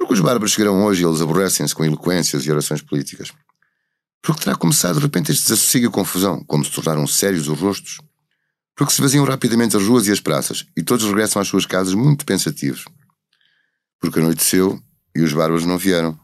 Porque 0.00 0.14
os 0.14 0.20
bárbaros 0.20 0.52
chegarão 0.52 0.82
hoje 0.82 1.02
e 1.02 1.06
eles 1.06 1.20
aborrecem-se 1.20 1.74
com 1.74 1.84
eloquências 1.84 2.46
e 2.46 2.50
orações 2.50 2.80
políticas. 2.80 3.30
Porque 4.22 4.44
terá 4.44 4.56
começado 4.56 4.96
de 4.96 5.02
repente 5.02 5.30
este 5.30 5.42
desassossego 5.42 5.86
e 5.86 5.90
confusão, 5.90 6.42
como 6.44 6.64
se 6.64 6.70
tornaram 6.70 7.06
sérios 7.06 7.48
os 7.48 7.60
rostos. 7.60 8.00
Porque 8.74 8.94
se 8.94 9.02
vaziam 9.02 9.26
rapidamente 9.26 9.76
as 9.76 9.82
ruas 9.84 10.06
e 10.06 10.10
as 10.10 10.18
praças, 10.18 10.64
e 10.74 10.82
todos 10.82 11.04
regressam 11.04 11.40
às 11.40 11.48
suas 11.48 11.66
casas 11.66 11.92
muito 11.92 12.24
pensativos. 12.24 12.86
Porque 14.00 14.18
anoiteceu 14.18 14.82
e 15.14 15.20
os 15.20 15.34
bárbaros 15.34 15.66
não 15.66 15.76
vieram. 15.76 16.18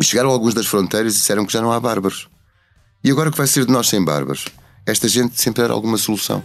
E 0.00 0.04
chegaram 0.04 0.30
alguns 0.30 0.54
das 0.54 0.66
fronteiras 0.66 1.14
e 1.14 1.18
disseram 1.18 1.44
que 1.44 1.52
já 1.52 1.60
não 1.60 1.72
há 1.72 1.80
bárbaros. 1.80 2.28
E 3.02 3.10
agora 3.10 3.32
que 3.32 3.36
vai 3.36 3.48
ser 3.48 3.66
de 3.66 3.72
nós 3.72 3.88
sem 3.88 4.02
bárbaros? 4.04 4.44
Esta 4.86 5.08
gente 5.08 5.40
sempre 5.40 5.64
era 5.64 5.72
alguma 5.72 5.98
solução. 5.98 6.44